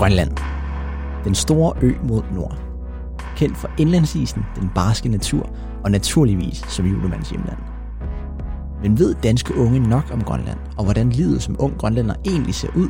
Grønland. 0.00 0.30
Den 1.24 1.34
store 1.34 1.72
ø 1.82 1.92
mod 2.02 2.22
nord. 2.34 2.58
Kendt 3.36 3.56
for 3.56 3.70
indlandsisen, 3.78 4.42
den 4.60 4.70
barske 4.74 5.08
natur 5.08 5.50
og 5.84 5.90
naturligvis 5.90 6.64
som 6.68 6.86
julemands 6.86 7.30
hjemland. 7.30 7.58
Men 8.82 8.98
ved 8.98 9.14
danske 9.22 9.56
unge 9.56 9.78
nok 9.78 10.04
om 10.12 10.22
Grønland, 10.24 10.58
og 10.78 10.84
hvordan 10.84 11.10
livet 11.10 11.42
som 11.42 11.56
ung 11.58 11.78
grønlænder 11.78 12.14
egentlig 12.26 12.54
ser 12.54 12.68
ud? 12.76 12.88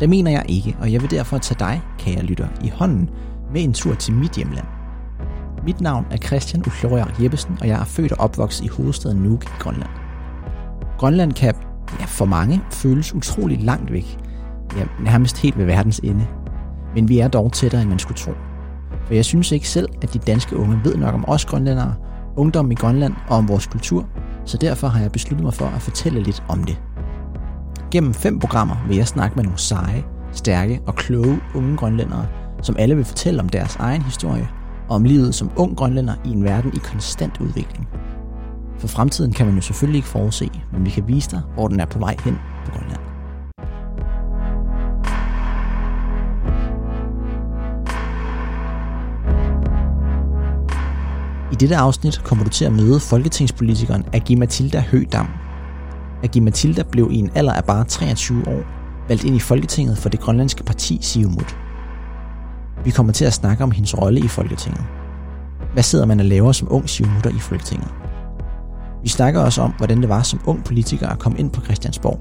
Det 0.00 0.08
mener 0.08 0.30
jeg 0.30 0.44
ikke, 0.48 0.76
og 0.80 0.92
jeg 0.92 1.02
vil 1.02 1.10
derfor 1.10 1.38
tage 1.38 1.58
dig, 1.58 1.82
kære 1.98 2.22
lytter, 2.22 2.48
i 2.64 2.68
hånden 2.68 3.10
med 3.52 3.62
en 3.62 3.72
tur 3.72 3.94
til 3.94 4.14
mit 4.14 4.32
hjemland. 4.32 4.66
Mit 5.64 5.80
navn 5.80 6.06
er 6.10 6.16
Christian 6.16 6.62
Ufloriak 6.66 7.22
Jeppesen, 7.22 7.58
og 7.60 7.68
jeg 7.68 7.80
er 7.80 7.84
født 7.84 8.12
og 8.12 8.20
opvokset 8.20 8.64
i 8.64 8.68
hovedstaden 8.68 9.18
Nuuk 9.18 9.44
i 9.44 9.58
Grønland. 9.58 9.90
Grønland 10.98 11.32
kan 11.32 11.54
ja, 12.00 12.04
for 12.04 12.24
mange 12.24 12.60
føles 12.70 13.14
utrolig 13.14 13.62
langt 13.62 13.92
væk, 13.92 14.19
ja, 14.76 14.84
nærmest 15.04 15.38
helt 15.38 15.58
ved 15.58 15.64
verdens 15.64 15.98
ende. 15.98 16.26
Men 16.94 17.08
vi 17.08 17.18
er 17.18 17.28
dog 17.28 17.52
tættere, 17.52 17.82
end 17.82 17.90
man 17.90 17.98
skulle 17.98 18.18
tro. 18.18 18.32
For 19.06 19.14
jeg 19.14 19.24
synes 19.24 19.52
ikke 19.52 19.68
selv, 19.68 19.88
at 20.02 20.14
de 20.14 20.18
danske 20.18 20.56
unge 20.56 20.80
ved 20.84 20.96
nok 20.96 21.14
om 21.14 21.24
os 21.28 21.44
grønlændere, 21.44 21.94
ungdom 22.36 22.70
i 22.70 22.74
Grønland 22.74 23.14
og 23.28 23.36
om 23.36 23.48
vores 23.48 23.66
kultur, 23.66 24.06
så 24.44 24.56
derfor 24.56 24.88
har 24.88 25.00
jeg 25.00 25.12
besluttet 25.12 25.44
mig 25.44 25.54
for 25.54 25.66
at 25.66 25.82
fortælle 25.82 26.22
lidt 26.22 26.42
om 26.48 26.64
det. 26.64 26.80
Gennem 27.90 28.14
fem 28.14 28.38
programmer 28.38 28.76
vil 28.88 28.96
jeg 28.96 29.08
snakke 29.08 29.36
med 29.36 29.44
nogle 29.44 29.58
seje, 29.58 30.04
stærke 30.32 30.80
og 30.86 30.94
kloge 30.94 31.40
unge 31.54 31.76
grønlændere, 31.76 32.26
som 32.62 32.76
alle 32.78 32.96
vil 32.96 33.04
fortælle 33.04 33.40
om 33.40 33.48
deres 33.48 33.76
egen 33.76 34.02
historie 34.02 34.48
og 34.88 34.96
om 34.96 35.04
livet 35.04 35.34
som 35.34 35.50
ung 35.56 35.76
grønlænder 35.76 36.14
i 36.24 36.28
en 36.28 36.44
verden 36.44 36.72
i 36.74 36.78
konstant 36.78 37.40
udvikling. 37.40 37.88
For 38.78 38.88
fremtiden 38.88 39.32
kan 39.32 39.46
man 39.46 39.54
jo 39.54 39.60
selvfølgelig 39.60 39.98
ikke 39.98 40.08
forudse, 40.08 40.50
men 40.72 40.84
vi 40.84 40.90
kan 40.90 41.08
vise 41.08 41.30
dig, 41.30 41.42
hvor 41.54 41.68
den 41.68 41.80
er 41.80 41.86
på 41.86 41.98
vej 41.98 42.16
hen 42.24 42.38
på 42.64 42.70
Grønland. 42.70 42.99
I 51.52 51.54
dette 51.54 51.76
afsnit 51.76 52.20
kommer 52.24 52.44
du 52.44 52.50
til 52.50 52.64
at 52.64 52.72
møde 52.72 53.00
folketingspolitikeren 53.00 54.04
Agi 54.12 54.34
Matilda 54.34 54.80
Høgdam. 54.80 55.28
Agi 56.22 56.40
Matilda 56.40 56.82
blev 56.82 57.08
i 57.12 57.16
en 57.18 57.30
alder 57.34 57.52
af 57.52 57.64
bare 57.64 57.84
23 57.84 58.48
år 58.48 58.62
valgt 59.08 59.24
ind 59.24 59.36
i 59.36 59.40
Folketinget 59.40 59.98
for 59.98 60.08
det 60.08 60.20
grønlandske 60.20 60.64
parti 60.64 60.98
Siumut. 61.02 61.56
Vi 62.84 62.90
kommer 62.90 63.12
til 63.12 63.24
at 63.24 63.32
snakke 63.32 63.64
om 63.64 63.70
hendes 63.70 63.98
rolle 63.98 64.20
i 64.20 64.28
Folketinget. 64.28 64.82
Hvad 65.72 65.82
sidder 65.82 66.06
man 66.06 66.20
og 66.20 66.26
laver 66.26 66.52
som 66.52 66.68
ung 66.70 66.88
Siumutter 66.88 67.30
i 67.30 67.38
Folketinget? 67.38 67.88
Vi 69.02 69.08
snakker 69.08 69.40
også 69.40 69.62
om, 69.62 69.72
hvordan 69.78 70.00
det 70.00 70.08
var 70.08 70.22
som 70.22 70.40
ung 70.46 70.64
politiker 70.64 71.08
at 71.08 71.18
komme 71.18 71.38
ind 71.38 71.50
på 71.50 71.60
Christiansborg. 71.60 72.20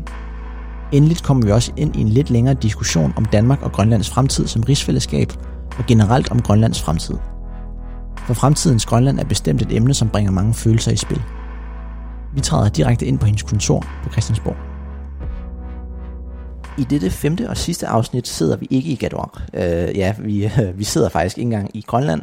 Endeligt 0.92 1.24
kommer 1.24 1.46
vi 1.46 1.52
også 1.52 1.72
ind 1.78 1.96
i 1.96 2.02
en 2.02 2.10
lidt 2.10 2.30
længere 2.30 2.54
diskussion 2.54 3.14
om 3.16 3.26
Danmark 3.26 3.62
og 3.62 3.72
Grønlands 3.72 4.10
fremtid 4.10 4.48
som 4.48 4.64
rigsfællesskab, 4.64 5.34
og 5.78 5.86
generelt 5.86 6.32
om 6.32 6.42
Grønlands 6.42 6.82
fremtid. 6.82 7.16
For 8.30 8.34
fremtidens 8.34 8.86
Grønland 8.86 9.20
er 9.20 9.24
bestemt 9.24 9.62
et 9.62 9.72
emne, 9.72 9.94
som 9.94 10.10
bringer 10.10 10.32
mange 10.32 10.54
følelser 10.54 10.92
i 10.92 10.96
spil. 10.96 11.22
Vi 12.34 12.42
træder 12.42 12.70
direkte 12.70 13.06
ind 13.06 13.20
på 13.20 13.26
hendes 13.26 13.44
kontor 13.44 13.86
på 14.04 14.12
Christiansborg. 14.12 14.56
I 16.78 16.84
dette 16.84 17.10
femte 17.10 17.50
og 17.50 17.58
sidste 17.58 17.88
afsnit 17.88 18.28
sidder 18.28 18.58
vi 18.58 18.68
ikke 18.70 18.90
i 18.90 18.96
Gador. 18.96 19.42
Øh, 19.54 19.98
ja, 19.98 20.16
vi, 20.20 20.52
vi 20.80 20.84
sidder 20.84 21.10
faktisk 21.10 21.38
ikke 21.38 21.46
engang 21.46 21.78
i 21.78 21.82
Grønland, 21.88 22.22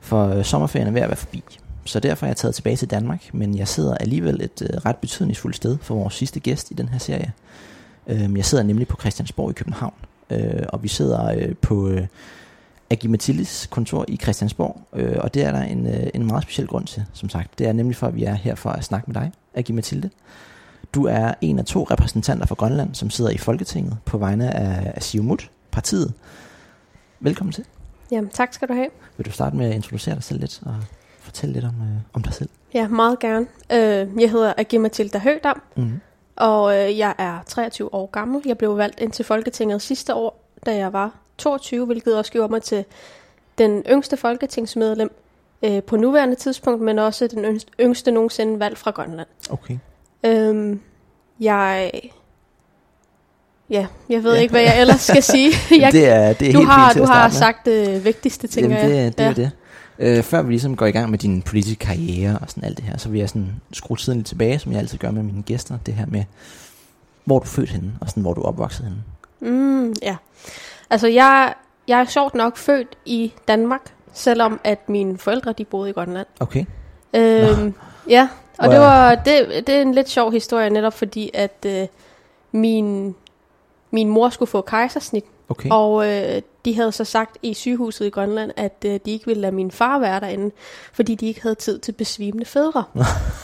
for 0.00 0.28
øh, 0.28 0.44
sommerferien 0.44 0.88
er 0.88 0.92
ved 0.92 1.00
at 1.00 1.08
være 1.08 1.16
forbi. 1.16 1.42
Så 1.84 2.00
derfor 2.00 2.26
er 2.26 2.30
jeg 2.30 2.36
taget 2.36 2.54
tilbage 2.54 2.76
til 2.76 2.90
Danmark, 2.90 3.34
men 3.34 3.58
jeg 3.58 3.68
sidder 3.68 3.94
alligevel 3.94 4.40
et 4.40 4.62
øh, 4.62 4.80
ret 4.86 4.96
betydningsfuldt 4.96 5.56
sted 5.56 5.78
for 5.82 5.94
vores 5.94 6.14
sidste 6.14 6.40
gæst 6.40 6.70
i 6.70 6.74
den 6.74 6.88
her 6.88 6.98
serie. 6.98 7.32
Øh, 8.06 8.36
jeg 8.36 8.44
sidder 8.44 8.64
nemlig 8.64 8.88
på 8.88 8.96
Christiansborg 9.00 9.50
i 9.50 9.54
København, 9.54 9.94
øh, 10.30 10.62
og 10.68 10.82
vi 10.82 10.88
sidder 10.88 11.34
øh, 11.34 11.54
på 11.62 11.88
Øh, 11.88 12.06
Agi 12.90 13.06
Mathildes 13.08 13.66
kontor 13.70 14.04
i 14.08 14.16
Christiansborg, 14.16 14.80
uh, 14.92 15.18
og 15.24 15.34
det 15.34 15.44
er 15.44 15.52
der 15.52 15.62
en, 15.62 15.86
uh, 15.86 15.92
en 16.14 16.26
meget 16.26 16.42
speciel 16.42 16.66
grund 16.68 16.86
til, 16.86 17.04
som 17.12 17.28
sagt. 17.28 17.58
Det 17.58 17.66
er 17.66 17.72
nemlig 17.72 17.96
for, 17.96 18.06
at 18.06 18.14
vi 18.16 18.24
er 18.24 18.34
her 18.34 18.54
for 18.54 18.70
at 18.70 18.84
snakke 18.84 19.06
med 19.06 19.14
dig, 19.14 19.32
Agi 19.54 19.72
Mathilde. 19.72 20.10
Du 20.94 21.04
er 21.06 21.34
en 21.40 21.58
af 21.58 21.64
to 21.64 21.82
repræsentanter 21.84 22.46
for 22.46 22.54
Grønland, 22.54 22.94
som 22.94 23.10
sidder 23.10 23.30
i 23.30 23.38
Folketinget 23.38 23.96
på 24.04 24.18
vegne 24.18 24.54
af, 24.56 24.92
af 24.94 25.02
Siumut, 25.02 25.50
partiet. 25.70 26.12
Velkommen 27.20 27.52
til. 27.52 27.64
Jamen, 28.10 28.30
tak 28.30 28.52
skal 28.54 28.68
du 28.68 28.72
have. 28.72 28.88
Vil 29.16 29.26
du 29.26 29.30
starte 29.30 29.56
med 29.56 29.66
at 29.66 29.74
introducere 29.74 30.14
dig 30.14 30.22
selv 30.22 30.40
lidt 30.40 30.60
og 30.66 30.74
fortælle 31.20 31.52
lidt 31.52 31.64
om, 31.64 31.74
øh, 31.82 32.00
om 32.12 32.22
dig 32.22 32.34
selv? 32.34 32.48
Ja, 32.74 32.88
meget 32.88 33.18
gerne. 33.18 33.46
Øh, 33.72 34.20
jeg 34.20 34.30
hedder 34.30 34.52
Agi 34.56 34.76
Mathilda 34.78 35.18
Høgdam, 35.18 35.62
Mm-hmm. 35.76 36.00
og 36.36 36.74
øh, 36.78 36.98
jeg 36.98 37.14
er 37.18 37.38
23 37.46 37.94
år 37.94 38.06
gammel. 38.06 38.42
Jeg 38.46 38.58
blev 38.58 38.76
valgt 38.78 39.00
ind 39.00 39.12
til 39.12 39.24
Folketinget 39.24 39.82
sidste 39.82 40.14
år, 40.14 40.44
da 40.66 40.76
jeg 40.76 40.92
var 40.92 41.10
22, 41.38 41.86
hvilket 41.86 42.18
også 42.18 42.32
gjorde 42.32 42.52
mig 42.52 42.62
til 42.62 42.84
den 43.58 43.82
yngste 43.90 44.16
folketingsmedlem 44.16 45.10
øh, 45.62 45.82
på 45.82 45.96
nuværende 45.96 46.34
tidspunkt, 46.34 46.82
men 46.82 46.98
også 46.98 47.26
den 47.26 47.44
yngste, 47.44 47.70
yngste 47.80 48.10
nogensinde 48.10 48.60
valgt 48.60 48.78
fra 48.78 48.90
Grønland. 48.90 49.28
Okay. 49.50 49.78
Øhm, 50.24 50.80
jeg... 51.40 51.90
Ja, 53.70 53.86
jeg 54.08 54.22
ved 54.22 54.30
Ja. 54.32 54.36
ja. 54.36 54.42
ikke, 54.42 54.52
hvad 54.52 54.62
jeg 54.62 54.80
ellers 54.80 55.00
skal 55.00 55.22
sige. 55.34 55.52
Jeg, 55.70 55.92
det 55.92 56.08
er, 56.08 56.32
det 56.32 56.48
er 56.48 56.52
du 56.52 56.58
helt 56.58 56.70
har, 56.70 56.92
du 56.92 57.04
har 57.04 57.28
sagt 57.28 57.66
det 57.66 58.04
vigtigste, 58.04 58.46
tænker 58.48 58.76
Jamen, 58.76 58.90
det, 58.90 58.96
jeg. 58.96 59.18
det 59.18 59.26
er 59.26 59.32
det. 59.34 59.50
Øh, 59.98 60.22
før 60.22 60.42
vi 60.42 60.52
ligesom 60.52 60.76
går 60.76 60.86
i 60.86 60.90
gang 60.90 61.10
med 61.10 61.18
din 61.18 61.42
politiske 61.42 61.78
karriere 61.84 62.38
og 62.38 62.50
sådan 62.50 62.64
alt 62.64 62.76
det 62.76 62.84
her, 62.84 62.96
så 62.96 63.08
vil 63.08 63.18
jeg 63.18 63.28
sådan 63.28 63.60
skrue 63.72 63.96
tiden 63.96 64.18
lidt 64.18 64.26
tilbage, 64.26 64.58
som 64.58 64.72
jeg 64.72 64.80
altid 64.80 64.98
gør 64.98 65.10
med 65.10 65.22
mine 65.22 65.42
gæster. 65.42 65.78
Det 65.86 65.94
her 65.94 66.06
med, 66.06 66.24
hvor 67.24 67.38
du 67.38 67.46
født 67.46 67.70
henne, 67.70 67.92
og 68.00 68.08
sådan, 68.08 68.22
hvor 68.22 68.34
du 68.34 68.42
opvokset 68.42 68.84
henne. 68.84 69.02
Mm, 69.40 69.94
ja. 70.02 70.16
Altså, 70.94 71.06
jeg, 71.06 71.54
jeg 71.88 72.00
er 72.00 72.04
sjovt 72.04 72.34
nok 72.34 72.56
født 72.56 72.96
i 73.04 73.32
Danmark, 73.48 73.94
selvom 74.12 74.60
at 74.64 74.88
mine 74.88 75.18
forældre, 75.18 75.52
de 75.52 75.64
boede 75.64 75.90
i 75.90 75.92
Grønland. 75.92 76.26
Okay. 76.40 76.64
Øhm, 77.14 77.74
ja, 78.08 78.28
og 78.58 78.68
det, 78.68 78.80
var, 78.80 79.14
det, 79.14 79.66
det 79.66 79.68
er 79.68 79.82
en 79.82 79.94
lidt 79.94 80.08
sjov 80.08 80.32
historie, 80.32 80.70
netop 80.70 80.92
fordi, 80.92 81.30
at 81.34 81.66
øh, 81.66 81.86
min, 82.52 83.16
min 83.90 84.08
mor 84.08 84.28
skulle 84.28 84.50
få 84.50 84.60
kejsersnit, 84.60 85.24
Okay. 85.48 85.68
og 85.72 86.08
øh, 86.10 86.42
de 86.64 86.74
havde 86.74 86.92
så 86.92 87.04
sagt 87.04 87.38
i 87.42 87.54
sygehuset 87.54 88.06
i 88.06 88.10
Grønland, 88.10 88.50
at 88.56 88.84
øh, 88.86 89.00
de 89.06 89.10
ikke 89.10 89.26
ville 89.26 89.40
lade 89.40 89.52
min 89.52 89.70
far 89.70 89.98
være 89.98 90.20
derinde, 90.20 90.50
fordi 90.92 91.14
de 91.14 91.26
ikke 91.26 91.42
havde 91.42 91.54
tid 91.54 91.78
til 91.78 91.92
besvimende 91.92 92.44
fædre. 92.46 92.84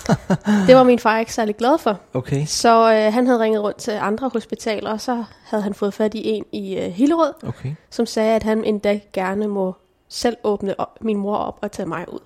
det 0.67 0.77
var 0.77 0.83
min 0.83 0.99
far 0.99 1.19
ikke 1.19 1.35
særlig 1.35 1.57
glad 1.57 1.79
for. 1.79 2.01
Okay. 2.15 2.47
Så 2.47 2.93
øh, 2.93 3.13
han 3.13 3.27
havde 3.27 3.41
ringet 3.41 3.63
rundt 3.63 3.77
til 3.79 3.91
andre 3.91 4.31
hospitaler, 4.33 4.91
og 4.91 5.01
så 5.01 5.25
havde 5.45 5.63
han 5.63 5.75
fået 5.75 5.95
fat 5.95 6.15
i 6.15 6.29
en 6.29 6.45
i 6.53 6.77
øh, 6.79 6.91
Hillerød, 6.91 7.33
Okay. 7.47 7.75
som 7.91 8.07
sagde, 8.07 8.35
at 8.37 8.43
han 8.43 8.65
en 8.65 8.79
dag 8.79 9.09
gerne 9.13 9.47
må 9.49 9.75
selv 10.09 10.37
åbne 10.45 10.81
op, 10.81 10.99
min 11.01 11.17
mor 11.17 11.37
op 11.37 11.59
og 11.61 11.73
tage 11.73 11.87
mig 11.87 12.13
ud. 12.13 12.19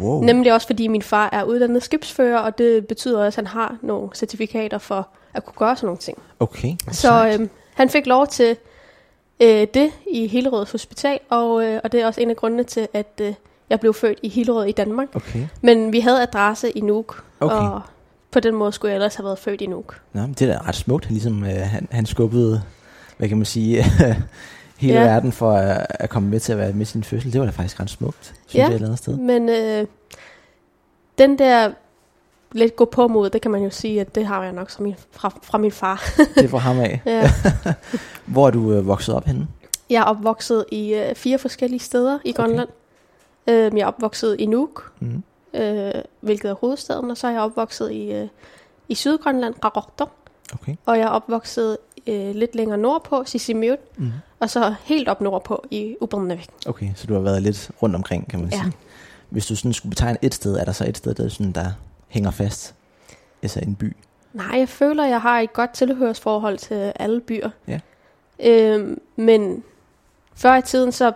Wow. 0.00 0.22
Nemlig 0.22 0.52
også 0.54 0.66
fordi 0.66 0.88
min 0.88 1.02
far 1.02 1.28
er 1.32 1.44
uddannet 1.44 1.82
skibsfører, 1.82 2.38
og 2.38 2.58
det 2.58 2.86
betyder 2.86 3.24
også, 3.24 3.40
at 3.40 3.46
han 3.48 3.60
har 3.60 3.76
nogle 3.82 4.08
certifikater 4.14 4.78
for 4.78 5.08
at 5.34 5.44
kunne 5.44 5.56
gøre 5.56 5.76
sådan 5.76 5.86
nogle 5.86 5.98
ting. 5.98 6.18
Okay. 6.40 6.74
Så 6.90 7.36
øh, 7.38 7.48
han 7.74 7.88
fik 7.88 8.06
lov 8.06 8.26
til 8.26 8.56
øh, 9.42 9.66
det 9.74 9.90
i 10.10 10.26
Hillerød 10.26 10.66
Hospital, 10.72 11.18
og, 11.30 11.64
øh, 11.64 11.80
og 11.84 11.92
det 11.92 12.00
er 12.02 12.06
også 12.06 12.20
en 12.20 12.30
af 12.30 12.36
grundene 12.36 12.64
til, 12.64 12.88
at 12.92 13.20
øh, 13.20 13.34
jeg 13.70 13.80
blev 13.80 13.94
født 13.94 14.18
i 14.22 14.28
Hillerød 14.28 14.66
i 14.66 14.72
Danmark. 14.72 15.08
Okay. 15.14 15.46
Men 15.60 15.92
vi 15.92 16.00
havde 16.00 16.22
adresse 16.22 16.70
i 16.70 16.80
Nuuk, 16.80 17.24
Okay. 17.40 17.56
og 17.56 17.80
på 18.30 18.40
den 18.40 18.54
måde 18.54 18.72
skulle 18.72 18.90
jeg 18.90 18.96
ellers 18.96 19.14
have 19.14 19.24
været 19.24 19.38
født 19.38 19.60
i 19.60 19.66
Nuuk. 19.66 20.00
Nå, 20.12 20.20
men 20.20 20.32
det 20.32 20.42
er 20.50 20.52
da 20.52 20.68
ret 20.68 20.74
smukt. 20.74 21.10
Ligesom, 21.10 21.44
øh, 21.44 21.50
han, 21.50 21.88
han 21.90 22.06
skubbede, 22.06 22.62
hvad 23.16 23.28
kan 23.28 23.36
man 23.36 23.46
sige, 23.46 23.84
hele 24.78 24.94
Ja. 24.94 25.04
verden 25.04 25.32
for 25.32 25.52
at, 25.52 25.86
at 25.90 26.10
komme 26.10 26.28
med 26.28 26.40
til 26.40 26.52
at 26.52 26.58
være 26.58 26.72
med 26.72 26.86
sin 26.86 27.04
fødsel. 27.04 27.32
Det 27.32 27.40
var 27.40 27.46
da 27.46 27.52
faktisk 27.52 27.80
ret 27.80 27.90
smukt, 27.90 28.24
synes 28.46 28.54
Ja. 28.54 28.58
jeg 28.60 28.68
et 28.68 28.74
eller 28.74 28.86
andet 28.86 28.98
sted. 28.98 29.16
Men 29.16 29.48
øh, 29.48 29.86
den 31.18 31.38
der 31.38 31.70
lidt 32.52 32.76
gå 32.76 32.84
på 32.84 33.08
mod, 33.08 33.30
det 33.30 33.40
kan 33.42 33.50
man 33.50 33.62
jo 33.62 33.70
sige, 33.70 34.00
at 34.00 34.14
det 34.14 34.26
har 34.26 34.42
jeg 34.44 34.52
nok 34.52 34.70
fra 34.70 34.82
min, 34.82 34.94
fra, 35.10 35.32
fra 35.42 35.58
min 35.58 35.72
far. 35.72 36.04
Det 36.40 36.50
får 36.50 36.58
ham 36.58 36.80
af. 36.80 37.00
ja. 37.06 37.30
Hvor 38.26 38.46
er 38.46 38.50
du 38.50 38.72
øh, 38.72 38.86
vokset 38.86 39.14
op 39.14 39.24
henne? 39.24 39.48
Jeg 39.90 40.00
er 40.00 40.04
opvokset 40.04 40.64
i 40.72 40.94
øh, 40.94 41.14
fire 41.14 41.38
forskellige 41.38 41.80
steder 41.80 42.18
i 42.24 42.32
Grønland. 42.32 42.68
Øh, 43.46 43.54
jeg 43.76 43.78
er 43.80 43.86
opvokset 43.86 44.36
i 44.38 44.46
Nuuk, 44.46 44.92
Mm. 45.00 45.22
øh, 45.54 45.92
hvilket 46.20 46.50
er 46.50 46.54
hovedstaden, 46.54 47.10
og 47.10 47.16
så 47.16 47.26
er 47.26 47.30
jeg 47.30 47.40
opvokset 47.40 47.90
i, 47.92 48.12
øh, 48.12 48.28
i 48.88 48.94
Sydgrønland, 48.94 49.54
Qaqortoq, 49.62 50.10
Okay. 50.54 50.76
og 50.86 50.98
jeg 50.98 51.04
er 51.04 51.08
opvokset 51.08 51.76
øh, 52.06 52.34
lidt 52.34 52.54
længere 52.54 52.78
nordpå, 52.78 53.22
Sisimiut, 53.26 53.78
Mm. 53.96 54.10
og 54.40 54.50
så 54.50 54.74
helt 54.84 55.08
op 55.08 55.20
nordpå 55.20 55.64
i 55.70 55.96
Ubernavik. 56.00 56.48
Okay, 56.66 56.88
så 56.96 57.06
du 57.06 57.14
har 57.14 57.20
været 57.20 57.42
lidt 57.42 57.70
rundt 57.82 57.96
omkring, 57.96 58.28
kan 58.30 58.40
man 58.40 58.48
Ja. 58.52 58.56
sige. 58.62 58.72
Hvis 59.30 59.46
du 59.46 59.56
sådan 59.56 59.72
skulle 59.72 59.90
betegne 59.90 60.18
et 60.22 60.34
sted, 60.34 60.56
er 60.56 60.64
der 60.64 60.72
så 60.72 60.84
et 60.88 60.96
sted, 60.96 61.14
der, 61.14 61.28
sådan, 61.28 61.52
der 61.52 61.66
hænger 62.12 62.30
fast? 62.30 62.74
Altså 63.42 63.60
en 63.62 63.74
by? 63.74 63.96
Nej, 64.32 64.58
jeg 64.58 64.68
føler, 64.68 65.04
jeg 65.04 65.20
har 65.20 65.40
et 65.40 65.52
godt 65.52 65.70
tilhørsforhold 65.72 66.58
til 66.58 66.92
alle 66.96 67.20
byer. 67.20 67.50
Ja. 67.68 67.80
Øhm, 68.44 69.00
men 69.16 69.64
før 70.34 70.56
i 70.56 70.62
tiden, 70.62 70.92
så 70.92 71.12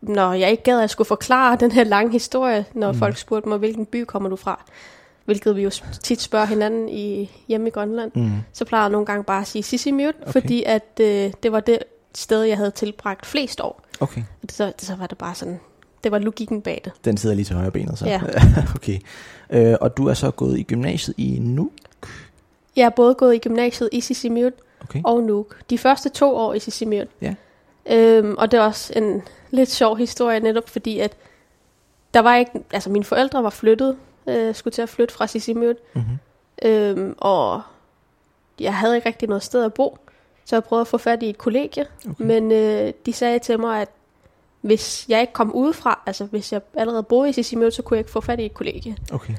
når 0.00 0.32
jeg 0.32 0.50
ikke 0.50 0.62
gad, 0.62 0.74
at 0.76 0.80
jeg 0.80 0.90
skulle 0.90 1.08
forklare 1.08 1.56
den 1.60 1.72
her 1.72 1.84
lange 1.84 2.12
historie, 2.12 2.64
når 2.74 2.92
Mm. 2.92 2.98
folk 2.98 3.16
spurgte 3.16 3.48
mig, 3.48 3.58
hvilken 3.58 3.86
by 3.86 4.04
kommer 4.04 4.28
du 4.28 4.36
fra? 4.36 4.64
Hvilket 5.24 5.56
vi 5.56 5.62
jo 5.62 5.70
tit 6.02 6.20
spørger 6.20 6.46
hinanden 6.46 6.88
i, 6.88 7.30
hjemme 7.48 7.66
i 7.68 7.70
Grønland. 7.70 8.12
Mm. 8.14 8.30
Så 8.52 8.64
plejede 8.64 8.82
jeg 8.84 8.90
nogle 8.92 9.06
gange 9.06 9.24
bare 9.24 9.40
at 9.40 9.46
sige 9.46 9.62
Sisimiut, 9.62 10.14
Okay. 10.22 10.32
fordi 10.32 10.62
at, 10.62 10.84
øh, 11.00 11.32
det 11.42 11.52
var 11.52 11.60
det 11.60 11.78
sted, 12.14 12.42
jeg 12.42 12.56
havde 12.56 12.70
tilbragt 12.70 13.26
flest 13.26 13.60
år. 13.60 13.80
Okay. 14.00 14.20
Og 14.20 14.42
det, 14.42 14.52
så, 14.52 14.72
så 14.78 14.94
var 14.94 15.06
det 15.06 15.18
bare 15.18 15.34
sådan, 15.34 15.60
det 16.04 16.12
var 16.12 16.18
logikken 16.18 16.62
bag 16.62 16.80
det. 16.84 16.92
Den 17.04 17.16
sidder 17.16 17.34
lige 17.36 17.44
til 17.44 17.56
højre 17.56 17.70
benet 17.70 17.98
så. 17.98 18.06
Ja. 18.06 18.20
okay. 18.76 18.98
Øh, 19.50 19.74
og 19.80 19.96
du 19.96 20.06
er 20.08 20.14
så 20.14 20.30
gået 20.30 20.58
i 20.58 20.62
gymnasiet 20.62 21.14
i 21.18 21.38
Nuuk? 21.40 21.70
Jeg 22.76 22.84
er 22.84 22.90
både 22.90 23.14
gået 23.14 23.34
i 23.34 23.38
gymnasiet 23.38 23.88
i 23.92 24.00
Sisimiut 24.00 24.52
Okay. 24.84 25.00
og 25.04 25.22
Nuuk. 25.22 25.56
De 25.70 25.78
første 25.78 26.08
to 26.08 26.36
år 26.36 26.54
i 26.54 26.58
Sisimiut. 26.58 27.08
Ja. 27.20 27.34
Øhm, 27.90 28.34
og 28.38 28.50
det 28.50 28.58
er 28.58 28.62
også 28.64 28.92
en 28.96 29.22
lidt 29.50 29.70
sjov 29.70 29.96
historie, 29.96 30.40
netop 30.40 30.68
fordi, 30.68 30.98
at 30.98 31.12
der 32.14 32.20
var 32.20 32.36
ikke, 32.36 32.50
altså 32.72 32.90
mine 32.90 33.04
forældre 33.04 33.42
var 33.42 33.50
flyttet, 33.50 33.96
øh, 34.26 34.54
skulle 34.54 34.72
til 34.72 34.82
at 34.82 34.88
flytte 34.88 35.14
fra 35.14 35.26
Sisimiut, 35.26 35.76
Mm-hmm. 35.94 36.18
øhm, 36.70 37.14
og 37.18 37.62
jeg 38.60 38.74
havde 38.74 38.96
ikke 38.96 39.08
rigtig 39.08 39.28
noget 39.28 39.42
sted 39.42 39.64
at 39.64 39.74
bo, 39.74 39.98
så 40.44 40.56
jeg 40.56 40.64
prøvede 40.64 40.80
at 40.80 40.86
få 40.86 40.98
fat 40.98 41.22
i 41.22 41.28
et 41.30 41.38
kollegie, 41.38 41.86
Okay. 42.10 42.24
men 42.24 42.52
øh, 42.52 42.92
de 43.06 43.12
sagde 43.12 43.38
til 43.38 43.60
mig, 43.60 43.80
at 43.82 43.88
hvis 44.62 45.06
jeg 45.08 45.20
ikke 45.20 45.32
kom 45.32 45.54
udefra, 45.54 46.02
altså 46.06 46.24
hvis 46.24 46.52
jeg 46.52 46.60
allerede 46.74 47.02
boede 47.02 47.28
i 47.28 47.32
Sisimiut, 47.32 47.74
så 47.74 47.82
kunne 47.82 47.96
jeg 47.96 48.00
ikke 48.00 48.10
få 48.10 48.20
fat 48.20 48.40
i 48.40 48.46
et 48.46 48.54
kollegie. 48.54 48.96
Okay. 49.12 49.34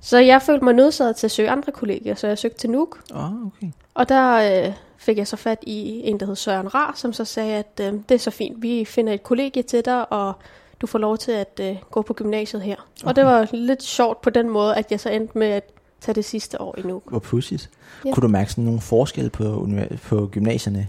Så 0.00 0.18
jeg 0.18 0.42
følte 0.42 0.64
mig 0.64 0.74
nødsaget 0.74 1.16
til 1.16 1.26
at 1.26 1.30
søge 1.30 1.50
andre 1.50 1.72
kollegier, 1.72 2.14
så 2.14 2.26
jeg 2.26 2.38
søgte 2.38 2.58
til 2.58 2.70
Nuuk, 2.70 3.00
oh, 3.14 3.46
okay. 3.46 3.70
og 3.94 4.08
der 4.08 4.64
øh, 4.66 4.72
fik 4.96 5.18
jeg 5.18 5.26
så 5.26 5.36
fat 5.36 5.58
i 5.62 6.00
en, 6.04 6.20
der 6.20 6.26
hed 6.26 6.36
Søren 6.36 6.74
Rar, 6.74 6.92
som 6.96 7.12
så 7.12 7.24
sagde, 7.24 7.54
at 7.54 7.80
øh, 7.80 7.92
det 8.08 8.14
er 8.14 8.18
så 8.18 8.30
fint, 8.30 8.62
vi 8.62 8.84
finder 8.84 9.12
et 9.12 9.22
kollegie 9.22 9.62
til 9.62 9.84
dig, 9.84 10.12
og 10.12 10.32
du 10.80 10.86
får 10.86 10.98
lov 10.98 11.18
til 11.18 11.32
at 11.32 11.60
øh, 11.62 11.76
gå 11.90 12.02
på 12.02 12.14
gymnasiet 12.14 12.62
her. 12.62 12.76
Okay. 12.76 13.08
Og 13.08 13.16
det 13.16 13.24
var 13.24 13.48
lidt 13.52 13.82
sjovt 13.82 14.20
på 14.20 14.30
den 14.30 14.50
måde, 14.50 14.76
at 14.76 14.90
jeg 14.90 15.00
så 15.00 15.08
endte 15.10 15.38
med 15.38 15.46
at 15.46 15.64
tage 16.00 16.14
det 16.14 16.24
sidste 16.24 16.60
år 16.60 16.74
i 16.78 16.82
Nuuk. 16.82 17.10
Hvor 17.10 17.18
pudsigt. 17.18 17.70
Ja. 18.04 18.12
Kunne 18.12 18.22
du 18.22 18.28
mærke 18.28 18.50
sådan 18.50 18.64
nogle 18.64 18.80
forskelle 18.80 19.30
på, 19.30 19.68
på 20.02 20.26
gymnasierne? 20.32 20.88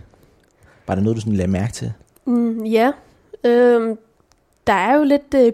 Var 0.87 0.95
der 0.95 1.01
noget, 1.01 1.15
du 1.15 1.21
sådan 1.21 1.33
lagde 1.33 1.51
mærke 1.51 1.73
til? 1.73 1.93
Mm, 2.25 2.63
ja, 2.63 2.91
øhm, 3.45 3.97
der 4.67 4.73
er 4.73 4.95
jo 4.97 5.03
lidt 5.03 5.33
øh, 5.35 5.51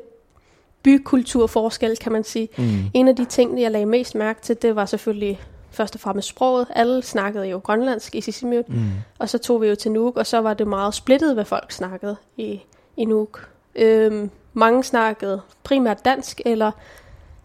bykulturforskel, 0.83 1.97
kan 1.97 2.11
man 2.11 2.23
sige. 2.23 2.49
Mm. 2.57 2.63
En 2.93 3.07
af 3.07 3.15
de 3.15 3.25
ting, 3.25 3.61
jeg 3.61 3.71
lagde 3.71 3.85
mest 3.85 4.15
mærke 4.15 4.41
til, 4.41 4.61
det 4.61 4.75
var 4.75 4.85
selvfølgelig 4.85 5.41
først 5.71 5.95
og 5.95 6.01
fremmest 6.01 6.27
sproget. 6.27 6.67
Alle 6.75 7.03
snakkede 7.03 7.45
jo 7.47 7.57
grønlandsk 7.63 8.15
i 8.15 8.21
Sisimiut, 8.21 8.69
Mm. 8.69 8.83
og 9.19 9.29
så 9.29 9.37
tog 9.37 9.61
vi 9.61 9.67
jo 9.67 9.75
til 9.75 9.91
Nuuk, 9.91 10.17
og 10.17 10.27
så 10.27 10.41
var 10.41 10.53
det 10.53 10.67
meget 10.67 10.93
splittet, 10.93 11.33
hvad 11.33 11.45
folk 11.45 11.71
snakkede 11.71 12.15
i, 12.37 12.61
i 12.97 13.05
Nuuk. 13.05 13.49
Øhm, 13.75 14.29
mange 14.53 14.83
snakkede 14.83 15.41
primært 15.63 16.05
dansk, 16.05 16.41
eller 16.45 16.71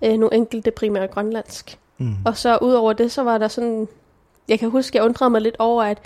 øh, 0.04 0.12
nogle 0.12 0.34
enkelte 0.34 0.70
primært 0.70 1.10
grønlandsk. 1.10 1.78
Mm. 1.98 2.14
Og 2.24 2.36
så 2.36 2.58
ud 2.62 2.72
over 2.72 2.92
det, 2.92 3.12
så 3.12 3.22
var 3.22 3.38
der 3.38 3.48
sådan... 3.48 3.88
Jeg 4.48 4.58
kan 4.58 4.70
huske, 4.70 4.96
jeg 4.96 5.04
undrede 5.04 5.30
mig 5.30 5.40
lidt 5.40 5.56
over, 5.58 5.82
at 5.82 5.98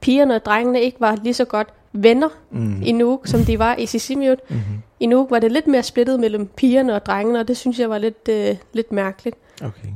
pigerne 0.00 0.34
og 0.34 0.44
drengene 0.44 0.80
ikke 0.80 1.00
var 1.00 1.18
lige 1.22 1.34
så 1.34 1.44
godt 1.44 1.68
venner 1.92 2.28
Mm. 2.50 2.82
i 2.82 2.92
Nuuk, 2.92 3.26
som 3.26 3.44
de 3.44 3.58
var 3.58 3.76
i 3.76 3.86
Sisimiut. 3.86 4.38
Mm-hmm. 4.48 4.62
I 5.00 5.06
Nuuk 5.06 5.30
var 5.30 5.38
det 5.38 5.52
lidt 5.52 5.66
mere 5.66 5.82
splittet 5.82 6.20
mellem 6.20 6.46
pigerne 6.56 6.94
og 6.94 7.06
drengene, 7.06 7.40
og 7.40 7.48
det 7.48 7.56
synes 7.56 7.78
jeg 7.78 7.90
var 7.90 7.98
lidt, 7.98 8.28
øh, 8.30 8.56
lidt 8.72 8.92
mærkeligt. 8.92 9.36
Okay. 9.62 9.88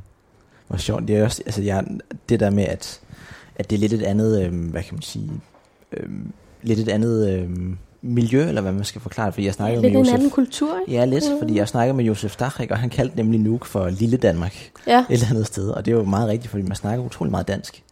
Hvor 0.69 0.77
sjovt. 0.77 1.09
Det 1.09 1.17
er 1.17 1.25
også, 1.25 1.43
altså 1.47 1.63
jeg, 1.63 1.85
det 2.29 2.41
der 2.41 2.51
med, 2.51 2.65
at, 2.65 3.01
at 3.57 3.71
det 3.71 3.77
er 3.77 3.81
lidt 3.81 3.93
et 3.93 4.03
andet, 4.03 4.43
øhm, 4.45 4.57
hvad 4.67 4.83
kan 4.83 4.95
man 4.95 5.03
sige, 5.03 5.31
øhm, 5.93 6.33
lidt 6.63 6.79
et 6.79 6.89
andet 6.89 7.31
øhm, 7.31 7.79
miljø, 8.03 8.49
eller 8.49 8.61
hvad 8.61 8.73
man 8.73 8.85
skal 8.85 9.01
forklare, 9.01 9.33
fordi 9.33 9.47
jeg 9.47 9.55
snakker 9.55 9.81
Lidt 9.81 9.93
med 9.93 10.01
en 10.01 10.05
Josef. 10.07 10.15
anden 10.15 10.31
kultur, 10.31 10.79
ikke? 10.81 10.93
Ja, 10.93 11.05
lidt, 11.05 11.25
Mm. 11.33 11.39
fordi 11.39 11.57
jeg 11.57 11.69
snakker 11.69 11.95
med 11.95 12.05
Josef 12.05 12.37
Dachrik, 12.37 12.71
og 12.71 12.79
han 12.79 12.91
kaldte 12.91 13.17
nemlig 13.17 13.41
Nuuk 13.41 13.65
for 13.65 13.89
Lille 13.89 14.17
Danmark, 14.17 14.71
Ja, 14.87 14.99
et 14.99 15.07
eller 15.11 15.27
andet 15.31 15.47
sted, 15.47 15.69
og 15.71 15.85
det 15.87 15.93
er 15.93 15.97
jo 15.97 16.05
meget 16.05 16.29
rigtigt, 16.29 16.51
fordi 16.51 16.63
man 16.63 16.77
snakker 16.77 17.05
utrolig 17.05 17.31
meget 17.31 17.49
dansk. 17.49 17.83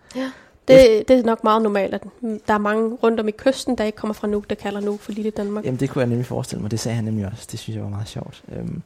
Det, 0.70 1.08
det 1.08 1.19
er 1.19 1.22
nok 1.22 1.44
meget 1.44 1.62
normalt, 1.62 1.94
at 1.94 2.02
der 2.49 2.55
er 2.55 2.58
mange 2.58 2.94
rundt 2.94 3.20
om 3.20 3.28
i 3.28 3.31
kysten, 3.31 3.78
der 3.78 3.84
ikke 3.84 3.96
kommer 3.96 4.14
fra 4.14 4.26
Nuuk, 4.26 4.50
der 4.50 4.56
kalder 4.56 4.81
Nuuk 4.81 5.00
for 5.00 5.12
Lille 5.12 5.31
Danmark. 5.31 5.64
Jamen, 5.64 5.81
det 5.81 5.90
kunne 5.90 6.00
jeg 6.00 6.08
nemlig 6.08 6.26
forestille 6.26 6.62
mig, 6.62 6.70
det 6.70 6.81
sagde 6.81 6.94
han 6.96 7.05
nemlig 7.05 7.26
også, 7.26 7.49
det 7.50 7.58
synes 7.58 7.75
jeg 7.76 7.84
var 7.84 7.90
meget 7.90 8.08
sjovt. 8.08 8.43
Øhm, 8.52 8.82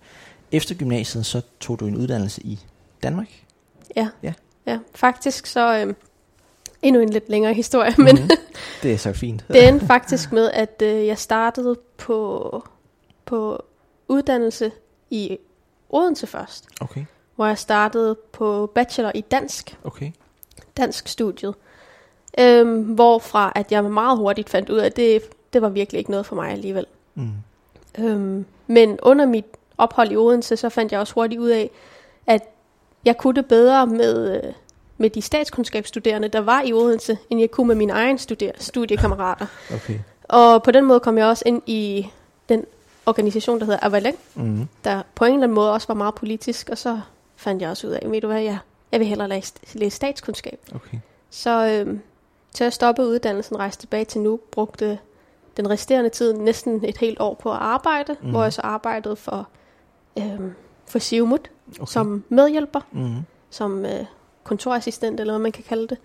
efter 0.53 0.75
gymnasiet, 0.75 1.27
så 1.27 1.41
tog 1.61 1.81
du 1.81 1.87
en 1.87 1.97
uddannelse 1.97 2.41
i 2.43 2.61
Danmark. 3.03 3.29
Ja, 3.97 4.09
Ja. 4.23 4.33
ja. 4.67 4.79
faktisk 4.95 5.47
så... 5.47 5.79
Øh, 5.87 5.95
endnu 6.83 7.01
en 7.03 7.09
lidt 7.11 7.29
længere 7.29 7.55
historie, 7.55 7.95
men 8.07 8.15
Mhm. 8.17 8.31
det 8.83 8.93
er 8.93 8.97
så 8.99 9.13
fint. 9.13 9.45
det 9.49 9.69
endte 9.69 9.87
faktisk 9.87 10.33
med, 10.33 10.51
at 10.51 10.83
øh, 10.83 11.07
jeg 11.07 11.19
startede 11.19 11.77
på, 11.97 12.65
på 13.25 13.65
uddannelse 14.09 14.71
i 15.11 15.37
Odense 15.89 16.27
først, 16.27 16.65
Okay, 16.81 17.05
hvor 17.37 17.47
jeg 17.47 17.59
startede 17.59 18.17
på 18.33 18.71
bachelor 18.75 19.13
i 19.15 19.21
dansk, 19.21 19.79
okay. 19.85 20.11
dansk 20.77 21.09
studiet. 21.09 21.55
Øhm, 22.39 22.83
hvorfra 22.83 23.53
at 23.55 23.73
jeg 23.73 23.85
meget 23.85 24.19
hurtigt 24.19 24.51
fandt 24.51 24.71
ud 24.71 24.79
af, 24.79 24.87
at 24.87 24.97
det, 24.97 25.23
det 25.53 25.63
var 25.63 25.69
virkelig 25.69 25.99
ikke 25.99 26.11
noget 26.11 26.27
for 26.27 26.35
mig 26.37 26.51
alligevel. 26.51 26.87
Mm. 27.15 27.29
Øhm, 27.99 28.45
men 28.67 28.99
under 29.03 29.27
mit 29.27 29.45
ophold 29.79 30.13
i 30.13 30.17
Odense, 30.17 30.57
så 30.57 30.69
fandt 30.69 30.93
jeg 30.93 31.01
også 31.01 31.15
hurtigt 31.15 31.41
ud 31.41 31.49
af, 31.49 31.71
at 32.27 32.43
jeg 33.05 33.17
kunne 33.17 33.35
det 33.35 33.47
bedre 33.47 33.87
med, 33.87 34.37
øh, 34.37 34.53
med 34.99 35.11
de 35.11 35.23
statskundskabsstuderende, 35.23 36.29
der 36.29 36.41
var 36.41 36.63
i 36.63 36.73
Odense, 36.73 37.19
end 37.31 37.41
jeg 37.41 37.51
kunne 37.51 37.67
med 37.69 37.75
mine 37.75 37.93
egne 37.93 38.19
studier, 38.19 38.53
studiekammerater. 38.59 39.47
Okay. 39.75 39.99
Og 40.29 40.63
på 40.63 40.71
den 40.71 40.85
måde 40.85 41.01
kom 41.01 41.19
jeg 41.19 41.27
også 41.27 41.43
ind 41.47 41.63
i 41.67 42.07
den 42.49 42.65
organisation, 43.07 43.59
der 43.59 43.65
hedder 43.65 43.79
Avalek, 43.83 44.15
Mm. 44.35 44.69
der 44.85 45.03
på 45.15 45.25
en 45.25 45.33
eller 45.33 45.43
anden 45.45 45.55
måde 45.55 45.73
også 45.73 45.87
var 45.89 45.95
meget 45.95 46.15
politisk, 46.15 46.69
og 46.71 46.79
så 46.79 47.01
fandt 47.37 47.63
jeg 47.63 47.71
også 47.71 47.87
ud 47.87 47.93
af, 47.93 48.03
ved 48.11 48.21
du 48.21 48.27
hvad, 48.27 48.41
jeg, 48.43 48.59
jeg 48.93 49.01
vil 49.01 49.09
hellere 49.09 49.29
læse, 49.29 49.53
læse 49.75 49.97
statskundskab. 49.97 50.59
Okay. 50.75 50.99
Så 51.31 51.67
øhm, 51.67 52.01
til 52.55 52.65
at 52.65 52.73
stoppe 52.73 53.03
uddannelsen, 53.03 53.56
rejste 53.59 53.83
tilbage 53.83 54.05
til 54.05 54.21
Nuuk, 54.21 54.41
brugte 54.41 54.99
den 55.56 55.71
resterende 55.71 56.11
tid 56.11 56.33
næsten 56.33 56.85
et 56.85 56.99
helt 56.99 57.21
år 57.21 57.35
på 57.35 57.53
at 57.53 57.59
arbejde, 57.59 58.17
mm. 58.23 58.31
hvor 58.31 58.43
jeg 58.43 58.53
så 58.53 58.61
arbejdede 58.61 59.17
for, 59.17 59.49
øhm, 60.19 60.53
for 60.87 60.99
Siumut 60.99 61.51
okay. 61.81 61.93
som 61.93 62.25
medhjælper, 62.29 62.81
Mm. 62.93 63.15
som 63.51 63.87
øh, 63.87 64.05
kontorassistent, 64.45 65.21
eller 65.21 65.33
hvad 65.33 65.43
man 65.43 65.53
kan 65.53 65.65
kalde 65.65 65.89
det. 65.89 65.99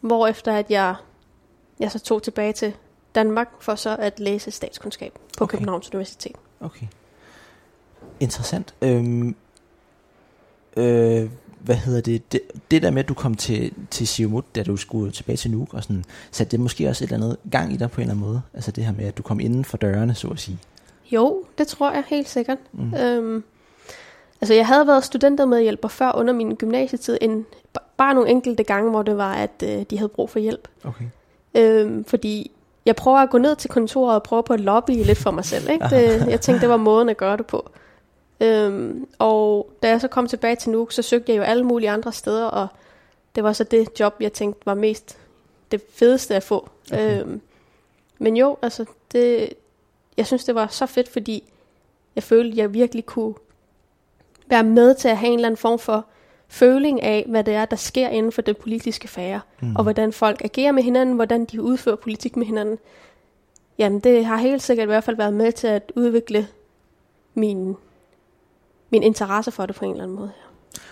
Hvorefter 0.00 0.52
at 0.52 0.70
jeg, 0.70 0.94
jeg 1.80 1.90
så 1.90 1.98
tog 1.98 2.22
tilbage 2.22 2.52
til 2.52 2.74
Danmark 3.14 3.48
for 3.60 3.74
så 3.74 3.96
at 3.96 4.20
læse 4.20 4.50
statskundskab 4.50 5.18
på 5.38 5.44
okay. 5.44 5.50
Københavns 5.50 5.88
Universitet. 5.88 6.36
Okay. 6.60 6.86
Interessant. 8.20 8.74
Øhm, 8.82 9.36
øh, 10.76 11.30
hvad 11.64 11.76
hedder 11.76 12.00
det? 12.00 12.32
det? 12.32 12.40
Det 12.70 12.82
der 12.82 12.90
med, 12.90 13.02
at 13.02 13.08
du 13.08 13.14
kom 13.14 13.34
til, 13.34 13.72
til 13.90 14.08
Siumut, 14.08 14.44
da 14.54 14.62
du 14.62 14.76
skulle 14.76 15.12
tilbage 15.12 15.36
til 15.36 15.50
Nuuk, 15.50 15.74
og 15.74 15.82
sådan, 15.82 16.04
satte 16.30 16.50
det 16.50 16.60
måske 16.60 16.88
også 16.88 17.04
et 17.04 17.12
eller 17.12 17.24
andet 17.24 17.36
gang 17.50 17.72
i 17.72 17.76
dig 17.76 17.90
på 17.90 18.00
en 18.00 18.02
eller 18.02 18.14
anden 18.14 18.26
måde? 18.26 18.42
Altså 18.54 18.70
det 18.70 18.84
her 18.84 18.92
med, 18.92 19.04
at 19.04 19.18
du 19.18 19.22
kom 19.22 19.40
inden 19.40 19.64
for 19.64 19.76
dørene, 19.76 20.14
så 20.14 20.28
at 20.28 20.38
sige. 20.38 20.58
Jo, 21.12 21.44
det 21.58 21.66
tror 21.66 21.92
jeg 21.92 22.04
helt 22.06 22.28
sikkert. 22.28 22.58
Mm. 22.72 22.94
Øhm, 22.94 23.44
altså, 24.40 24.54
jeg 24.54 24.66
havde 24.66 24.86
været 24.86 25.04
studentermedhjælper 25.04 25.88
før 25.88 26.12
under 26.16 26.32
min 26.32 26.54
gymnasietid, 26.54 27.18
en, 27.20 27.46
bare 27.96 28.14
nogle 28.14 28.30
enkelte 28.30 28.62
gange, 28.62 28.90
hvor 28.90 29.02
det 29.02 29.16
var, 29.16 29.34
at 29.34 29.64
øh, 29.64 29.82
de 29.90 29.98
havde 29.98 30.08
brug 30.08 30.30
for 30.30 30.38
hjælp. 30.38 30.68
Okay. 30.84 31.04
Øhm, 31.54 32.04
fordi 32.04 32.50
jeg 32.86 32.96
prøver 32.96 33.18
at 33.18 33.30
gå 33.30 33.38
ned 33.38 33.56
til 33.56 33.70
kontoret 33.70 34.14
og 34.14 34.22
prøve 34.22 34.42
på 34.42 34.52
at 34.52 34.60
lobby 34.60 34.90
lidt 34.90 35.18
for 35.18 35.30
mig 35.30 35.44
selv. 35.44 35.70
Ikke? 35.70 35.84
Det, 35.94 36.26
jeg 36.28 36.40
tænkte, 36.40 36.60
det 36.60 36.68
var 36.68 36.76
måden 36.76 37.08
at 37.08 37.16
gøre 37.16 37.36
det 37.36 37.46
på. 37.46 37.70
Øhm, 38.44 39.06
og 39.18 39.70
da 39.82 39.88
jeg 39.88 40.00
så 40.00 40.08
kom 40.08 40.26
tilbage 40.26 40.56
til 40.56 40.70
Nuuk, 40.70 40.92
så 40.92 41.02
søgte 41.02 41.32
jeg 41.32 41.38
jo 41.38 41.42
alle 41.42 41.64
mulige 41.64 41.90
andre 41.90 42.12
steder, 42.12 42.46
og 42.46 42.68
det 43.34 43.44
var 43.44 43.52
så 43.52 43.64
det 43.64 44.00
job, 44.00 44.14
jeg 44.20 44.32
tænkte 44.32 44.66
var 44.66 44.74
mest 44.74 45.18
det 45.70 45.82
fedeste 45.94 46.34
at 46.34 46.42
få. 46.42 46.68
Okay. 46.92 47.20
Øhm, 47.20 47.40
men 48.18 48.36
jo, 48.36 48.56
altså, 48.62 48.84
det, 49.12 49.54
jeg 50.16 50.26
synes, 50.26 50.44
det 50.44 50.54
var 50.54 50.66
så 50.66 50.86
fedt, 50.86 51.08
fordi 51.08 51.44
jeg 52.14 52.22
følte, 52.22 52.58
jeg 52.58 52.74
virkelig 52.74 53.06
kunne 53.06 53.34
være 54.46 54.64
med 54.64 54.94
til 54.94 55.08
at 55.08 55.16
have 55.16 55.28
en 55.28 55.38
eller 55.38 55.48
anden 55.48 55.58
form 55.58 55.78
for 55.78 56.04
føling 56.48 57.02
af, 57.02 57.24
hvad 57.28 57.44
det 57.44 57.54
er, 57.54 57.64
der 57.64 57.76
sker 57.76 58.08
inden 58.08 58.32
for 58.32 58.42
det 58.42 58.56
politiske 58.56 59.08
fære, 59.08 59.40
mm. 59.60 59.76
og 59.76 59.82
hvordan 59.82 60.12
folk 60.12 60.44
agerer 60.44 60.72
med 60.72 60.82
hinanden, 60.82 61.14
hvordan 61.14 61.44
de 61.44 61.62
udfører 61.62 61.96
politik 61.96 62.36
med 62.36 62.46
hinanden. 62.46 62.78
Jamen, 63.78 64.00
det 64.00 64.24
har 64.24 64.36
helt 64.36 64.62
sikkert 64.62 64.84
i 64.84 64.86
hvert 64.86 65.04
fald 65.04 65.16
været 65.16 65.32
med 65.32 65.52
til 65.52 65.66
at 65.66 65.92
udvikle 65.96 66.48
min, 67.34 67.76
min 68.94 69.02
interesse 69.02 69.50
for 69.50 69.66
det 69.66 69.76
på 69.76 69.84
en 69.84 69.90
eller 69.90 70.02
anden 70.04 70.16
måde. 70.16 70.30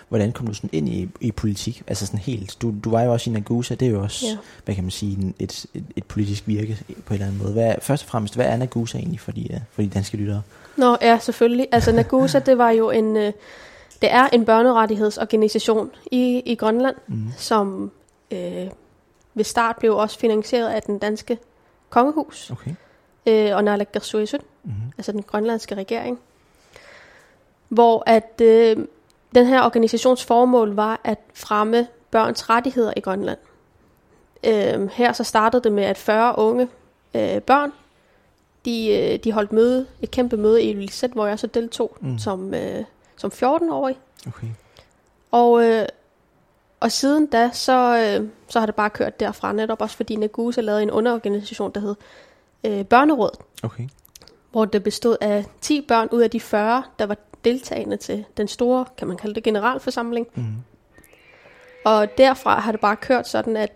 Hvordan 0.09 0.31
kom 0.31 0.47
du 0.47 0.53
sådan 0.53 0.69
ind 0.73 0.89
i, 0.89 1.09
i 1.21 1.31
politik? 1.31 1.83
Altså 1.87 2.05
sådan 2.05 2.19
helt, 2.19 2.57
du, 2.61 2.73
du 2.83 2.89
var 2.89 3.01
jo 3.01 3.11
også 3.13 3.29
i 3.29 3.33
Nagusa, 3.33 3.75
det 3.75 3.87
er 3.87 3.91
jo 3.91 4.01
også, 4.01 4.25
Ja. 4.25 4.37
hvad 4.65 4.75
kan 4.75 4.83
man 4.83 4.91
sige, 4.91 5.33
et, 5.39 5.65
et, 5.73 5.83
et 5.95 6.03
politisk 6.03 6.43
virke 6.47 6.77
på 7.05 7.13
en 7.13 7.13
eller 7.13 7.25
anden 7.27 7.41
måde. 7.41 7.53
Hvad, 7.53 7.75
først 7.81 8.03
og 8.03 8.09
fremmest, 8.09 8.35
hvad 8.35 8.45
er 8.45 8.57
Nagusa 8.57 8.97
egentlig 8.97 9.19
for 9.19 9.31
de, 9.31 9.53
øh, 9.53 9.59
for 9.71 9.81
de 9.81 9.87
danske 9.89 10.17
lyttere? 10.17 10.41
Nå, 10.77 10.97
ja, 11.01 11.19
selvfølgelig. 11.21 11.67
Altså, 11.71 11.91
Nagusa, 12.01 12.39
det 12.39 12.57
var 12.57 12.69
jo 12.69 12.89
en... 12.89 13.17
Øh, 13.17 13.33
det 14.01 14.11
er 14.11 14.27
en 14.33 14.45
børnerettighedsorganisation 14.45 15.89
i, 16.11 16.41
i 16.45 16.55
Grønland, 16.55 16.95
Mm. 17.07 17.23
som 17.37 17.91
øh, 18.31 18.67
ved 19.33 19.43
start 19.43 19.75
blev 19.77 19.95
også 19.97 20.19
finansieret 20.19 20.69
af 20.69 20.81
den 20.81 20.97
danske 20.99 21.37
kongehus 21.89 22.51
Okay. 22.51 22.71
øh, 23.25 23.55
og 23.55 23.63
Naalakkersuisut, 23.63 24.41
Mm. 24.63 24.71
altså 24.97 25.11
den 25.11 25.21
grønlandske 25.21 25.75
regering. 25.75 26.19
Hvor 27.73 28.03
at 28.05 28.41
øh, 28.41 28.77
den 29.35 29.45
her 29.45 29.63
organisations 29.65 30.25
formål 30.25 30.73
var 30.75 30.99
at 31.03 31.19
fremme 31.33 31.87
børns 32.11 32.49
rettigheder 32.49 32.93
i 32.97 32.99
Grønland. 32.99 33.37
Øh, 34.43 34.89
her 34.91 35.13
så 35.13 35.23
startede 35.23 35.63
det 35.63 35.71
med, 35.71 35.83
at 35.83 35.97
40 35.97 36.37
unge 36.39 36.67
øh, 37.13 37.41
børn, 37.41 37.71
de, 38.65 38.87
øh, 38.87 39.19
de 39.23 39.31
holdt 39.31 39.51
møde, 39.51 39.85
et 40.01 40.11
kæmpe 40.11 40.37
møde 40.37 40.63
i 40.63 40.69
Ilulissat, 40.69 41.11
hvor 41.11 41.27
jeg 41.27 41.39
så 41.39 41.47
deltog 41.47 41.97
Mm. 42.01 42.17
som, 42.19 42.53
øh, 42.53 42.83
som 43.17 43.31
14-årig. 43.31 43.97
Okay. 44.27 44.47
Og, 45.31 45.63
øh, 45.65 45.85
og 46.79 46.91
siden 46.91 47.25
da, 47.25 47.49
så, 47.53 47.97
øh, 48.21 48.27
så 48.47 48.59
har 48.59 48.65
det 48.65 48.75
bare 48.75 48.89
kørt 48.89 49.19
derfra, 49.19 49.51
netop 49.53 49.81
også 49.81 49.95
fordi 49.95 50.15
Nagusa 50.15 50.61
lavede 50.61 50.83
en 50.83 50.91
underorganisation, 50.91 51.71
der 51.71 51.79
hed 51.79 51.95
øh, 52.63 52.85
Børnerådet, 52.85 53.39
Okay. 53.63 53.87
hvor 54.51 54.65
det 54.65 54.83
bestod 54.83 55.17
af 55.21 55.45
10 55.61 55.81
børn 55.87 56.07
ud 56.11 56.21
af 56.21 56.29
de 56.29 56.39
40, 56.39 56.83
der 56.99 57.05
var 57.05 57.17
deltagende 57.45 57.97
til 57.97 58.25
den 58.37 58.47
store, 58.47 58.85
kan 58.97 59.07
man 59.07 59.17
kalde 59.17 59.35
det, 59.35 59.43
generalforsamling. 59.43 60.27
Mm. 60.35 60.43
Og 61.85 62.17
derfra 62.17 62.59
har 62.59 62.71
det 62.71 62.81
bare 62.81 62.95
kørt 62.95 63.27
sådan, 63.27 63.57
at 63.57 63.71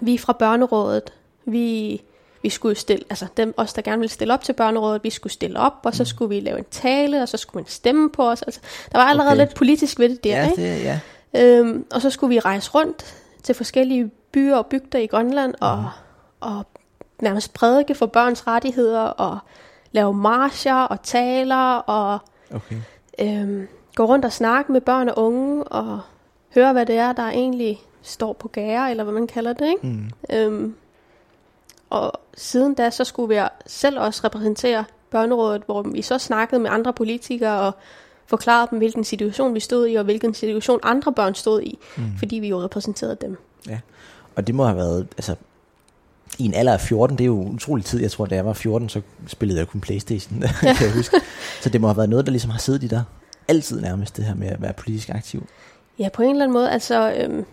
vi 0.00 0.18
fra 0.18 0.32
børnerådet, 0.32 1.12
vi, 1.44 2.02
vi 2.42 2.48
skulle 2.48 2.74
stille, 2.74 3.04
altså 3.10 3.26
dem 3.36 3.54
os, 3.56 3.72
der 3.72 3.82
gerne 3.82 3.98
ville 3.98 4.10
stille 4.12 4.34
op 4.34 4.44
til 4.44 4.52
børnerådet, 4.52 5.04
vi 5.04 5.10
skulle 5.10 5.32
stille 5.32 5.58
op, 5.60 5.72
og 5.84 5.94
så 5.94 6.04
skulle 6.04 6.28
vi 6.28 6.40
lave 6.40 6.58
en 6.58 6.64
tale, 6.70 7.22
og 7.22 7.28
så 7.28 7.36
skulle 7.36 7.60
man 7.62 7.66
stemme 7.68 8.10
på 8.10 8.30
os. 8.30 8.42
Altså, 8.42 8.60
der 8.92 8.98
var 8.98 9.04
allerede 9.04 9.32
Okay. 9.32 9.40
lidt 9.46 9.54
politisk 9.54 9.98
ved 9.98 10.08
det 10.08 10.24
der, 10.24 10.36
Ja, 10.36 10.50
ikke? 10.50 10.62
det, 10.62 10.84
ja. 10.84 11.00
Øhm, 11.36 11.86
og 11.94 12.02
så 12.02 12.10
skulle 12.10 12.34
vi 12.34 12.40
rejse 12.40 12.70
rundt 12.70 13.16
til 13.42 13.54
forskellige 13.54 14.10
byer 14.32 14.56
og 14.56 14.66
bygder 14.66 14.98
i 14.98 15.06
Grønland, 15.06 15.54
og, 15.60 15.90
og 16.40 16.66
nærmest 17.22 17.54
prædike 17.54 17.94
for 17.94 18.06
børns 18.06 18.46
rettigheder, 18.46 19.00
og 19.00 19.38
lave 19.92 20.14
marcher 20.14 20.74
og 20.82 21.02
taler, 21.02 21.74
og 21.76 22.18
Okay. 22.54 22.76
øhm, 23.18 23.68
gå 23.94 24.04
rundt 24.04 24.24
og 24.24 24.32
snakke 24.32 24.72
med 24.72 24.80
børn 24.80 25.08
og 25.08 25.18
unge, 25.18 25.64
og 25.64 26.00
høre, 26.54 26.72
hvad 26.72 26.86
det 26.86 26.96
er, 26.96 27.12
der 27.12 27.22
egentlig 27.22 27.80
står 28.02 28.32
på 28.32 28.48
gære, 28.48 28.90
eller 28.90 29.04
hvad 29.04 29.14
man 29.14 29.26
kalder 29.26 29.52
det, 29.52 29.66
ikke? 29.68 29.86
Mm. 29.86 30.10
Øhm, 30.32 30.74
og 31.90 32.12
siden 32.36 32.74
da, 32.74 32.90
så 32.90 33.04
skulle 33.04 33.34
vi 33.34 33.40
selv 33.66 33.98
også 34.00 34.20
repræsentere 34.24 34.84
børnerådet, 35.10 35.62
hvor 35.66 35.82
vi 35.82 36.02
så 36.02 36.18
snakkede 36.18 36.60
med 36.60 36.70
andre 36.70 36.92
politikere 36.92 37.60
og 37.60 37.72
forklarede 38.26 38.68
dem, 38.70 38.78
hvilken 38.78 39.04
situation 39.04 39.54
vi 39.54 39.60
stod 39.60 39.88
i, 39.88 39.94
og 39.94 40.04
hvilken 40.04 40.34
situation 40.34 40.80
andre 40.82 41.12
børn 41.12 41.34
stod 41.34 41.62
i, 41.62 41.78
Mm. 41.96 42.02
fordi 42.18 42.36
vi 42.36 42.48
jo 42.48 42.62
repræsenterede 42.62 43.16
dem. 43.20 43.36
Og 44.36 44.46
det 44.46 44.54
må 44.54 44.64
have 44.64 44.76
været, 44.76 45.06
altså, 45.16 45.36
i 46.38 46.44
en 46.44 46.54
alder 46.54 46.72
af 46.72 46.80
14, 46.80 47.18
det 47.18 47.24
er 47.24 47.26
jo 47.26 47.42
utrolig 47.42 47.84
tid. 47.84 48.00
Jeg 48.00 48.10
tror, 48.10 48.26
da 48.26 48.34
jeg 48.34 48.46
var 48.46 48.52
14, 48.52 48.88
så 48.88 49.00
spillede 49.26 49.58
jeg 49.58 49.68
kun 49.68 49.80
Playstation, 49.80 50.40
kan 50.60 50.76
jeg 50.80 50.92
huske. 50.92 51.16
Så 51.62 51.68
det 51.68 51.80
må 51.80 51.86
have 51.86 51.96
været 51.96 52.08
noget, 52.08 52.26
der 52.26 52.32
ligesom 52.32 52.50
har 52.50 52.58
siddet 52.58 52.82
i 52.82 52.86
dig 52.86 53.04
altid 53.48 53.80
nærmest, 53.80 54.16
det 54.16 54.24
her 54.24 54.34
med 54.34 54.48
at 54.48 54.62
være 54.62 54.72
politisk 54.72 55.08
aktiv. 55.08 55.46
Ja, 55.98 56.08
på 56.08 56.22
en 56.22 56.30
eller 56.30 56.44
anden 56.44 56.52
måde. 56.52 56.70
Altså, 56.70 57.12
øhm, 57.12 57.44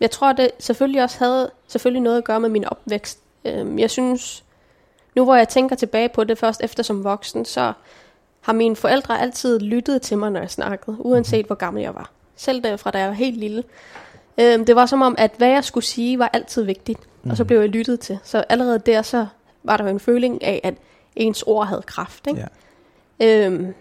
jeg 0.00 0.10
tror, 0.10 0.32
det 0.32 0.50
selvfølgelig 0.58 1.02
også 1.02 1.18
havde 1.18 1.50
selvfølgelig 1.68 2.02
noget 2.02 2.18
at 2.18 2.24
gøre 2.24 2.40
med 2.40 2.48
min 2.48 2.64
opvækst. 2.64 3.18
Øhm, 3.44 3.78
jeg 3.78 3.90
synes, 3.90 4.44
nu 5.16 5.24
hvor 5.24 5.34
jeg 5.34 5.48
tænker 5.48 5.76
tilbage 5.76 6.08
på 6.08 6.24
det 6.24 6.38
først 6.38 6.60
efter 6.64 6.82
som 6.82 7.04
voksen, 7.04 7.44
så 7.44 7.72
har 8.40 8.52
mine 8.52 8.76
forældre 8.76 9.20
altid 9.20 9.58
lyttet 9.58 10.02
til 10.02 10.18
mig, 10.18 10.30
når 10.30 10.40
jeg 10.40 10.50
snakkede, 10.50 10.96
uanset 10.98 11.46
hvor 11.46 11.54
gammel 11.54 11.82
jeg 11.82 11.94
var. 11.94 12.10
Selv 12.36 12.62
derfra, 12.62 12.90
da 12.90 12.98
jeg 12.98 13.08
var 13.08 13.14
helt 13.14 13.36
lille. 13.36 13.64
Øhm, 14.40 14.64
det 14.64 14.76
var 14.76 14.86
som 14.86 15.02
om, 15.02 15.14
at 15.18 15.30
hvad 15.36 15.48
jeg 15.48 15.64
skulle 15.64 15.84
sige, 15.84 16.18
var 16.18 16.30
altid 16.32 16.62
vigtigt, 16.62 17.00
mm. 17.22 17.30
og 17.30 17.36
så 17.36 17.42
Mhm. 17.42 17.46
blev 17.46 17.60
jeg 17.60 17.68
lyttet 17.68 18.00
til. 18.00 18.18
Så 18.22 18.44
allerede 18.48 18.78
der, 18.78 19.02
så 19.02 19.26
var 19.62 19.76
der 19.76 19.84
en 19.86 20.00
føling 20.00 20.44
af, 20.44 20.60
at 20.64 20.74
ens 21.16 21.42
ord 21.42 21.66
havde 21.66 21.82
kraft. 21.82 22.26
Ikke? 22.26 22.46
Ja. 23.20 23.46
Øhm, 23.46 23.74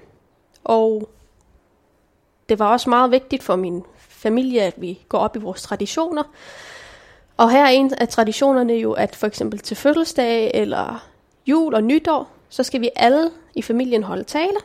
og 0.63 1.09
det 2.49 2.59
var 2.59 2.71
også 2.71 2.89
meget 2.89 3.11
vigtigt 3.11 3.43
for 3.43 3.55
min 3.55 3.83
familie, 3.97 4.61
at 4.61 4.73
vi 4.77 4.99
går 5.09 5.17
op 5.17 5.35
i 5.35 5.39
vores 5.39 5.61
traditioner. 5.61 6.23
Og 7.37 7.51
her 7.51 7.63
er 7.65 7.69
en 7.69 7.93
af 7.97 8.07
traditionerne 8.07 8.73
jo, 8.73 8.91
at 8.93 9.15
for 9.15 9.27
eksempel 9.27 9.59
til 9.59 9.77
fødselsdag 9.77 10.51
eller 10.53 11.07
jul 11.47 11.73
og 11.73 11.83
nytår, 11.83 12.29
så 12.49 12.63
skal 12.63 12.81
vi 12.81 12.89
alle 12.95 13.31
i 13.55 13.61
familien 13.61 14.03
holde 14.03 14.23
tale. 14.23 14.57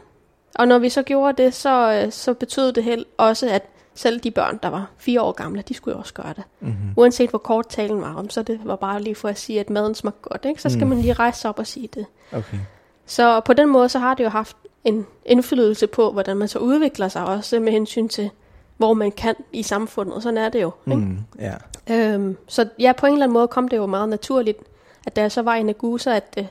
Og 0.55 0.69
når 0.69 0.79
vi 0.79 0.89
så 0.89 1.03
gjorde 1.03 1.43
det, 1.43 1.55
så, 1.55 2.03
øh, 2.05 2.13
så 2.13 2.35
betød 2.35 2.73
det 2.73 2.85
helt 2.85 3.07
også, 3.19 3.49
at 3.51 3.63
selv 3.95 4.21
de 4.21 4.31
børn, 4.31 4.59
der 4.63 4.69
var 4.69 4.87
fire 4.97 5.23
år 5.23 5.33
gamle, 5.33 5.63
de 5.69 5.75
skulle 5.75 5.93
jo 5.95 5.99
også 6.01 6.15
gøre 6.15 6.33
det. 6.37 6.43
Mm-hmm. 6.61 6.77
Uanset 6.97 7.31
hvor 7.31 7.39
kort 7.39 7.67
talen 7.69 8.01
var 8.01 8.15
om, 8.15 8.31
så 8.31 8.43
det 8.43 8.61
var 8.65 8.77
bare 8.77 9.03
lige 9.03 9.15
for 9.15 9.29
at 9.29 9.39
sige, 9.39 9.61
at 9.61 9.71
maden 9.71 9.95
smagte 9.95 10.19
godt, 10.23 10.45
ikke? 10.45 10.63
så 10.63 10.69
skal 10.69 10.83
Mm. 10.85 10.89
man 10.89 10.99
lige 11.01 11.13
rejse 11.13 11.41
sig 11.41 11.49
op 11.49 11.59
og 11.59 11.67
sige 11.67 11.89
det. 11.95 12.07
Okay. 12.33 12.59
Så 13.07 13.41
på 13.41 13.53
den 13.53 13.69
måde, 13.69 13.89
så 13.89 13.99
har 13.99 14.15
det 14.15 14.25
jo 14.25 14.29
haft 14.29 14.57
en 14.85 15.07
indflydelse 15.27 15.87
på, 15.87 16.13
hvordan 16.13 16.37
man 16.37 16.49
så 16.49 16.59
udvikler 16.59 17.09
sig 17.09 17.25
også 17.25 17.61
med 17.61 17.73
hensyn 17.73 18.09
til, 18.09 18.31
hvor 18.77 18.95
man 18.95 19.13
kan 19.13 19.35
i 19.53 19.63
samfundet. 19.63 20.23
Sådan 20.23 20.39
er 20.39 20.49
det 20.49 20.63
jo. 20.63 20.71
Ikke? 20.87 20.97
Mm. 20.99 21.19
Ja. 21.39 21.55
Øhm, 21.91 22.37
så 22.47 22.69
ja, 22.79 22.93
på 22.93 23.07
en 23.07 23.13
eller 23.13 23.25
anden 23.27 23.33
måde 23.35 23.49
kom 23.49 23.69
det 23.69 23.77
jo 23.77 23.87
meget 23.87 24.09
naturligt, 24.09 24.59
at 25.07 25.17
da 25.17 25.21
jeg 25.21 25.33
så 25.33 25.43
var 25.43 25.55
i 25.55 25.63
Nagusa, 25.63 26.17
at 26.17 26.35
øh, 26.39 26.45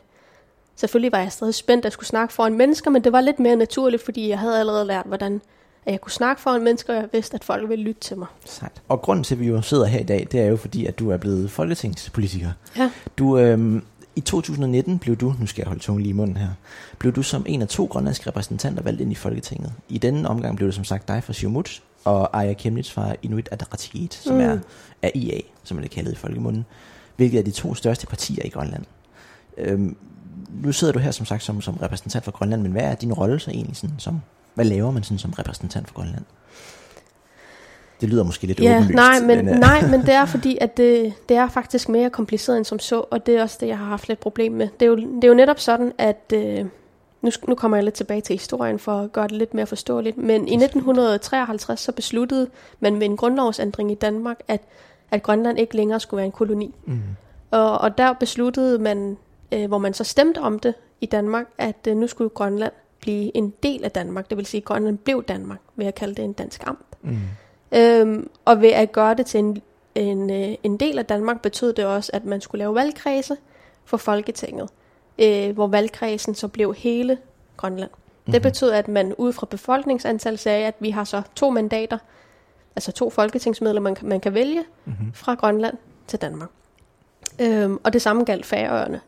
selvfølgelig 0.76 1.12
var 1.12 1.20
jeg 1.20 1.32
stadig 1.32 1.56
spændt, 1.56 1.82
at 1.82 1.84
jeg 1.86 1.92
skulle 1.94 2.08
snakke 2.08 2.34
foran 2.34 2.54
mennesker, 2.54 2.92
men 2.92 3.04
det 3.04 3.12
var 3.12 3.22
lidt 3.22 3.40
mere 3.40 3.56
naturligt, 3.56 4.06
fordi 4.06 4.30
jeg 4.30 4.40
havde 4.40 4.60
allerede 4.60 4.86
lært, 4.86 5.06
hvordan 5.06 5.42
at 5.86 5.92
jeg 5.92 6.02
kunne 6.02 6.12
snakke 6.12 6.42
foran 6.42 6.63
mennesker, 6.63 6.94
og 6.96 7.02
jeg 7.02 7.10
vidste, 7.13 7.36
at 7.36 7.44
folk 7.44 7.70
ville 7.70 7.84
lytte 7.84 8.02
til 8.02 8.18
mig. 8.18 8.28
Sejt. 8.46 8.82
Og 8.90 9.02
grunden 9.02 9.24
til, 9.24 9.36
at 9.36 9.40
vi 9.40 9.48
jo 9.48 9.62
sidder 9.62 9.86
her 9.86 10.00
i 10.00 10.04
dag, 10.04 10.28
det 10.32 10.40
er 10.40 10.46
jo 10.46 10.58
fordi, 10.58 10.86
at 10.86 11.00
du 11.00 11.10
er 11.10 11.18
blevet 11.18 11.52
folketingspolitiker. 11.52 12.52
Ja. 12.78 12.92
Du, 13.18 13.38
øhm, 13.38 13.84
I 14.16 14.22
2019 14.22 15.00
blev 15.00 15.16
du, 15.16 15.36
nu 15.40 15.46
skal 15.48 15.62
jeg 15.62 15.68
holde 15.68 15.82
tungen 15.82 16.02
lige 16.02 16.10
i 16.10 16.13
munden 16.13 16.38
her, 16.38 16.50
blev 17.00 17.13
du 17.13 17.24
som 17.24 17.46
en 17.48 17.62
af 17.62 17.68
to 17.68 17.86
grønlandske 17.86 18.28
repræsentanter 18.28 18.84
valgt 18.84 19.02
ind 19.02 19.12
i 19.12 19.16
Folketinget. 19.16 19.74
I 19.90 19.98
denne 19.98 20.30
omgang 20.30 20.56
blev 20.56 20.68
det 20.68 20.75
som 20.75 20.84
sagt 20.84 21.08
dig 21.08 21.24
fra 21.24 21.34
Siumut, 21.34 21.82
og 22.06 22.38
Aya 22.42 22.54
Kemnitz 22.54 22.92
fra 22.92 23.16
Inuit 23.22 23.50
Ataqatigiit, 23.52 24.13
som 24.13 24.36
Mm. 24.36 24.42
er, 24.42 24.58
er 25.02 25.10
IA, 25.16 25.40
som 25.63 25.78
er 25.78 25.82
det 25.82 25.92
kaldet 25.92 26.12
i 26.12 26.16
folkemunden, 26.16 26.66
hvilket 27.16 27.40
er 27.40 27.44
de 27.44 27.52
to 27.52 27.75
største 27.75 28.08
partier 28.08 28.46
i 28.46 28.50
Grønland. 28.50 28.84
Øhm, 29.58 29.96
nu 30.63 30.72
sidder 30.72 30.94
du 30.94 31.00
her 31.00 31.12
som 31.12 31.25
sagt 31.25 31.44
som, 31.44 31.62
som 31.62 31.78
repræsentant 31.82 32.24
for 32.24 32.32
Grønland, 32.32 32.62
men 32.62 32.72
hvad 32.72 32.82
er 32.84 32.96
din 32.96 33.13
rolle 33.13 33.40
så 33.40 33.52
egentlig? 33.52 33.75
Sådan, 33.78 33.96
som, 34.00 34.22
hvad 34.53 34.65
laver 34.65 34.91
man 34.91 35.03
sådan 35.03 35.17
som 35.17 35.31
repræsentant 35.31 35.88
for 35.88 35.95
Grønland? 35.95 36.24
Det 38.01 38.10
lyder 38.10 38.24
måske 38.24 38.48
lidt 38.48 38.60
Ja, 38.60 38.75
åbenlyst. 38.77 38.95
nej, 38.95 39.19
men, 39.19 39.50
øh, 39.50 39.55
nej, 39.55 39.88
men 39.88 40.01
det 40.01 40.13
er 40.13 40.25
fordi, 40.25 40.57
at 40.62 40.77
det, 40.77 41.13
det 41.29 41.38
er 41.38 41.50
faktisk 41.50 41.89
mere 41.89 42.10
kompliceret 42.10 42.57
end 42.57 42.65
som 42.65 42.79
så, 42.79 43.05
og 43.12 43.25
det 43.25 43.36
er 43.38 43.41
også 43.41 43.57
det, 43.60 43.67
jeg 43.67 43.77
har 43.77 43.86
haft 43.86 44.07
lidt 44.07 44.19
problem 44.19 44.51
med. 44.51 44.67
Det 44.79 44.86
er 44.86 44.89
jo, 44.89 44.95
det 44.95 45.24
er 45.24 45.27
jo 45.27 45.33
netop 45.33 45.60
sådan, 45.60 45.91
at 45.98 46.33
øh, 46.33 46.65
nu, 47.22 47.31
nu 47.48 47.55
kommer 47.55 47.77
jeg 47.77 47.83
lidt 47.83 47.95
tilbage 47.95 48.22
til 48.22 48.33
historien 48.33 48.79
for 48.79 49.01
at 49.01 49.13
gøre 49.13 49.27
det 49.27 49.31
lidt 49.31 49.53
mere 49.53 49.65
forståeligt, 49.65 50.17
men 50.17 50.48
i 50.48 50.55
1953 50.55 51.79
så 51.79 51.91
besluttede 51.91 52.50
man 52.79 52.95
med 52.95 53.05
en 53.07 53.17
grundlovsændring 53.17 53.91
i 53.91 53.95
Danmark, 53.95 54.39
at, 54.48 54.62
at 55.12 55.24
Grønland 55.24 55.60
ikke 55.60 55.75
længere 55.75 56.00
skulle 56.00 56.17
være 56.17 56.25
en 56.25 56.31
koloni. 56.31 56.75
Mm. 56.86 57.01
Og, 57.51 57.77
og 57.77 57.98
der 57.98 58.13
besluttede 58.13 58.79
man, 58.79 59.17
øh, 59.51 59.67
hvor 59.67 59.77
man 59.77 59.93
så 59.93 60.03
stemte 60.03 60.38
om 60.39 60.60
det 60.60 60.74
i 61.01 61.05
Danmark, 61.05 61.45
at 61.57 61.88
øh, 61.88 61.98
nu 61.98 62.07
skulle 62.07 62.29
Grønland 62.29 62.74
blive 63.03 63.38
en 63.38 63.53
del 63.63 63.83
af 63.83 63.91
Danmark. 63.91 64.29
Det 64.29 64.38
vil 64.38 64.45
sige, 64.45 64.62
at 64.62 64.65
Grønland 64.65 64.98
blev 64.98 65.24
Danmark, 65.24 65.60
ved 65.75 65.86
at 65.86 65.95
kalde 65.95 66.15
det 66.15 66.24
en 66.25 66.33
dansk 66.33 66.63
amt. 66.67 66.86
Mm. 67.01 67.17
Øhm, 67.72 68.29
og 68.45 68.62
ved 68.62 68.69
at 68.69 68.91
gøre 68.91 69.13
det 69.13 69.25
til 69.25 69.38
en, 69.39 69.62
en, 69.95 70.29
øh, 70.29 70.55
en 70.63 70.77
del 70.77 71.00
af 71.00 71.05
Danmark, 71.05 71.41
betød 71.41 71.74
det 71.74 71.86
også, 71.86 72.12
at 72.13 72.25
man 72.25 72.41
skulle 72.41 72.60
lave 72.60 72.75
valgkredse 72.75 73.38
for 73.86 73.98
Folketinget, 73.98 74.69
øh, 75.19 75.53
hvor 75.53 75.67
valgkredsen 75.67 76.36
så 76.36 76.48
blev 76.48 76.74
hele 76.77 77.17
Grønland. 77.57 77.89
Det 78.25 78.33
Mhm. 78.33 78.41
betød, 78.41 78.72
at 78.72 78.88
man 78.88 79.13
ud 79.17 79.33
fra 79.33 79.48
befolkningsantal 79.50 80.38
sagde, 80.38 80.65
at 80.67 80.75
vi 80.79 80.89
har 80.89 81.03
så 81.03 81.22
to 81.36 81.50
mandater, 81.50 81.98
altså 82.75 82.91
to 82.91 83.10
folketingsmedlemmer, 83.10 83.89
man, 83.89 84.10
man 84.10 84.19
kan 84.19 84.33
vælge 84.33 84.63
Mm-hmm. 84.86 85.13
fra 85.13 85.33
Grønland 85.36 85.77
til 86.07 86.22
Danmark. 86.22 86.50
Øhm, 87.41 87.79
og 87.83 87.93
det 87.93 88.01
samme 88.01 88.24
galt 88.24 88.45
Færøerne. 88.45 89.01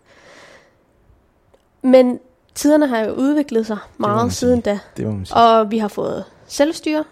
Men 1.81 2.19
tiderne 2.55 2.87
har 2.87 2.99
jo 2.99 3.11
udviklet 3.11 3.67
sig 3.67 3.77
meget 3.97 4.33
siden 4.33 4.61
da. 4.61 4.79
Det 4.97 5.05
må 5.05 5.11
man 5.11 5.25
sige. 5.25 5.37
Og 5.37 5.71
vi 5.71 5.77
har 5.77 5.87
fået 5.87 6.23
selvstyre. 6.47 7.03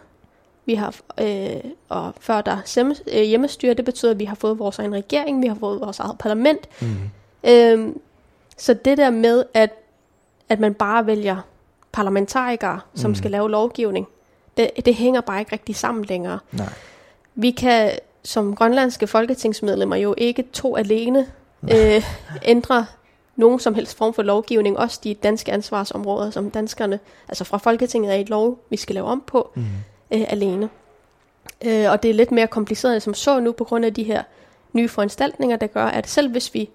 Vi 0.66 0.76
har, 0.76 0.96
øh, 1.22 1.56
og 1.90 2.14
før 2.20 2.42
der 2.42 2.52
er 2.52 2.94
øh, 3.12 3.22
hjemmestyre, 3.24 3.74
det 3.74 3.86
betyder, 3.86 4.12
at 4.12 4.20
vi 4.20 4.26
har 4.26 4.36
fået 4.36 4.60
vores 4.60 4.80
egen 4.80 4.94
regering, 4.96 5.42
vi 5.42 5.48
har 5.48 5.56
fået 5.60 5.82
vores 5.82 6.00
eget 6.00 6.18
parlament. 6.18 6.68
Mm. 6.82 6.88
Øhm, 7.44 8.00
så 8.58 8.74
det 8.74 8.98
der 8.98 9.10
med, 9.10 9.44
at, 9.54 9.70
at 10.50 10.60
man 10.60 10.74
bare 10.74 11.06
vælger 11.06 11.38
parlamentarikere, 11.92 12.80
som 12.96 13.12
Mm. 13.12 13.16
skal 13.16 13.32
lave 13.32 13.52
lovgivning, 13.52 14.08
det, 14.58 14.70
det 14.86 14.96
hænger 14.96 15.22
bare 15.22 15.40
ikke 15.40 15.52
rigtig 15.54 15.76
sammen 15.76 16.06
længere. 16.06 16.40
Nej. 16.52 16.70
Vi 17.36 17.52
kan 17.52 17.92
som 18.24 18.56
grønlandske 18.56 19.08
folketingsmedlemmer 19.08 19.96
jo 19.96 20.16
ikke 20.18 20.44
to 20.54 20.76
alene 20.78 21.28
øh, 21.72 22.04
ændre 22.44 22.86
nogen 23.36 23.60
som 23.60 23.76
helst 23.76 23.98
form 23.98 24.14
for 24.14 24.24
lovgivning, 24.24 24.78
også 24.80 25.00
de 25.04 25.14
danske 25.14 25.52
ansvarsområder, 25.52 26.30
som 26.32 26.52
danskerne, 26.52 27.00
altså 27.28 27.44
fra 27.44 27.58
Folketinget 27.58 28.14
er 28.16 28.18
et 28.20 28.30
lov, 28.30 28.60
vi 28.70 28.78
skal 28.78 28.94
lave 28.94 29.08
om 29.08 29.24
på 29.28 29.52
Mm. 29.56 29.62
øh, 30.12 30.26
alene. 30.28 30.70
Øh, 31.66 31.92
og 31.92 32.04
det 32.04 32.10
er 32.10 32.14
lidt 32.14 32.32
mere 32.32 32.48
kompliceret 32.48 33.02
som 33.04 33.14
så 33.14 33.40
nu, 33.40 33.52
på 33.52 33.64
grund 33.64 33.86
af 33.86 33.94
de 33.94 34.04
her 34.04 34.24
nye 34.74 34.88
foranstaltninger, 34.90 35.56
der 35.58 35.68
gør, 35.68 35.86
at 35.86 36.10
selv 36.10 36.32
hvis 36.32 36.54
vi 36.54 36.70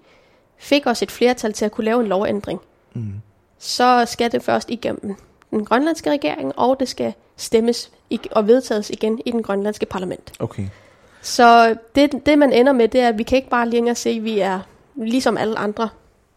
fik 0.57 0.87
os 0.87 1.01
et 1.01 1.11
flertal 1.11 1.53
til 1.53 1.65
at 1.65 1.71
kunne 1.71 1.85
lave 1.85 2.01
en 2.01 2.07
lovændring, 2.07 2.59
Mm. 2.93 3.13
så 3.59 4.05
skal 4.07 4.31
det 4.31 4.43
først 4.43 4.69
igennem 4.69 5.15
den 5.51 5.65
grønlandske 5.65 6.11
regering, 6.11 6.59
og 6.59 6.79
det 6.79 6.87
skal 6.87 7.13
stemmes 7.37 7.91
og 8.31 8.47
vedtages 8.47 8.89
igen 8.89 9.21
i 9.25 9.31
den 9.31 9.43
grønlandske 9.43 9.85
parlament. 9.85 10.31
Okay. 10.39 10.67
Så 11.21 11.75
det, 11.95 12.25
det, 12.25 12.37
man 12.39 12.53
ender 12.53 12.73
med, 12.73 12.87
det 12.87 13.01
er, 13.01 13.07
at 13.07 13.17
vi 13.17 13.23
kan 13.23 13.35
ikke 13.35 13.49
bare 13.49 13.69
længere 13.69 13.95
se, 13.95 14.09
at 14.09 14.23
vi 14.23 14.39
er 14.39 14.59
ligesom 14.95 15.37
alle 15.37 15.59
andre 15.59 15.89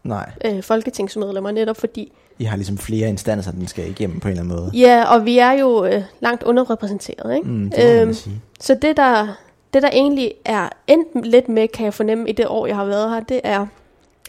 Nej, 0.03 0.31
øh, 0.45 0.63
folketingsmedlemmer, 0.63 1.51
netop 1.51 1.77
fordi, 1.77 2.11
I 2.39 2.43
har 2.43 2.55
ligesom 2.57 2.77
flere 2.77 3.09
instanser, 3.09 3.51
den 3.51 3.67
skal 3.67 3.89
igennem 3.89 4.19
på 4.19 4.27
en 4.27 4.31
eller 4.31 4.43
anden 4.43 4.57
måde. 4.57 4.71
ja, 4.73 5.03
og 5.15 5.25
vi 5.25 5.37
er 5.37 5.51
jo 5.51 5.85
øh, 5.85 6.03
langt 6.19 6.43
underrepræsenteret, 6.43 7.35
ikke? 7.35 7.47
Mm, 7.49 7.69
det 7.71 8.01
Øhm, 8.01 8.13
sige. 8.13 8.41
Så 8.59 8.75
det 8.81 8.97
der, 8.97 9.27
det, 9.73 9.81
der 9.81 9.89
egentlig 9.89 10.33
er 10.45 10.69
endt 10.87 11.27
lidt 11.27 11.49
med, 11.49 11.67
kan 11.67 11.85
jeg 11.85 11.93
fornemme 11.93 12.29
i 12.29 12.31
det 12.31 12.47
år, 12.47 12.67
jeg 12.67 12.75
har 12.75 12.85
været 12.85 13.09
her, 13.09 13.19
det 13.19 13.41
er, 13.43 13.65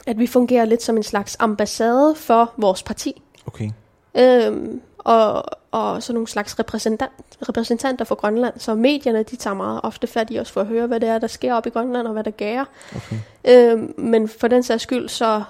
at 0.06 0.18
vi 0.18 0.26
fungerer 0.26 0.64
lidt 0.64 0.82
som 0.82 0.96
en 0.96 1.02
slags 1.02 1.36
ambassade 1.40 2.14
for 2.16 2.52
vores 2.56 2.82
parti. 2.82 3.22
Okay. 3.46 3.70
Øhm, 4.14 4.80
og, 4.98 5.44
og 5.70 6.02
sådan 6.02 6.14
nogle 6.14 6.28
slags 6.28 6.58
repræsentant, 6.58 7.10
repræsentanter 7.48 8.04
for 8.04 8.14
Grønland. 8.14 8.54
Så 8.58 8.74
medierne, 8.74 9.22
de 9.22 9.36
tager 9.36 9.54
meget 9.54 9.80
ofte 9.82 10.06
fat 10.06 10.28
i 10.30 10.38
os 10.38 10.50
for 10.50 10.60
at 10.60 10.66
høre, 10.66 10.86
hvad 10.86 11.00
det 11.00 11.08
er, 11.08 11.18
der 11.18 11.26
sker 11.26 11.54
op 11.54 11.66
i 11.66 11.70
Grønland, 11.70 12.06
og 12.06 12.12
hvad 12.12 12.24
der 12.24 12.30
gærer. 12.30 12.64
okay. 12.96 13.16
Øhm, 13.44 13.94
men 13.98 14.28
for 14.28 14.48
den 14.48 14.62
sags 14.62 14.82
skyld, 14.82 15.08
så 15.08 15.42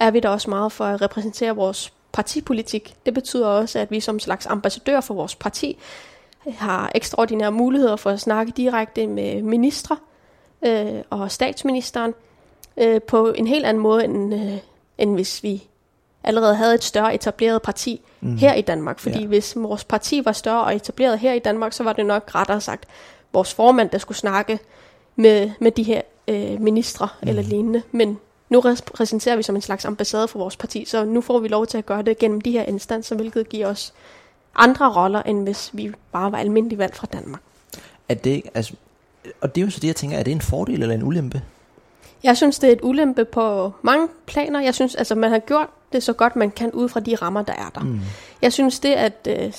er 0.00 0.10
vi 0.10 0.20
der 0.20 0.28
også 0.28 0.50
meget 0.50 0.72
for 0.72 0.84
at 0.84 1.02
repræsentere 1.02 1.56
vores 1.56 1.92
partipolitik. 2.12 2.94
Det 3.06 3.14
betyder 3.14 3.46
også, 3.46 3.78
at 3.78 3.90
vi 3.90 4.00
som 4.00 4.18
slags 4.20 4.46
ambassadør 4.46 5.00
for 5.00 5.14
vores 5.14 5.34
parti 5.34 5.78
har 6.48 6.92
ekstraordinære 6.94 7.52
muligheder 7.52 7.96
for 7.96 8.10
at 8.10 8.20
snakke 8.20 8.52
direkte 8.56 9.06
med 9.06 9.42
ministre 9.42 9.96
øh, 10.62 11.02
og 11.10 11.30
statsministeren 11.30 12.14
øh, 12.76 13.02
på 13.02 13.32
en 13.32 13.46
helt 13.46 13.66
anden 13.66 13.82
måde, 13.82 14.04
end, 14.04 14.34
øh, 14.34 14.58
end 14.98 15.14
hvis 15.14 15.42
vi 15.42 15.62
allerede 16.24 16.54
havde 16.54 16.74
et 16.74 16.84
større 16.84 17.14
etableret 17.14 17.62
parti 17.62 18.00
Mm. 18.24 18.36
her 18.36 18.54
i 18.54 18.60
Danmark. 18.60 18.98
Fordi 18.98 19.20
Ja. 19.20 19.26
hvis 19.26 19.56
vores 19.56 19.84
parti 19.84 20.24
var 20.24 20.32
større 20.32 20.64
og 20.64 20.76
etableret 20.76 21.18
her 21.18 21.32
i 21.32 21.38
Danmark, 21.38 21.72
så 21.72 21.82
var 21.84 21.92
det 21.92 22.06
nok 22.06 22.34
rettere 22.34 22.60
sagt 22.60 22.84
vores 23.32 23.54
formand, 23.54 23.90
der 23.90 23.98
skulle 23.98 24.18
snakke 24.18 24.58
med, 25.16 25.50
med 25.60 25.70
de 25.70 25.82
her 25.82 26.02
øh, 26.28 26.60
ministre 26.60 27.08
mm. 27.22 27.28
eller 27.28 27.42
lignende. 27.42 27.82
Men 27.92 28.18
nu 28.52 28.60
repræsenterer 28.60 29.36
vi 29.36 29.42
som 29.42 29.56
en 29.56 29.62
slags 29.62 29.84
ambassade 29.84 30.28
for 30.28 30.38
vores 30.38 30.56
parti, 30.56 30.84
så 30.84 31.04
nu 31.04 31.20
får 31.20 31.38
vi 31.38 31.48
lov 31.48 31.66
til 31.66 31.78
at 31.78 31.86
gøre 31.86 32.02
det 32.02 32.18
gennem 32.18 32.40
de 32.40 32.50
her 32.50 32.62
instanser, 32.62 33.16
hvilket 33.16 33.48
giver 33.48 33.66
os 33.66 33.92
andre 34.54 34.92
roller, 34.92 35.22
end 35.22 35.42
hvis 35.42 35.70
vi 35.72 35.92
bare 36.12 36.32
var 36.32 36.38
almindelig 36.38 36.78
valgt 36.78 36.96
fra 36.96 37.06
Danmark. 37.12 37.40
Er 38.08 38.14
det, 38.14 38.42
altså, 38.54 38.74
og 39.40 39.54
det 39.54 39.60
er 39.60 39.64
jo 39.64 39.70
så 39.70 39.80
det, 39.80 39.88
jeg 39.88 39.96
tænker, 39.96 40.18
er 40.18 40.22
det 40.22 40.30
en 40.30 40.40
fordel 40.40 40.82
eller 40.82 40.94
en 40.94 41.02
ulempe? 41.02 41.42
Jeg 42.22 42.36
synes, 42.36 42.58
det 42.58 42.68
er 42.68 42.72
et 42.72 42.80
ulempe 42.82 43.24
på 43.24 43.72
mange 43.82 44.08
planer. 44.26 44.60
Jeg 44.60 44.74
synes, 44.74 44.94
altså, 44.94 45.14
man 45.14 45.30
har 45.30 45.38
gjort 45.38 45.68
det 45.92 46.02
så 46.02 46.12
godt, 46.12 46.36
man 46.36 46.50
kan 46.50 46.70
ud 46.70 46.88
fra 46.88 47.00
de 47.00 47.14
rammer, 47.14 47.42
der 47.42 47.52
er 47.52 47.70
der. 47.74 47.80
Mm. 47.80 48.00
Jeg 48.42 48.52
synes, 48.52 48.80
det 48.80 48.92
at, 48.92 49.28
øh, 49.28 49.52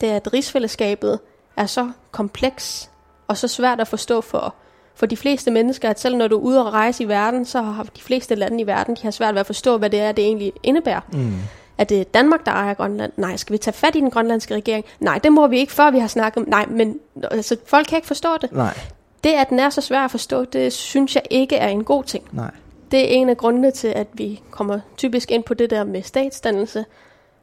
det 0.00 0.06
at 0.06 0.32
rigsfællesskabet 0.32 1.18
er 1.56 1.66
så 1.66 1.90
kompleks 2.10 2.90
og 3.28 3.36
så 3.36 3.48
svært 3.48 3.80
at 3.80 3.88
forstå 3.88 4.20
for, 4.20 4.54
for 4.94 5.06
de 5.06 5.16
fleste 5.16 5.50
mennesker, 5.50 5.90
at 5.90 6.00
selv 6.00 6.16
når 6.16 6.28
du 6.28 6.36
er 6.36 6.40
ude 6.40 6.66
og 6.66 6.72
rejse 6.72 7.04
i 7.04 7.08
verden, 7.08 7.44
så 7.44 7.62
har 7.62 7.82
de 7.82 8.00
fleste 8.00 8.34
lande 8.34 8.60
i 8.60 8.66
verden, 8.66 8.94
de 8.94 9.02
har 9.02 9.10
svært 9.10 9.34
ved 9.34 9.40
at 9.40 9.46
forstå, 9.46 9.78
hvad 9.78 9.90
det 9.90 10.00
er, 10.00 10.12
det 10.12 10.24
egentlig 10.24 10.52
indebærer. 10.62 11.00
Mm. 11.12 11.32
Er 11.78 11.84
det 11.84 12.14
Danmark, 12.14 12.46
der 12.46 12.52
ejer 12.52 12.74
Grønland? 12.74 13.12
Nej. 13.16 13.36
Skal 13.36 13.52
vi 13.52 13.58
tage 13.58 13.74
fat 13.74 13.96
i 13.96 14.00
den 14.00 14.10
grønlandske 14.10 14.54
regering? 14.54 14.84
Nej, 15.00 15.18
det 15.18 15.32
må 15.32 15.46
vi 15.46 15.58
ikke, 15.58 15.72
før 15.72 15.90
vi 15.90 15.98
har 15.98 16.06
snakket 16.06 16.42
om... 16.42 16.48
Nej, 16.48 16.66
men 16.66 16.98
altså, 17.30 17.56
folk 17.66 17.86
kan 17.86 17.96
ikke 17.96 18.06
forstå 18.06 18.28
det. 18.40 18.52
Nej, 18.52 18.78
Det, 19.24 19.30
at 19.32 19.48
den 19.48 19.60
er 19.60 19.70
så 19.70 19.80
svær 19.80 20.00
at 20.04 20.10
forstå, 20.10 20.44
det 20.44 20.72
synes 20.72 21.14
jeg 21.14 21.22
ikke 21.30 21.56
er 21.56 21.68
en 21.68 21.84
god 21.84 22.04
ting. 22.04 22.24
nej. 22.32 22.50
Det 22.90 23.00
er 23.00 23.06
en 23.06 23.28
af 23.28 23.36
grundene 23.36 23.70
til, 23.70 23.88
at 23.88 24.06
vi 24.12 24.40
kommer 24.50 24.80
typisk 24.96 25.30
ind 25.30 25.42
på 25.44 25.54
det 25.54 25.70
der 25.70 25.84
med 25.84 26.02
statsdannelse, 26.02 26.84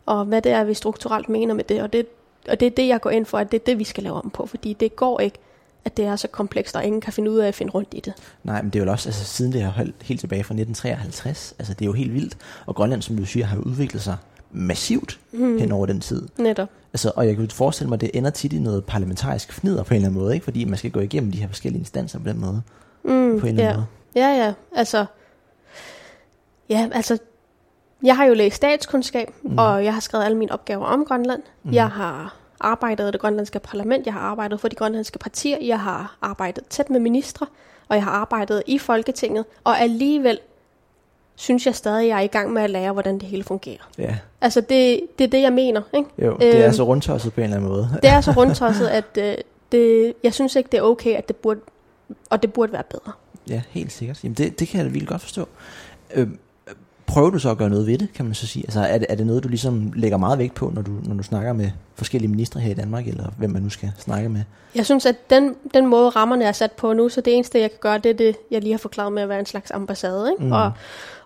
og 0.05 0.25
hvad 0.25 0.41
det 0.41 0.51
er, 0.51 0.63
vi 0.63 0.73
strukturelt 0.73 1.29
mener 1.29 1.53
med 1.53 1.63
det. 1.63 1.81
Og 1.81 1.93
det, 1.93 2.05
og 2.49 2.59
det 2.59 2.65
er 2.65 2.69
det, 2.69 2.87
jeg 2.87 3.01
går 3.01 3.09
ind 3.09 3.25
for, 3.25 3.37
at 3.37 3.51
det 3.51 3.59
er 3.59 3.65
det, 3.65 3.79
vi 3.79 3.83
skal 3.83 4.03
lave 4.03 4.15
om 4.15 4.29
på. 4.29 4.45
Fordi 4.45 4.73
det 4.73 4.95
går 4.95 5.19
ikke, 5.19 5.37
at 5.85 5.97
det 5.97 6.05
er 6.05 6.15
så 6.15 6.27
komplekst, 6.27 6.75
og 6.75 6.83
ingen 6.85 7.01
kan 7.01 7.13
finde 7.13 7.31
ud 7.31 7.37
af 7.37 7.47
at 7.47 7.55
finde 7.55 7.71
rundt 7.71 7.89
i 7.91 7.99
det. 7.99 8.13
Nej, 8.43 8.61
men 8.61 8.71
det 8.71 8.79
er 8.81 8.85
jo 8.85 8.91
også, 8.91 9.09
altså 9.09 9.25
siden 9.25 9.53
det 9.53 9.61
har 9.61 9.71
holdt 9.71 9.95
helt 10.03 10.19
tilbage 10.19 10.43
fra 10.43 10.53
1953, 10.53 11.53
altså 11.59 11.73
det 11.73 11.81
er 11.81 11.85
jo 11.85 11.93
helt 11.93 12.13
vildt. 12.13 12.37
Og 12.65 12.75
Grønland, 12.75 13.01
som 13.01 13.17
du 13.17 13.25
siger, 13.25 13.45
har 13.45 13.55
jo 13.55 13.61
udviklet 13.61 14.01
sig 14.01 14.17
massivt 14.51 15.19
mm. 15.31 15.57
hen 15.59 15.71
over 15.71 15.85
den 15.85 15.99
tid. 15.99 16.27
Netop. 16.37 16.69
Altså, 16.93 17.11
og 17.15 17.27
jeg 17.27 17.35
kan 17.35 17.45
jo 17.45 17.51
forestille 17.51 17.89
mig, 17.89 17.95
at 17.95 18.01
det 18.01 18.11
ender 18.13 18.29
tit 18.29 18.53
i 18.53 18.59
noget 18.59 18.85
parlamentarisk 18.85 19.53
fnider 19.53 19.83
på 19.83 19.93
en 19.93 19.95
eller 19.95 20.07
anden 20.09 20.21
måde, 20.21 20.33
ikke? 20.33 20.43
fordi 20.43 20.65
man 20.65 20.77
skal 20.77 20.91
gå 20.91 20.99
igennem 20.99 21.31
de 21.31 21.37
her 21.37 21.47
forskellige 21.47 21.79
instanser 21.79 22.19
på 22.19 22.25
den 22.29 22.39
måde. 22.39 22.61
Mm, 23.03 23.39
På 23.39 23.45
en 23.45 23.49
eller 23.49 23.63
ja. 23.63 23.69
anden 23.69 23.75
måde. 24.15 24.25
Ja, 24.25 24.45
ja. 24.45 24.53
Altså, 24.75 25.05
ja, 26.69 26.89
altså, 26.91 27.17
jeg 28.03 28.15
har 28.15 28.25
jo 28.25 28.33
læst 28.33 28.55
statskundskab, 28.55 29.27
Mm. 29.43 29.57
og 29.57 29.85
jeg 29.85 29.93
har 29.93 30.01
skrevet 30.01 30.25
alle 30.25 30.37
mine 30.37 30.51
opgaver 30.51 30.85
om 30.85 31.05
Grønland. 31.05 31.41
Mm. 31.63 31.73
Jeg 31.73 31.87
har 31.89 32.35
arbejdet 32.61 33.07
i 33.07 33.11
det 33.11 33.21
grønlandske 33.21 33.59
parlament, 33.59 34.05
jeg 34.05 34.13
har 34.13 34.21
arbejdet 34.21 34.59
for 34.59 34.67
de 34.67 34.75
grønlandske 34.75 35.19
partier, 35.19 35.57
jeg 35.61 35.79
har 35.79 36.17
arbejdet 36.21 36.63
tæt 36.69 36.89
med 36.89 36.99
ministre, 36.99 37.45
og 37.89 37.95
jeg 37.95 38.03
har 38.03 38.11
arbejdet 38.11 38.63
i 38.67 38.77
Folketinget, 38.77 39.45
og 39.63 39.79
alligevel 39.79 40.39
synes 41.35 41.65
jeg 41.65 41.75
stadig, 41.75 42.07
jeg 42.07 42.17
er 42.17 42.21
i 42.21 42.27
gang 42.27 42.53
med 42.53 42.61
at 42.61 42.69
lære, 42.69 42.91
hvordan 42.93 43.13
det 43.19 43.23
hele 43.23 43.43
fungerer. 43.43 43.89
Ja, 43.97 44.17
Altså, 44.41 44.61
det, 44.61 44.99
det 45.17 45.23
er 45.23 45.27
det, 45.29 45.41
jeg 45.41 45.53
mener, 45.53 45.81
ikke? 45.93 46.09
jo, 46.17 46.37
det 46.39 46.57
er 46.59 46.65
Øhm. 46.65 46.73
så 46.73 46.83
rundtosset 46.83 47.33
på 47.33 47.41
en 47.41 47.43
eller 47.43 47.57
anden 47.57 47.69
måde. 47.71 47.89
Det 48.03 48.09
er 48.09 48.21
så 48.21 48.31
rundtosset, 48.31 48.87
at 48.87 49.05
øh, 49.17 49.35
det, 49.71 50.13
jeg 50.23 50.33
synes 50.33 50.55
ikke, 50.55 50.69
det 50.71 50.77
er 50.77 50.81
okay, 50.81 51.15
at 51.15 51.27
det 51.27 51.35
burde, 51.35 51.59
og 52.29 52.41
det 52.41 52.53
burde 52.53 52.73
være 52.73 52.83
bedre. 52.89 53.11
Ja, 53.49 53.61
helt 53.69 53.91
sikkert. 53.91 54.23
Jamen 54.23 54.33
det, 54.35 54.59
det 54.59 54.67
kan 54.67 54.77
jeg 54.77 54.85
da 54.85 54.89
virkelig 54.91 55.07
godt 55.07 55.21
forstå. 55.21 55.47
Øhm, 56.13 56.39
prøver 57.11 57.29
du 57.29 57.39
så 57.39 57.49
at 57.49 57.57
gøre 57.57 57.69
noget 57.69 57.87
ved 57.87 57.97
det, 57.97 58.13
kan 58.13 58.25
man 58.25 58.33
så 58.33 58.47
sige? 58.47 58.63
Altså 58.63 58.79
er 58.79 58.97
det, 58.97 59.07
er 59.09 59.15
det 59.15 59.27
noget, 59.27 59.43
du 59.43 59.49
ligesom 59.49 59.91
lægger 59.95 60.17
meget 60.17 60.39
vægt 60.39 60.53
på, 60.53 60.71
når 60.75 60.81
du, 60.81 60.91
når 61.03 61.15
du 61.15 61.23
snakker 61.23 61.53
med 61.53 61.69
forskellige 61.95 62.31
ministre 62.31 62.59
her 62.59 62.71
i 62.71 62.73
Danmark, 62.73 63.07
eller 63.07 63.25
hvem 63.37 63.49
man 63.49 63.61
nu 63.61 63.69
skal 63.69 63.91
snakke 63.97 64.29
med? 64.29 64.41
Jeg 64.75 64.85
synes, 64.85 65.05
at 65.05 65.29
den, 65.29 65.55
den 65.73 65.87
måde, 65.87 66.09
rammerne 66.09 66.45
er 66.45 66.51
sat 66.51 66.71
på 66.71 66.93
nu, 66.93 67.09
så 67.09 67.21
det 67.21 67.35
eneste, 67.35 67.59
jeg 67.59 67.69
kan 67.69 67.79
gøre, 67.81 67.97
det 67.97 68.09
er 68.09 68.13
det, 68.13 68.35
jeg 68.51 68.61
lige 68.61 68.73
har 68.73 68.77
forklaret 68.77 69.13
med 69.13 69.23
at 69.23 69.29
være 69.29 69.39
en 69.39 69.45
slags 69.45 69.71
ambassade. 69.71 70.31
Ikke? 70.31 70.43
Mm. 70.43 70.51
Og, 70.51 70.71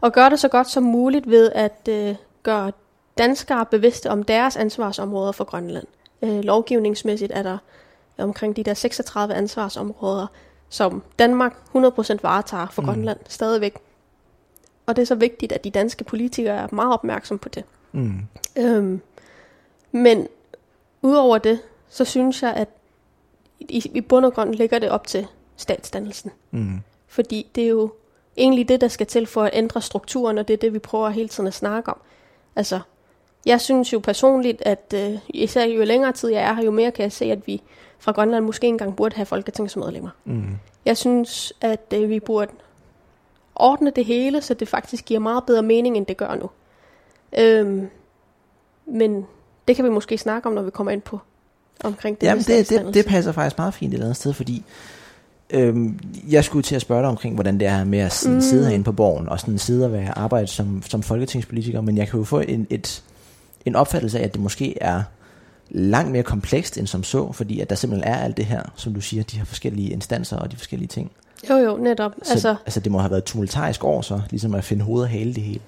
og 0.01 0.13
gøre 0.13 0.29
det 0.29 0.39
så 0.39 0.47
godt 0.47 0.69
som 0.69 0.83
muligt 0.83 1.29
ved 1.29 1.51
at 1.55 1.89
øh, 1.89 2.15
gøre 2.43 2.71
danskere 3.17 3.65
bevidste 3.65 4.11
om 4.11 4.23
deres 4.23 4.57
ansvarsområder 4.57 5.31
for 5.31 5.43
Grønland. 5.43 5.87
Øh, 6.21 6.43
lovgivningsmæssigt 6.43 7.31
er 7.35 7.43
der 7.43 7.57
omkring 8.17 8.55
de 8.55 8.63
der 8.63 8.73
36 8.73 9.33
ansvarsområder, 9.33 10.27
som 10.69 11.03
Danmark 11.19 11.55
100% 11.75 12.17
varetager 12.21 12.67
for 12.71 12.81
mm. 12.81 12.87
Grønland 12.87 13.19
stadigvæk. 13.27 13.75
Og 14.85 14.95
det 14.95 15.01
er 15.01 15.05
så 15.05 15.15
vigtigt, 15.15 15.51
at 15.51 15.63
de 15.63 15.69
danske 15.69 16.03
politikere 16.03 16.55
er 16.55 16.67
meget 16.71 16.93
opmærksomme 16.93 17.39
på 17.39 17.49
det. 17.49 17.63
Mm. 17.91 18.19
Øhm, 18.57 19.01
men 19.91 20.27
udover 21.01 21.37
det, 21.37 21.59
så 21.89 22.05
synes 22.05 22.43
jeg, 22.43 22.53
at 22.53 22.67
i, 23.59 23.91
i 23.93 24.01
bund 24.01 24.25
og 24.25 24.33
grund 24.33 24.53
ligger 24.53 24.79
det 24.79 24.89
op 24.89 25.07
til 25.07 25.27
statsdannelsen. 25.55 26.31
Mm. 26.51 26.79
Fordi 27.07 27.47
det 27.55 27.63
er 27.63 27.67
jo 27.67 27.91
egentlig 28.37 28.69
det, 28.69 28.81
der 28.81 28.87
skal 28.87 29.07
til 29.07 29.25
for 29.25 29.43
at 29.43 29.49
ændre 29.53 29.81
strukturen, 29.81 30.37
og 30.37 30.47
det 30.47 30.53
er 30.53 30.57
det, 30.57 30.73
vi 30.73 30.79
prøver 30.79 31.09
hele 31.09 31.29
tiden 31.29 31.47
at 31.47 31.53
snakke 31.53 31.91
om. 31.91 31.97
Altså, 32.55 32.79
jeg 33.45 33.61
synes 33.61 33.93
jo 33.93 33.99
personligt, 33.99 34.61
at 34.65 34.93
øh, 34.95 35.17
især 35.29 35.63
jo 35.63 35.83
længere 35.83 36.11
tid 36.11 36.29
jeg 36.29 36.43
er 36.43 36.53
her, 36.53 36.63
jo 36.63 36.71
mere 36.71 36.91
kan 36.91 37.03
jeg 37.03 37.11
se, 37.11 37.25
at 37.25 37.47
vi 37.47 37.61
fra 37.99 38.11
Grønland 38.11 38.45
måske 38.45 38.67
engang 38.67 38.95
burde 38.95 39.15
have 39.15 39.25
folketingsmedlemmer. 39.25 40.09
Mm. 40.25 40.57
Jeg 40.85 40.97
synes, 40.97 41.53
at 41.61 41.93
øh, 41.93 42.09
vi 42.09 42.19
burde 42.19 42.51
ordne 43.55 43.91
det 43.95 44.05
hele, 44.05 44.41
så 44.41 44.53
det 44.53 44.67
faktisk 44.67 45.05
giver 45.05 45.19
meget 45.19 45.43
bedre 45.43 45.63
mening, 45.63 45.97
end 45.97 46.05
det 46.05 46.17
gør 46.17 46.35
nu. 46.35 46.49
Øhm, 47.37 47.89
men 48.85 49.25
det 49.67 49.75
kan 49.75 49.85
vi 49.85 49.89
måske 49.89 50.17
snakke 50.17 50.49
om, 50.49 50.55
når 50.55 50.61
vi 50.61 50.71
kommer 50.71 50.91
ind 50.91 51.01
på 51.01 51.19
omkring 51.83 52.21
det 52.21 52.27
Jamen, 52.27 52.43
det, 52.43 52.69
det, 52.69 52.93
det 52.93 53.05
passer 53.05 53.31
faktisk 53.31 53.57
meget 53.57 53.73
fint 53.73 53.89
et 53.89 53.93
eller 53.93 54.05
andet 54.05 54.17
sted, 54.17 54.33
fordi 54.33 54.63
øhm, 55.49 55.99
jeg 56.29 56.43
skulle 56.43 56.63
til 56.63 56.75
at 56.75 56.81
spørge 56.81 57.01
dig 57.01 57.09
omkring, 57.09 57.35
hvordan 57.35 57.59
det 57.59 57.67
er 57.67 57.83
med 57.83 57.99
at 57.99 58.13
sådan. 58.13 58.35
Mm. 58.35 58.41
sidde 58.41 58.65
herinde 58.65 58.83
på 58.83 58.91
borgen, 58.91 59.29
og 59.29 59.39
sådan 59.39 59.57
sidde 59.57 59.85
og 59.85 59.91
være 59.91 60.17
arbejde 60.17 60.47
som, 60.47 60.83
som 60.85 61.03
folketingspolitiker, 61.03 61.81
men 61.81 61.97
jeg 61.97 62.07
kan 62.07 62.19
jo 62.19 62.23
få 62.23 62.39
en, 62.39 62.67
et, 62.69 63.03
en 63.65 63.75
opfattelse 63.75 64.19
af, 64.19 64.23
at 64.23 64.33
det 64.33 64.41
måske 64.41 64.77
er 64.81 65.03
langt 65.69 66.11
mere 66.11 66.23
komplekst 66.23 66.77
end 66.77 66.87
som 66.87 67.03
så, 67.03 67.31
fordi 67.31 67.59
at 67.59 67.69
der 67.69 67.75
simpelthen 67.75 68.13
er 68.13 68.17
alt 68.17 68.37
det 68.37 68.45
her, 68.45 68.61
som 68.75 68.93
du 68.93 69.01
siger, 69.01 69.23
de 69.23 69.37
her 69.37 69.45
forskellige 69.45 69.89
instanser 69.89 70.37
og 70.37 70.51
de 70.51 70.57
forskellige 70.57 70.87
ting. 70.87 71.11
Jo, 71.49 71.55
jo, 71.55 71.77
netop. 71.77 72.11
Så, 72.23 72.31
Altså, 72.33 72.55
altså 72.65 72.79
det 72.79 72.91
må 72.91 72.97
have 72.97 73.11
været 73.11 73.21
et 73.21 73.25
tumultarisk 73.25 73.83
år 73.83 74.01
så, 74.01 74.21
ligesom 74.29 74.55
at 74.55 74.63
finde 74.63 74.83
hoved 74.83 75.01
og 75.01 75.09
hale 75.09 75.33
det 75.33 75.43
hele. 75.43 75.61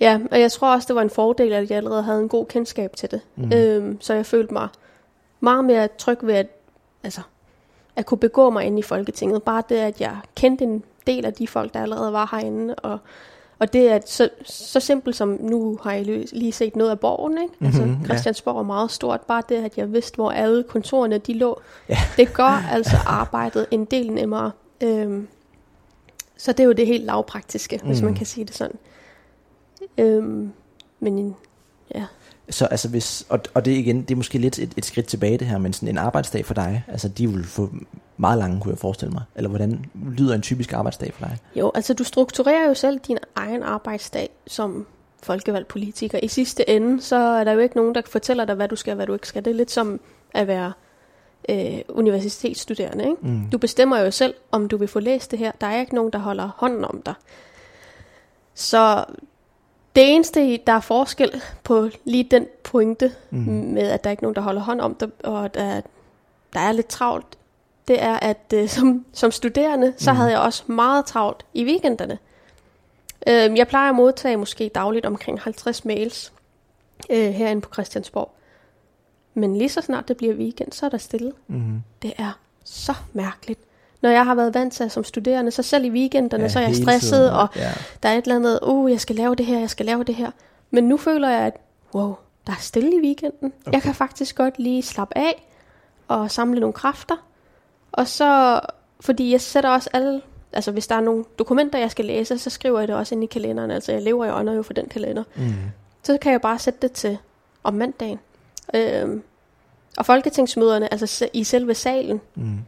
ja, 0.00 0.20
og 0.30 0.40
jeg 0.40 0.52
tror 0.52 0.74
også, 0.74 0.86
det 0.88 0.96
var 0.96 1.02
en 1.02 1.10
fordel, 1.10 1.52
at 1.52 1.70
jeg 1.70 1.76
allerede 1.76 2.02
havde 2.02 2.20
en 2.20 2.28
god 2.28 2.46
kendskab 2.46 2.96
til 2.96 3.10
det. 3.10 3.20
Mm. 3.36 3.52
Øhm, 3.52 4.00
så 4.00 4.14
jeg 4.14 4.26
følte 4.26 4.52
mig 4.52 4.68
meget 5.40 5.64
mere 5.64 5.88
tryg 5.98 6.18
ved 6.22 6.34
at, 6.34 6.46
altså, 7.04 7.20
at 7.96 8.06
kunne 8.06 8.18
begå 8.18 8.50
mig 8.50 8.64
ind 8.64 8.78
i 8.78 8.82
Folketinget. 8.82 9.42
Bare 9.42 9.62
det, 9.68 9.76
at 9.76 10.00
jeg 10.00 10.16
kendte 10.36 10.64
en 10.64 10.82
del 11.06 11.24
af 11.24 11.32
de 11.32 11.46
folk, 11.46 11.74
der 11.74 11.82
allerede 11.82 12.12
var 12.12 12.28
herinde, 12.32 12.74
og, 12.74 12.98
og 13.58 13.72
det 13.72 13.92
er 13.92 13.98
så, 14.06 14.28
så 14.44 14.80
simpelt 14.80 15.16
som, 15.16 15.38
nu 15.40 15.78
har 15.82 15.92
jeg 15.92 16.04
lige- 16.32 16.52
set 16.52 16.76
noget 16.76 16.90
af 16.90 17.00
borgen, 17.00 17.38
ikke? 17.42 17.54
Altså, 17.60 17.82
Mhm, 17.82 17.96
ja. 18.00 18.04
Christiansborg 18.04 18.58
er 18.58 18.62
meget 18.62 18.90
stort. 18.90 19.20
Bare 19.20 19.42
det, 19.48 19.64
at 19.64 19.78
jeg 19.78 19.92
vidste, 19.92 20.16
hvor 20.16 20.30
alle 20.30 20.62
kontorerne 20.62 21.18
de 21.18 21.32
lå, 21.34 21.60
Ja. 21.88 21.98
det 22.16 22.32
gør 22.34 22.64
altså 22.74 22.96
arbejdet 23.06 23.66
en 23.70 23.84
del 23.84 24.12
nemmere. 24.12 24.50
Øhm, 24.82 25.28
så 26.36 26.52
det 26.52 26.60
er 26.60 26.64
jo 26.64 26.72
det 26.72 26.86
helt 26.86 27.04
lavpraktiske, 27.04 27.80
hvis 27.84 28.00
Mm. 28.00 28.04
man 28.04 28.14
kan 28.14 28.26
sige 28.26 28.44
det 28.44 28.54
sådan. 28.54 28.76
Øhm, 29.98 30.52
men 31.00 31.36
ja, 31.94 32.04
Så 32.50 32.66
altså 32.66 32.88
hvis, 32.88 33.26
og, 33.28 33.40
og 33.54 33.64
det 33.64 33.70
igen, 33.70 34.02
det 34.02 34.10
er 34.10 34.16
måske 34.16 34.38
lidt 34.38 34.58
et, 34.58 34.72
et 34.76 34.84
skridt 34.84 35.06
tilbage 35.06 35.38
det 35.38 35.46
her, 35.46 35.58
men 35.58 35.72
sådan 35.72 35.88
en 35.88 35.98
arbejdsdag 35.98 36.46
for 36.46 36.54
dig, 36.54 36.84
altså 36.88 37.08
de 37.08 37.28
vil 37.28 37.44
få 37.44 37.70
meget 38.16 38.38
lange, 38.38 38.60
kunne 38.60 38.70
jeg 38.72 38.78
forestille 38.78 39.12
mig. 39.12 39.22
Eller 39.36 39.48
hvordan 39.50 39.84
lyder 40.16 40.34
en 40.34 40.42
typisk 40.42 40.72
arbejdsdag 40.72 41.12
for 41.14 41.26
dig? 41.26 41.38
Jo, 41.56 41.72
altså 41.74 41.94
du 41.94 42.04
strukturerer 42.04 42.68
jo 42.68 42.74
selv 42.74 42.98
din 42.98 43.18
egen 43.34 43.62
arbejdsdag 43.62 44.28
som 44.46 44.86
folkevalgt 45.22 45.68
politiker. 45.68 46.18
I 46.22 46.28
sidste 46.28 46.70
ende, 46.70 47.02
så 47.02 47.16
er 47.16 47.44
der 47.44 47.52
jo 47.52 47.58
ikke 47.58 47.76
nogen, 47.76 47.94
der 47.94 48.02
fortæller 48.06 48.44
dig, 48.44 48.54
hvad 48.54 48.68
du 48.68 48.76
skal 48.76 48.90
og 48.90 48.96
hvad 48.96 49.06
du 49.06 49.12
ikke 49.12 49.28
skal. 49.28 49.44
Det 49.44 49.50
er 49.50 49.54
lidt 49.54 49.70
som 49.70 50.00
at 50.34 50.46
være 50.46 50.72
øh, 51.48 51.78
universitetsstuderende. 51.88 53.04
Ikke? 53.04 53.16
Mm. 53.20 53.50
Du 53.52 53.58
bestemmer 53.58 53.98
jo 53.98 54.10
selv, 54.10 54.34
om 54.50 54.68
du 54.68 54.76
vil 54.76 54.88
få 54.88 55.00
læst 55.00 55.30
det 55.30 55.38
her. 55.38 55.52
Der 55.60 55.66
er 55.66 55.80
ikke 55.80 55.94
nogen, 55.94 56.12
der 56.12 56.18
holder 56.18 56.50
hånden 56.56 56.84
om 56.84 57.02
dig. 57.06 57.14
Så 58.54 59.04
det 59.96 60.14
eneste, 60.14 60.56
der 60.56 60.72
er 60.72 60.80
forskel 60.80 61.42
på 61.64 61.88
lige 62.04 62.24
den 62.24 62.46
pointe, 62.62 63.12
Mm. 63.30 63.38
med 63.38 63.82
at 63.82 64.04
der 64.04 64.10
ikke 64.10 64.20
er 64.20 64.24
nogen, 64.24 64.34
der 64.36 64.40
holder 64.42 64.60
hånd 64.62 64.80
om 64.80 64.94
dig, 64.94 65.08
og 65.24 65.44
at 65.44 65.54
der, 65.54 65.80
der 66.52 66.60
er 66.60 66.72
lidt 66.72 66.86
travlt, 66.88 67.26
det 67.88 68.02
er, 68.02 68.14
at 68.14 68.52
øh, 68.54 68.68
som, 68.68 69.04
som 69.12 69.30
studerende, 69.30 69.94
så 69.96 70.10
Mhm. 70.10 70.16
havde 70.16 70.30
jeg 70.30 70.40
også 70.40 70.62
meget 70.66 71.06
travlt 71.06 71.44
i 71.54 71.64
weekenderne. 71.64 72.18
Øh, 73.28 73.56
jeg 73.58 73.68
plejer 73.68 73.90
at 73.90 73.96
modtage 73.96 74.36
måske 74.36 74.68
dagligt 74.74 75.06
omkring 75.06 75.40
50 75.40 75.84
mails 75.84 76.32
øh, 77.10 77.30
herinde 77.30 77.60
på 77.62 77.72
Christiansborg. 77.72 78.30
Men 79.34 79.56
lige 79.56 79.68
så 79.68 79.80
snart 79.80 80.08
det 80.08 80.16
bliver 80.16 80.34
weekend, 80.34 80.72
så 80.72 80.86
er 80.86 80.90
der 80.90 80.98
stille. 80.98 81.32
Mm. 81.46 81.82
Det 82.02 82.12
er 82.18 82.38
så 82.64 82.94
mærkeligt. 83.12 83.60
Når 84.02 84.10
jeg 84.10 84.24
har 84.24 84.34
været 84.34 84.54
vant 84.54 84.72
til 84.72 84.90
som 84.90 85.04
studerende, 85.04 85.50
så 85.50 85.62
selv 85.62 85.84
i 85.84 85.90
weekenderne, 85.90 86.42
ja, 86.42 86.48
så 86.48 86.58
er 86.58 86.62
jeg 86.62 86.76
stresset, 86.76 87.10
tiden, 87.10 87.32
og 87.32 87.48
ja. 87.56 87.72
der 88.02 88.08
er 88.08 88.18
et 88.18 88.22
eller 88.22 88.36
andet, 88.36 88.58
uh, 88.62 88.90
jeg 88.90 89.00
skal 89.00 89.16
lave 89.16 89.34
det 89.34 89.46
her, 89.46 89.58
jeg 89.58 89.70
skal 89.70 89.86
lave 89.86 90.04
det 90.04 90.14
her. 90.14 90.30
Men 90.70 90.84
nu 90.84 90.96
føler 90.96 91.28
jeg, 91.28 91.40
at 91.40 91.56
wow, 91.94 92.14
der 92.46 92.52
er 92.52 92.60
stille 92.60 92.96
i 92.96 93.00
weekenden. 93.00 93.52
Okay. 93.66 93.72
Jeg 93.72 93.82
kan 93.82 93.94
faktisk 93.94 94.36
godt 94.36 94.58
lige 94.58 94.82
slappe 94.82 95.18
af 95.18 95.48
og 96.08 96.30
samle 96.30 96.60
nogle 96.60 96.72
kræfter. 96.72 97.16
Og 97.92 98.08
så, 98.08 98.60
fordi 99.00 99.32
jeg 99.32 99.40
sætter 99.40 99.70
også 99.70 99.90
alle, 99.92 100.22
altså 100.52 100.70
hvis 100.70 100.86
der 100.86 100.94
er 100.94 101.00
nogle 101.00 101.24
dokumenter, 101.38 101.78
jeg 101.78 101.90
skal 101.90 102.04
læse, 102.04 102.38
så 102.38 102.50
skriver 102.50 102.78
jeg 102.78 102.88
det 102.88 102.96
også 102.96 103.14
ind 103.14 103.24
i 103.24 103.26
kalenderen. 103.26 103.70
Altså 103.70 103.92
jeg 103.92 104.02
lever 104.02 104.32
og 104.32 104.38
ånder 104.38 104.52
jo 104.52 104.62
for 104.62 104.72
den 104.72 104.88
kalender. 104.88 105.22
Mm. 105.36 105.54
Så 106.02 106.18
kan 106.22 106.32
jeg 106.32 106.40
bare 106.40 106.58
sætte 106.58 106.78
det 106.82 106.92
til 106.92 107.18
om 107.62 107.74
mandagen. 107.74 108.18
Øhm, 108.74 109.22
og 109.96 110.06
folketingsmøderne, 110.06 110.92
altså 110.92 111.28
i 111.32 111.44
selve 111.44 111.74
salen, 111.74 112.20
Mm. 112.34 112.58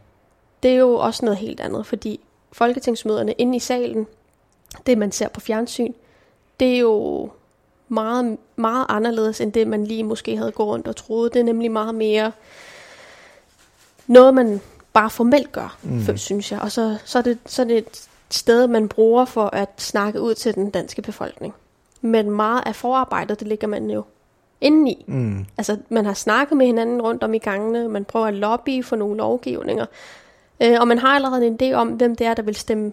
det 0.63 0.71
er 0.71 0.75
jo 0.75 0.93
også 0.95 1.25
noget 1.25 1.37
helt 1.37 1.59
andet, 1.59 1.85
fordi 1.85 2.19
folketingsmøderne 2.51 3.31
inde 3.31 3.55
i 3.55 3.59
salen, 3.59 4.07
det 4.85 4.97
man 4.97 5.11
ser 5.11 5.27
på 5.27 5.39
fjernsyn, 5.39 5.93
det 6.59 6.73
er 6.75 6.79
jo 6.79 7.29
meget, 7.89 8.37
meget 8.55 8.85
anderledes 8.89 9.41
end 9.41 9.53
det, 9.53 9.67
man 9.67 9.83
lige 9.83 10.03
måske 10.03 10.37
havde 10.37 10.51
gået 10.51 10.67
rundt 10.69 10.87
og 10.87 10.95
troet. 10.95 11.33
Det 11.33 11.39
er 11.39 11.43
nemlig 11.43 11.71
meget 11.71 11.95
mere 11.95 12.31
noget, 14.07 14.33
man 14.33 14.61
bare 14.93 15.09
formelt 15.09 15.51
gør, 15.51 15.77
Mm. 15.83 15.91
mm. 16.09 16.17
synes 16.17 16.51
jeg. 16.51 16.59
Og 16.61 16.71
så, 16.71 16.97
så, 17.05 17.17
er 17.17 17.21
det, 17.21 17.37
så 17.45 17.61
er 17.61 17.65
det 17.65 17.77
et 17.77 18.07
sted, 18.29 18.67
man 18.67 18.87
bruger 18.89 19.25
for 19.25 19.49
at 19.53 19.69
snakke 19.77 20.21
ud 20.21 20.35
til 20.35 20.55
den 20.55 20.69
danske 20.69 21.01
befolkning. 21.01 21.53
Men 22.01 22.31
meget 22.31 22.63
af 22.65 22.75
forarbejdet, 22.75 23.39
det 23.39 23.47
ligger 23.47 23.67
man 23.67 23.89
jo 23.89 24.03
indeni. 24.61 25.05
Mm. 25.07 25.45
Altså, 25.57 25.77
man 25.89 26.05
har 26.05 26.13
snakket 26.13 26.57
med 26.57 26.65
hinanden 26.65 27.01
rundt 27.01 27.23
om 27.23 27.33
i 27.33 27.37
gangene, 27.37 27.87
man 27.87 28.05
prøver 28.05 28.27
at 28.27 28.33
lobby 28.33 28.83
for 28.83 28.95
nogle 28.95 29.17
lovgivninger, 29.17 29.85
øh, 30.63 30.77
og 30.79 30.87
man 30.87 30.97
har 30.97 31.15
allerede 31.15 31.47
en 31.47 31.59
idé 31.61 31.73
om, 31.73 31.87
hvem 31.87 32.15
det 32.15 32.27
er, 32.27 32.33
der 32.33 32.43
vil 32.43 32.55
stemme 32.55 32.91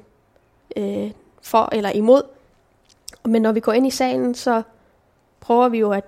øh, 0.77 1.11
for 1.43 1.69
eller 1.73 1.91
imod. 1.91 2.23
Men 3.25 3.43
når 3.43 3.53
vi 3.53 3.61
går 3.61 3.73
ind 3.73 3.87
i 3.87 3.91
salen, 3.91 4.35
så 4.35 4.63
prøver 5.41 5.69
vi 5.69 5.79
jo 5.79 5.93
at, 5.93 6.05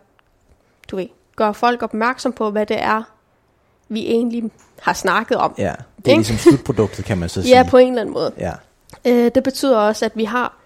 du 0.91 0.97
ved, 0.97 1.07
gøre 1.37 1.55
folk 1.55 1.83
opmærksom 1.83 2.33
på, 2.33 2.51
hvad 2.51 2.67
det 2.67 2.83
er, 2.83 3.03
vi 3.89 4.07
egentlig 4.07 4.51
har 4.81 4.93
snakket 4.93 5.37
om. 5.37 5.55
Ja, 5.59 5.75
det 5.97 6.07
er 6.07 6.11
Ikke? 6.11 6.19
ligesom 6.19 6.37
slutproduktet, 6.37 7.05
kan 7.05 7.19
man 7.19 7.29
så 7.29 7.43
sige. 7.43 7.57
Ja, 7.57 7.67
på 7.71 7.77
en 7.77 7.89
eller 7.89 8.01
anden 8.01 8.15
måde. 8.15 8.33
Ja. 8.39 8.53
Øh, 9.05 9.31
det 9.35 9.43
betyder 9.43 9.79
også, 9.79 10.05
at 10.05 10.13
vi 10.15 10.25
har 10.25 10.57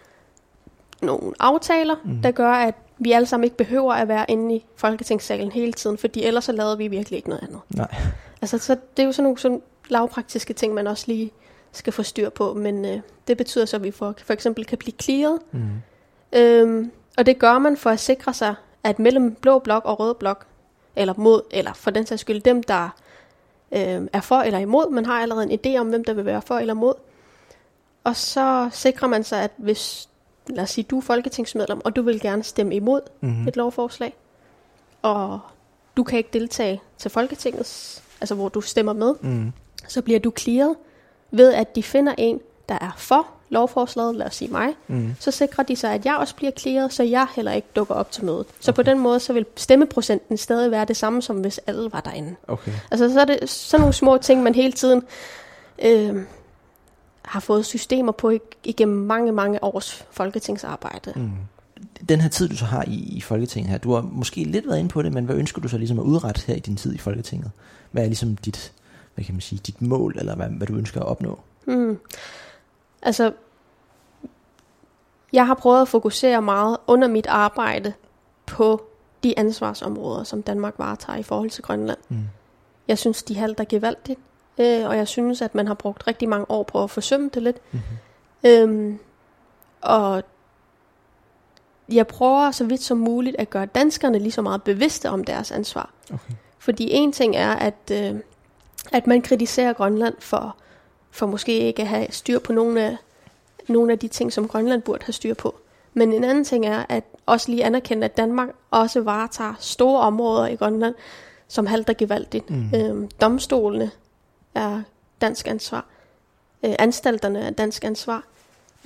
nogle 1.02 1.32
aftaler, 1.40 1.96
mm. 2.04 2.22
der 2.22 2.30
gør, 2.30 2.52
at 2.52 2.74
vi 3.00 3.12
alle 3.12 3.26
sammen 3.26 3.44
ikke 3.44 3.56
behøver 3.56 3.92
at 3.94 4.08
være 4.08 4.24
inde 4.28 4.54
i 4.54 4.64
Folketingssalen 4.76 5.52
hele 5.52 5.72
tiden, 5.72 5.98
fordi 5.98 6.22
ellers 6.24 6.44
så 6.44 6.52
lavede 6.52 6.78
vi 6.78 6.88
virkelig 6.88 7.16
ikke 7.16 7.28
noget 7.28 7.42
andet. 7.42 7.60
Nej. 7.68 7.94
Altså, 8.42 8.58
så 8.58 8.76
det 8.96 9.02
er 9.02 9.06
jo 9.06 9.12
sådan 9.12 9.22
nogle 9.22 9.38
sådan 9.38 9.62
lavpraktiske 9.88 10.52
ting, 10.54 10.74
man 10.74 10.86
også 10.86 11.04
lige 11.06 11.30
skal 11.72 11.92
få 11.92 12.02
styr 12.02 12.28
på, 12.28 12.54
men 12.54 12.84
øh, 12.84 13.00
det 13.28 13.36
betyder 13.36 13.64
så, 13.64 13.76
at 13.76 13.84
vi 13.84 13.90
for, 13.90 14.14
for 14.24 14.32
eksempel 14.32 14.64
kan 14.64 14.78
blive 14.78 14.94
clearet, 15.02 15.38
Mm. 15.52 15.60
øhm, 16.32 16.90
og 17.18 17.26
det 17.26 17.38
gør 17.38 17.58
man 17.58 17.76
for 17.76 17.90
at 17.90 18.00
sikre 18.00 18.34
sig, 18.34 18.54
at 18.84 18.98
mellem 18.98 19.34
blå 19.34 19.58
blok 19.58 19.84
og 19.84 20.00
rød 20.00 20.14
blok, 20.14 20.46
eller 20.96 21.14
mod, 21.16 21.42
eller 21.50 21.72
for 21.72 21.90
den 21.90 22.06
sags 22.06 22.20
skyld 22.20 22.40
dem, 22.40 22.62
der 22.62 22.88
øh, 23.72 24.02
er 24.12 24.20
for 24.20 24.36
eller 24.36 24.58
imod, 24.58 24.90
man 24.90 25.06
har 25.06 25.22
allerede 25.22 25.52
en 25.52 25.60
idé 25.66 25.80
om, 25.80 25.88
hvem 25.88 26.04
der 26.04 26.12
vil 26.12 26.24
være 26.24 26.42
for 26.42 26.58
eller 26.58 26.74
imod, 26.74 26.94
og 28.04 28.16
så 28.16 28.68
sikrer 28.72 29.08
man 29.08 29.24
sig, 29.24 29.42
at 29.42 29.50
hvis, 29.56 30.08
lad 30.54 30.62
os 30.64 30.70
sige, 30.70 30.84
du 30.84 30.98
er 30.98 31.02
folketingsmedlem, 31.02 31.80
og 31.84 31.96
du 31.96 32.02
vil 32.02 32.20
gerne 32.20 32.42
stemme 32.44 32.74
imod 32.74 33.00
Mm. 33.20 33.48
et 33.48 33.56
lovforslag, 33.56 34.14
og 35.02 35.40
du 35.96 36.02
kan 36.02 36.18
ikke 36.18 36.30
deltage 36.32 36.80
til 36.98 37.10
Folketingets, 37.10 38.02
altså 38.20 38.34
hvor 38.34 38.48
du 38.48 38.60
stemmer 38.60 38.92
med, 38.92 39.14
Mm. 39.20 39.52
så 39.88 40.02
bliver 40.02 40.20
du 40.20 40.32
clearet 40.38 40.74
ved, 41.30 41.52
at 41.54 41.76
de 41.76 41.82
finder 41.82 42.14
en, 42.18 42.40
der 42.68 42.78
er 42.80 42.90
for 42.96 43.26
lovforslaget, 43.48 44.16
lad 44.16 44.26
os 44.26 44.34
sige 44.34 44.50
mig, 44.50 44.68
Mm. 44.88 45.14
så 45.20 45.30
sikrer 45.30 45.64
de 45.64 45.76
sig, 45.76 45.92
at 45.94 46.04
jeg 46.04 46.16
også 46.16 46.34
bliver 46.36 46.52
clearet, 46.58 46.92
så 46.92 47.02
jeg 47.02 47.26
heller 47.36 47.52
ikke 47.52 47.68
dukker 47.76 47.94
op 47.94 48.10
til 48.10 48.24
mødet. 48.24 48.46
Så 48.60 48.72
på 48.72 48.82
den 48.82 48.98
måde, 48.98 49.20
så 49.20 49.32
vil 49.32 49.46
stemmeprocenten 49.56 50.36
stadig 50.36 50.70
være 50.70 50.84
det 50.84 50.96
samme, 50.96 51.22
som 51.22 51.36
hvis 51.36 51.60
alle 51.66 51.92
var 51.92 52.00
derinde. 52.00 52.34
Okay. 52.48 52.72
Altså 52.90 53.12
så 53.12 53.20
er 53.20 53.24
det 53.24 53.50
sådan 53.50 53.80
nogle 53.80 53.94
små 53.94 54.18
ting, 54.18 54.42
man 54.42 54.54
hele 54.54 54.72
tiden 54.72 55.02
øh, 55.84 56.16
har 57.30 57.40
fået 57.40 57.66
systemer 57.66 58.12
på 58.12 58.30
ig- 58.30 58.58
igennem 58.64 58.96
mange, 58.96 59.32
mange 59.32 59.64
års 59.64 60.06
folketingsarbejde. 60.10 61.12
Mm. 61.16 61.30
Den 62.08 62.20
her 62.20 62.28
tid, 62.28 62.48
du 62.48 62.56
så 62.56 62.64
har 62.64 62.84
i, 62.86 62.94
i 62.94 63.20
Folketinget 63.20 63.70
her, 63.70 63.78
du 63.78 63.92
har 63.92 64.00
måske 64.00 64.44
lidt 64.44 64.68
været 64.68 64.78
inde 64.78 64.90
på 64.90 65.02
det, 65.02 65.12
men 65.12 65.24
hvad 65.24 65.36
ønsker 65.36 65.60
du 65.60 65.68
så 65.68 65.78
ligesom 65.78 65.98
at 65.98 66.02
udrette 66.02 66.42
her 66.46 66.54
i 66.54 66.58
din 66.58 66.76
tid 66.76 66.94
i 66.94 66.98
Folketinget? 66.98 67.50
Hvad 67.90 68.02
er 68.02 68.06
ligesom 68.06 68.36
dit, 68.36 68.72
hvad 69.14 69.24
kan 69.24 69.34
man 69.34 69.40
sige, 69.40 69.60
dit 69.66 69.82
mål, 69.82 70.14
eller 70.18 70.36
hvad, 70.36 70.48
hvad 70.48 70.66
du 70.66 70.74
ønsker 70.74 71.00
at 71.00 71.06
opnå? 71.06 71.40
Mm. 71.66 71.98
Altså, 73.02 73.32
jeg 75.32 75.46
har 75.46 75.54
prøvet 75.54 75.82
at 75.82 75.88
fokusere 75.88 76.42
meget 76.42 76.76
under 76.86 77.08
mit 77.08 77.26
arbejde 77.26 77.92
på 78.46 78.82
de 79.22 79.38
ansvarsområder, 79.38 80.24
som 80.24 80.42
Danmark 80.42 80.74
varetager 80.78 81.18
i 81.18 81.22
forhold 81.22 81.50
til 81.50 81.62
Grønland. 81.62 81.98
Mm. 82.08 82.24
Jeg 82.88 82.98
synes, 82.98 83.22
de 83.22 83.36
halter 83.36 83.64
gevaldigt, 83.64 84.20
øh, 84.60 84.88
og 84.88 84.96
jeg 84.96 85.08
synes, 85.08 85.42
at 85.42 85.54
man 85.54 85.66
har 85.66 85.74
brugt 85.74 86.06
rigtig 86.06 86.28
mange 86.28 86.50
år 86.50 86.62
på 86.62 86.82
at 86.82 86.90
forsømme 86.90 87.30
det 87.34 87.42
lidt. 87.42 87.56
Mm-hmm. 87.72 88.50
Øhm, 88.50 88.98
og 89.80 90.22
jeg 91.92 92.06
prøver 92.06 92.50
så 92.50 92.64
vidt 92.64 92.82
som 92.82 92.98
muligt 92.98 93.36
at 93.38 93.50
gøre 93.50 93.66
danskerne 93.66 94.18
lige 94.18 94.32
så 94.32 94.42
meget 94.42 94.62
bevidste 94.62 95.10
om 95.10 95.24
deres 95.24 95.50
ansvar. 95.50 95.90
Okay. 96.12 96.34
Fordi 96.58 96.88
en 96.90 97.12
ting 97.12 97.36
er, 97.36 97.50
at, 97.50 97.92
øh, 97.92 98.14
at 98.92 99.06
man 99.06 99.22
kritiserer 99.22 99.72
Grønland 99.72 100.14
for, 100.18 100.56
for 101.10 101.26
måske 101.26 101.58
ikke 101.58 101.82
at 101.82 101.88
have 101.88 102.06
styr 102.10 102.38
på 102.38 102.52
nogle 102.52 102.82
af, 102.82 102.96
nogle 103.68 103.92
af 103.92 103.98
de 103.98 104.08
ting, 104.08 104.32
som 104.32 104.48
Grønland 104.48 104.82
burde 104.82 105.04
have 105.04 105.12
styr 105.12 105.34
på. 105.34 105.54
Men 105.94 106.12
en 106.12 106.24
anden 106.24 106.44
ting 106.44 106.66
er, 106.66 106.84
at 106.88 107.04
også 107.26 107.50
lige 107.50 107.64
anerkende, 107.64 108.04
at 108.04 108.16
Danmark 108.16 108.48
også 108.70 109.00
varetager 109.00 109.54
store 109.58 110.00
områder 110.00 110.46
i 110.46 110.54
Grønland, 110.54 110.94
som 111.48 111.66
halter 111.66 111.92
gevaldigt. 111.92 112.50
Mm. 112.50 112.74
Øhm, 112.74 113.08
domstolene 113.20 113.90
er 114.54 114.82
dansk 115.20 115.48
ansvar. 115.48 115.84
Øh, 116.64 116.74
anstalterne 116.78 117.40
er 117.40 117.50
dansk 117.50 117.84
ansvar. 117.84 118.24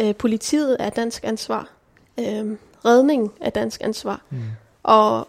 Øh, 0.00 0.14
politiet 0.14 0.76
er 0.80 0.90
dansk 0.90 1.24
ansvar. 1.24 1.68
Øh, 2.18 2.56
redning 2.84 3.32
er 3.40 3.50
dansk 3.50 3.80
ansvar. 3.84 4.22
Mm. 4.30 4.38
Og 4.82 5.28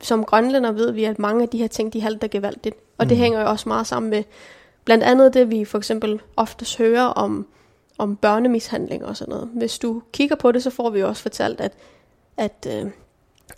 som 0.00 0.24
grønlænder 0.24 0.72
ved 0.72 0.90
vi, 0.90 1.04
at 1.04 1.18
mange 1.18 1.42
af 1.42 1.48
de 1.48 1.58
her 1.58 1.68
ting, 1.68 1.92
de 1.92 2.00
halter 2.00 2.28
gevaldigt. 2.28 2.76
Og 2.98 3.04
mm. 3.04 3.08
det 3.08 3.16
hænger 3.16 3.40
jo 3.40 3.48
også 3.48 3.68
meget 3.68 3.86
sammen 3.86 4.10
med 4.10 4.24
blandt 4.84 5.04
andet 5.04 5.34
det, 5.34 5.50
vi 5.50 5.64
for 5.64 5.78
eksempel 5.78 6.20
oftest 6.36 6.78
hører 6.78 7.04
om, 7.04 7.46
om 7.98 8.16
børnemishandling 8.16 9.04
og 9.04 9.16
sådan 9.16 9.32
noget. 9.32 9.50
Hvis 9.54 9.78
du 9.78 10.02
kigger 10.12 10.36
på 10.36 10.52
det, 10.52 10.62
så 10.62 10.70
får 10.70 10.90
vi 10.90 11.00
jo 11.00 11.08
også 11.08 11.22
fortalt, 11.22 11.60
at, 11.60 11.72
at 12.36 12.66
øh, 12.70 12.90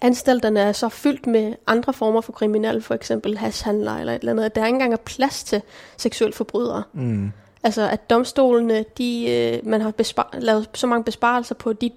anstalterne 0.01 0.61
er 0.61 0.73
så 0.73 0.89
fyldt 0.89 1.27
med 1.27 1.55
andre 1.67 1.93
former 1.93 2.21
for 2.21 2.33
kriminelle, 2.33 2.83
for 2.83 2.95
eksempel 2.95 3.39
hashhandler 3.39 3.97
eller 3.97 4.13
et 4.13 4.19
eller 4.19 4.33
andet, 4.33 4.45
at 4.45 4.55
der 4.55 4.67
ikke 4.67 4.75
engang 4.75 4.93
er 4.93 4.97
plads 4.97 5.45
til 5.45 5.63
seksuelle 5.97 6.35
forbrydere. 6.35 6.83
Mm. 6.93 7.33
Altså 7.63 7.89
at 7.89 8.11
domstolene, 8.11 8.85
de, 8.99 9.31
øh, 9.31 9.67
man 9.69 9.81
har 9.81 9.91
bespar- 9.91 10.39
lavet 10.39 10.69
så 10.75 10.87
mange 10.87 11.05
besparelser 11.05 11.55
på 11.55 11.73
de 11.73 11.91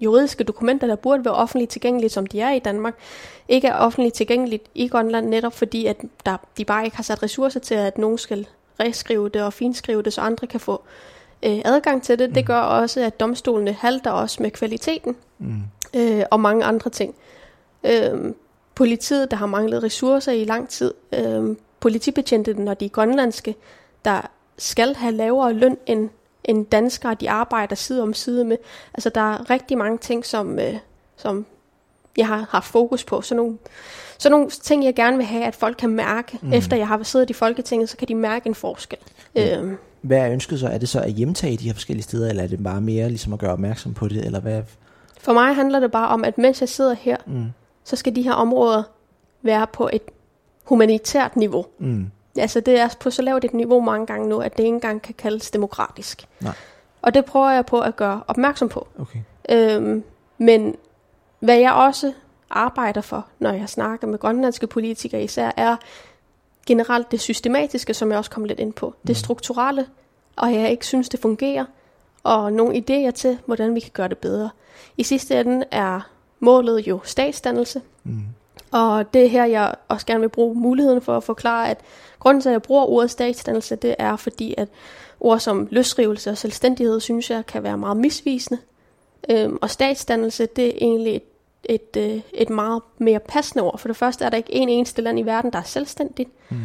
juridiske 0.00 0.44
dokumenter, 0.44 0.86
der 0.86 0.96
burde 0.96 1.24
være 1.24 1.34
offentligt 1.34 1.70
tilgængelige, 1.70 2.10
som 2.10 2.26
de 2.26 2.40
er 2.40 2.50
i 2.50 2.58
Danmark, 2.58 2.94
ikke 3.48 3.68
er 3.68 3.74
offentligt 3.74 4.14
tilgængeligt 4.14 4.66
i 4.74 4.88
Grønland, 4.88 5.28
netop 5.28 5.52
fordi, 5.52 5.86
at 5.86 5.96
der, 6.26 6.36
de 6.58 6.64
bare 6.64 6.84
ikke 6.84 6.96
har 6.96 7.02
sat 7.04 7.22
ressourcer 7.22 7.60
til, 7.60 7.74
at 7.74 7.98
nogen 7.98 8.18
skal 8.18 8.46
reskrive 8.80 9.28
det 9.28 9.42
og 9.42 9.52
finskrive 9.52 10.02
det, 10.02 10.12
så 10.12 10.20
andre 10.20 10.46
kan 10.46 10.60
få 10.60 10.82
øh, 11.42 11.60
adgang 11.64 12.02
til 12.02 12.18
det. 12.18 12.28
Det 12.34 12.42
Mm. 12.42 12.46
gør 12.46 12.58
også, 12.60 13.00
at 13.00 13.20
domstolene 13.20 13.72
halter 13.72 14.10
også 14.10 14.42
med 14.42 14.50
kvaliteten 14.50 15.16
Mm. 15.38 15.54
øh, 15.94 16.22
og 16.30 16.40
mange 16.40 16.64
andre 16.64 16.90
ting. 16.90 17.14
Øh, 17.84 18.34
politiet, 18.74 19.30
der 19.30 19.36
har 19.36 19.46
manglet 19.46 19.82
ressourcer 19.82 20.32
i 20.32 20.44
lang 20.44 20.68
tid. 20.68 20.94
Øh, 21.12 21.56
politibetjente, 21.80 22.54
når 22.54 22.74
de 22.74 22.84
er 22.84 22.88
grønlandske, 22.88 23.54
der 24.04 24.20
skal 24.58 24.94
have 24.94 25.12
lavere 25.12 25.52
løn 25.52 25.76
end, 25.86 26.08
end 26.44 26.66
danskere, 26.66 27.14
de 27.14 27.30
arbejder 27.30 27.74
side 27.74 28.02
om 28.02 28.14
side 28.14 28.44
med. 28.44 28.56
Altså 28.94 29.08
der 29.08 29.20
er 29.20 29.50
rigtig 29.50 29.78
mange 29.78 29.98
ting, 29.98 30.26
som, 30.26 30.58
øh, 30.58 30.74
som 31.16 31.46
jeg 32.16 32.26
har 32.26 32.46
haft 32.50 32.66
fokus 32.66 33.04
på. 33.04 33.22
Så 33.22 33.34
nogle, 33.34 33.58
så 34.18 34.28
nogle 34.28 34.50
ting, 34.50 34.84
jeg 34.84 34.94
gerne 34.94 35.16
vil 35.16 35.26
have, 35.26 35.44
at 35.44 35.54
folk 35.54 35.76
kan 35.76 35.90
mærke, 35.90 36.38
mm. 36.42 36.52
efter 36.52 36.76
jeg 36.76 36.88
har 36.88 37.02
siddet 37.02 37.30
i 37.30 37.32
Folketinget, 37.32 37.88
så 37.88 37.96
kan 37.96 38.08
de 38.08 38.14
mærke 38.14 38.46
en 38.46 38.54
forskel. 38.54 38.98
Mm. 39.36 39.42
Øhm, 39.42 39.76
hvad 40.02 40.18
er 40.18 40.30
ønsket 40.30 40.60
så? 40.60 40.68
Er 40.68 40.78
det 40.78 40.88
så 40.88 41.00
at 41.00 41.12
hjemtage 41.12 41.56
de 41.56 41.64
her 41.64 41.72
forskellige 41.72 42.02
steder, 42.02 42.28
eller 42.28 42.42
er 42.42 42.46
det 42.46 42.62
bare 42.62 42.80
mere 42.80 43.08
ligesom 43.08 43.32
at 43.32 43.38
gøre 43.38 43.52
opmærksom 43.52 43.94
på 43.94 44.08
det, 44.08 44.24
eller 44.24 44.40
hvad? 44.40 44.62
For 45.20 45.32
mig 45.32 45.54
handler 45.54 45.80
det 45.80 45.92
bare 45.92 46.08
om, 46.08 46.24
at 46.24 46.38
mens 46.38 46.60
jeg 46.60 46.68
sidder 46.68 46.94
her, 46.94 47.16
mm. 47.26 47.44
Så 47.90 47.96
skal 47.96 48.16
de 48.16 48.22
her 48.22 48.32
områder 48.32 48.82
være 49.42 49.66
på 49.66 49.90
et 49.92 50.02
humanitært 50.64 51.36
niveau. 51.36 51.66
Mm. 51.78 52.10
Altså 52.36 52.60
det 52.60 52.80
er 52.80 52.88
på 53.00 53.10
så 53.10 53.22
lavt 53.22 53.44
et 53.44 53.54
niveau 53.54 53.80
mange 53.80 54.06
gange 54.06 54.28
nu, 54.28 54.38
at 54.38 54.56
det 54.56 54.62
ikke 54.62 54.74
engang 54.74 55.02
kan 55.02 55.14
kaldes 55.18 55.50
demokratisk. 55.50 56.26
Nej. 56.40 56.54
Og 57.02 57.14
det 57.14 57.24
prøver 57.24 57.50
jeg 57.50 57.66
på 57.66 57.80
at 57.80 57.96
gøre 57.96 58.22
opmærksom 58.26 58.68
på. 58.68 58.88
Okay. 58.98 59.18
Øhm, 59.50 60.04
men 60.38 60.76
hvad 61.40 61.56
jeg 61.56 61.72
også 61.72 62.12
arbejder 62.50 63.00
for, 63.00 63.26
når 63.38 63.52
jeg 63.52 63.68
snakker 63.68 64.06
med 64.06 64.18
grønlandske 64.18 64.66
politikere 64.66 65.22
især, 65.22 65.50
er 65.56 65.76
generelt 66.66 67.10
det 67.10 67.20
systematiske, 67.20 67.94
som 67.94 68.10
jeg 68.10 68.18
også 68.18 68.30
kom 68.30 68.44
lidt 68.44 68.60
ind 68.60 68.72
på. 68.72 68.94
Det 69.02 69.10
mm. 69.10 69.14
strukturelle, 69.14 69.86
og 70.36 70.54
jeg 70.54 70.70
ikke 70.70 70.86
synes, 70.86 71.08
det 71.08 71.20
fungerer, 71.20 71.64
og 72.22 72.52
nogle 72.52 72.76
idéer 72.76 73.10
til, 73.10 73.38
hvordan 73.46 73.74
vi 73.74 73.80
kan 73.80 73.90
gøre 73.94 74.08
det 74.08 74.18
bedre. 74.18 74.50
I 74.96 75.02
sidste 75.02 75.40
ende 75.40 75.64
er 75.70 76.10
målet 76.40 76.86
jo 76.86 77.00
statsdannelse, 77.04 77.82
mm. 78.04 78.22
og 78.70 79.14
det 79.14 79.24
er 79.24 79.28
her, 79.28 79.44
jeg 79.44 79.74
også 79.88 80.06
gerne 80.06 80.20
vil 80.20 80.28
bruge 80.28 80.54
muligheden 80.54 81.02
for 81.02 81.16
at 81.16 81.24
forklare, 81.24 81.70
at 81.70 81.78
grunden 82.18 82.40
til, 82.40 82.48
at 82.48 82.52
jeg 82.52 82.62
bruger 82.62 82.84
ordet 82.84 83.10
statsdannelse, 83.10 83.76
det 83.76 83.94
er 83.98 84.16
fordi, 84.16 84.54
at 84.58 84.68
ord 85.20 85.40
som 85.40 85.68
løsrivelse 85.70 86.30
og 86.30 86.38
selvstændighed, 86.38 87.00
synes 87.00 87.30
jeg, 87.30 87.46
kan 87.46 87.62
være 87.62 87.78
meget 87.78 87.96
misvisende. 87.96 88.60
Øhm, 89.30 89.58
og 89.60 89.70
statsdannelse, 89.70 90.46
det 90.46 90.66
er 90.66 90.78
egentlig 90.80 91.16
et 91.16 91.22
et, 91.64 91.96
øh, 91.96 92.20
et 92.34 92.50
meget 92.50 92.82
mere 92.98 93.20
passende 93.20 93.64
ord. 93.64 93.78
For 93.78 93.88
det 93.88 93.96
første 93.96 94.24
er 94.24 94.30
der 94.30 94.36
ikke 94.36 94.54
en 94.54 94.68
eneste 94.68 95.02
land 95.02 95.18
i 95.18 95.22
verden, 95.22 95.52
der 95.52 95.58
er 95.58 95.62
selvstændigt. 95.62 96.30
Mm. 96.48 96.56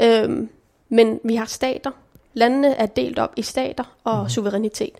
Øhm, 0.00 0.48
men 0.88 1.20
vi 1.24 1.34
har 1.34 1.44
stater. 1.44 1.90
Landene 2.34 2.74
er 2.74 2.86
delt 2.86 3.18
op 3.18 3.32
i 3.36 3.42
stater 3.42 3.84
og 4.04 4.22
mm. 4.22 4.28
suverænitet. 4.28 4.98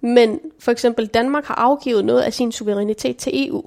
Men 0.00 0.40
for 0.58 0.72
eksempel 0.72 1.06
Danmark 1.06 1.44
har 1.44 1.54
afgivet 1.54 2.04
noget 2.04 2.22
af 2.22 2.32
sin 2.32 2.52
suverænitet 2.52 3.16
til 3.16 3.48
EU. 3.48 3.64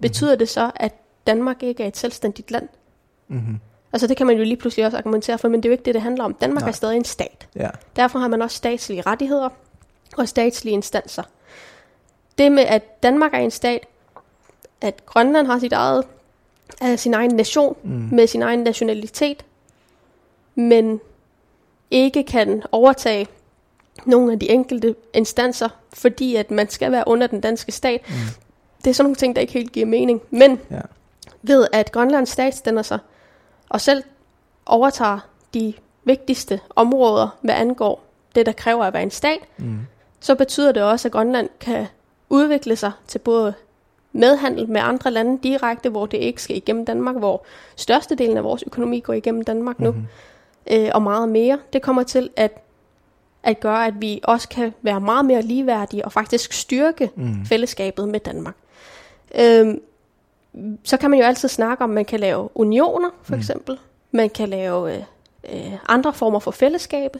Betyder 0.00 0.34
mm. 0.34 0.38
det 0.38 0.48
så, 0.48 0.70
at 0.76 0.94
Danmark 1.26 1.62
ikke 1.62 1.82
er 1.82 1.88
et 1.88 1.96
selvstændigt 1.96 2.50
land? 2.50 2.68
Mm. 3.28 3.60
Altså 3.92 4.06
det 4.06 4.16
kan 4.16 4.26
man 4.26 4.36
jo 4.36 4.44
lige 4.44 4.56
pludselig 4.56 4.86
også 4.86 4.98
argumentere 4.98 5.38
for, 5.38 5.48
men 5.48 5.62
det 5.62 5.68
er 5.68 5.70
jo 5.70 5.72
ikke 5.72 5.84
det, 5.84 5.94
det 5.94 6.02
handler 6.02 6.24
om. 6.24 6.34
Danmark 6.34 6.62
Nej. 6.62 6.68
er 6.68 6.72
stadig 6.72 6.96
en 6.96 7.04
stat. 7.04 7.48
Ja. 7.56 7.70
Derfor 7.96 8.18
har 8.18 8.28
man 8.28 8.42
også 8.42 8.56
statslige 8.56 9.02
rettigheder 9.02 9.48
og 10.16 10.28
statslige 10.28 10.74
instanser. 10.74 11.22
Det 12.38 12.52
med, 12.52 12.62
at 12.62 13.02
Danmark 13.02 13.34
er 13.34 13.38
en 13.38 13.50
stat, 13.50 13.86
at 14.80 15.06
Grønland 15.06 15.46
har 15.46 15.58
sit 15.58 15.72
eget, 15.72 16.04
uh, 16.82 16.96
sin 16.96 17.14
egen 17.14 17.34
nation 17.34 17.76
mm. 17.82 18.08
med 18.12 18.26
sin 18.26 18.42
egen 18.42 18.60
nationalitet, 18.60 19.44
men 20.54 21.00
ikke 21.90 22.22
kan 22.22 22.62
overtage 22.72 23.26
nogle 24.06 24.32
af 24.32 24.38
de 24.38 24.50
enkelte 24.50 24.94
instanser, 25.14 25.68
fordi 25.92 26.36
at 26.36 26.50
man 26.50 26.70
skal 26.70 26.92
være 26.92 27.04
under 27.06 27.26
den 27.26 27.40
danske 27.40 27.72
stat. 27.72 28.00
Mm. 28.08 28.14
Det 28.84 28.90
er 28.90 28.94
sådan 28.94 29.04
nogle 29.04 29.16
ting, 29.16 29.36
der 29.36 29.40
ikke 29.40 29.52
helt 29.52 29.72
giver 29.72 29.86
mening. 29.86 30.22
Men 30.30 30.60
ja. 30.70 30.80
ved 31.42 31.66
at 31.72 31.92
Grønlands 31.92 32.30
stat 32.30 32.54
stænder 32.54 32.82
sig, 32.82 32.98
og 33.68 33.80
selv 33.80 34.02
overtager 34.66 35.18
de 35.54 35.74
vigtigste 36.04 36.60
områder, 36.76 37.38
hvad 37.40 37.54
angår 37.54 38.04
det, 38.34 38.46
der 38.46 38.52
kræver 38.52 38.84
at 38.84 38.92
være 38.92 39.02
en 39.02 39.10
stat, 39.10 39.40
mm. 39.56 39.78
så 40.20 40.34
betyder 40.34 40.72
det 40.72 40.82
også, 40.82 41.08
at 41.08 41.12
Grønland 41.12 41.48
kan 41.60 41.86
udvikle 42.30 42.76
sig 42.76 42.92
til 43.08 43.18
både 43.18 43.54
medhandel 44.12 44.68
med 44.68 44.80
andre 44.80 45.10
lande 45.10 45.38
direkte, 45.42 45.88
hvor 45.88 46.06
det 46.06 46.18
ikke 46.18 46.42
skal 46.42 46.56
igennem 46.56 46.84
Danmark, 46.84 47.16
hvor 47.16 47.44
størstedelen 47.76 48.36
af 48.36 48.44
vores 48.44 48.62
økonomi 48.66 49.00
går 49.00 49.12
igennem 49.12 49.44
Danmark 49.44 49.80
nu, 49.80 49.90
mm-hmm. 49.90 50.06
øh, 50.70 50.90
og 50.94 51.02
meget 51.02 51.28
mere. 51.28 51.58
Det 51.72 51.82
kommer 51.82 52.02
til 52.02 52.30
at, 52.36 52.52
at 53.42 53.60
gøre, 53.60 53.86
at 53.86 53.94
vi 54.00 54.20
også 54.22 54.48
kan 54.48 54.74
være 54.82 55.00
meget 55.00 55.24
mere 55.24 55.42
ligeværdige 55.42 56.04
og 56.04 56.12
faktisk 56.12 56.52
styrke 56.52 57.10
mm. 57.16 57.46
fællesskabet 57.46 58.08
med 58.08 58.20
Danmark. 58.20 58.54
Øh, 59.34 59.74
så 60.84 60.96
kan 60.96 61.10
man 61.10 61.18
jo 61.18 61.24
altid 61.24 61.48
snakke 61.48 61.84
om, 61.84 61.90
at 61.90 61.94
man 61.94 62.04
kan 62.04 62.20
lave 62.20 62.48
unioner, 62.54 63.10
for 63.22 63.34
mm. 63.34 63.40
eksempel. 63.40 63.78
Man 64.10 64.30
kan 64.30 64.48
lave 64.48 64.96
øh, 64.96 65.02
øh, 65.52 65.72
andre 65.88 66.12
former 66.12 66.38
for 66.38 66.50
fællesskabe. 66.50 67.18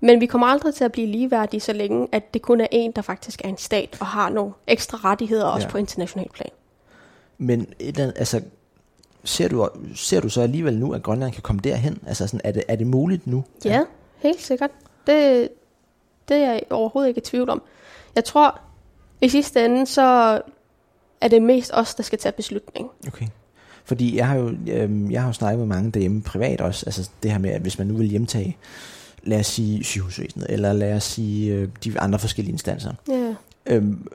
Men 0.00 0.20
vi 0.20 0.26
kommer 0.26 0.46
aldrig 0.46 0.74
til 0.74 0.84
at 0.84 0.92
blive 0.92 1.06
ligeværdige, 1.06 1.60
så 1.60 1.72
længe 1.72 2.08
at 2.12 2.34
det 2.34 2.42
kun 2.42 2.60
er 2.60 2.66
en, 2.70 2.92
der 2.92 3.02
faktisk 3.02 3.40
er 3.44 3.48
en 3.48 3.58
stat 3.58 3.96
og 4.00 4.06
har 4.06 4.30
nogle 4.30 4.52
ekstra 4.66 4.98
rettigheder 5.04 5.44
også 5.44 5.66
ja. 5.66 5.70
på 5.70 5.78
international 5.78 6.28
plan. 6.34 6.50
Men 7.38 7.66
et 7.78 7.98
andet, 7.98 8.14
altså, 8.16 8.40
ser, 9.24 9.48
du, 9.48 9.68
ser 9.94 10.20
du 10.20 10.28
så 10.28 10.40
alligevel 10.40 10.78
nu, 10.78 10.92
at 10.92 11.02
Grønland 11.02 11.32
kan 11.32 11.42
komme 11.42 11.60
derhen? 11.64 11.98
Altså, 12.06 12.26
sådan, 12.26 12.40
er, 12.44 12.52
det, 12.52 12.62
er 12.68 12.76
det 12.76 12.86
muligt 12.86 13.26
nu? 13.26 13.44
Ja, 13.64 13.70
ja 13.70 13.84
helt 14.18 14.42
sikkert. 14.42 14.70
Det, 15.06 15.48
det 16.28 16.36
er 16.36 16.52
jeg 16.52 16.62
overhovedet 16.70 17.08
ikke 17.08 17.18
i 17.18 17.24
tvivl 17.24 17.50
om. 17.50 17.62
Jeg 18.14 18.24
tror, 18.24 18.60
i 19.20 19.28
sidste 19.28 19.64
ende, 19.64 19.86
så 19.86 20.40
er 21.20 21.28
det 21.28 21.42
mest 21.42 21.70
os, 21.74 21.94
der 21.94 22.02
skal 22.02 22.18
tage 22.18 22.32
beslutning. 22.32 22.90
Okay. 23.06 23.26
Fordi 23.84 24.16
jeg 24.16 24.26
har 24.26 24.36
jo 24.36 24.48
øh, 24.48 25.12
jeg 25.12 25.20
har 25.20 25.28
jo 25.28 25.32
snakket 25.32 25.58
med 25.58 25.66
mange 25.66 25.90
derhjemme 25.90 26.22
privat 26.22 26.60
også, 26.60 26.86
altså 26.86 27.10
det 27.22 27.30
her 27.30 27.38
med, 27.38 27.50
at 27.50 27.60
hvis 27.60 27.78
man 27.78 27.86
nu 27.86 27.96
vil 27.96 28.06
hjemtage 28.06 28.56
lad 29.22 29.40
os 29.40 29.46
sige 29.46 29.84
sygehusvæsenet, 29.84 30.46
eller 30.48 30.72
lad 30.72 30.96
os 30.96 31.04
sige 31.04 31.54
øh, 31.54 31.68
de 31.84 32.00
andre 32.00 32.18
forskellige 32.18 32.52
instanser. 32.52 32.92
Yeah. 33.10 33.34
Øhm, 33.66 34.08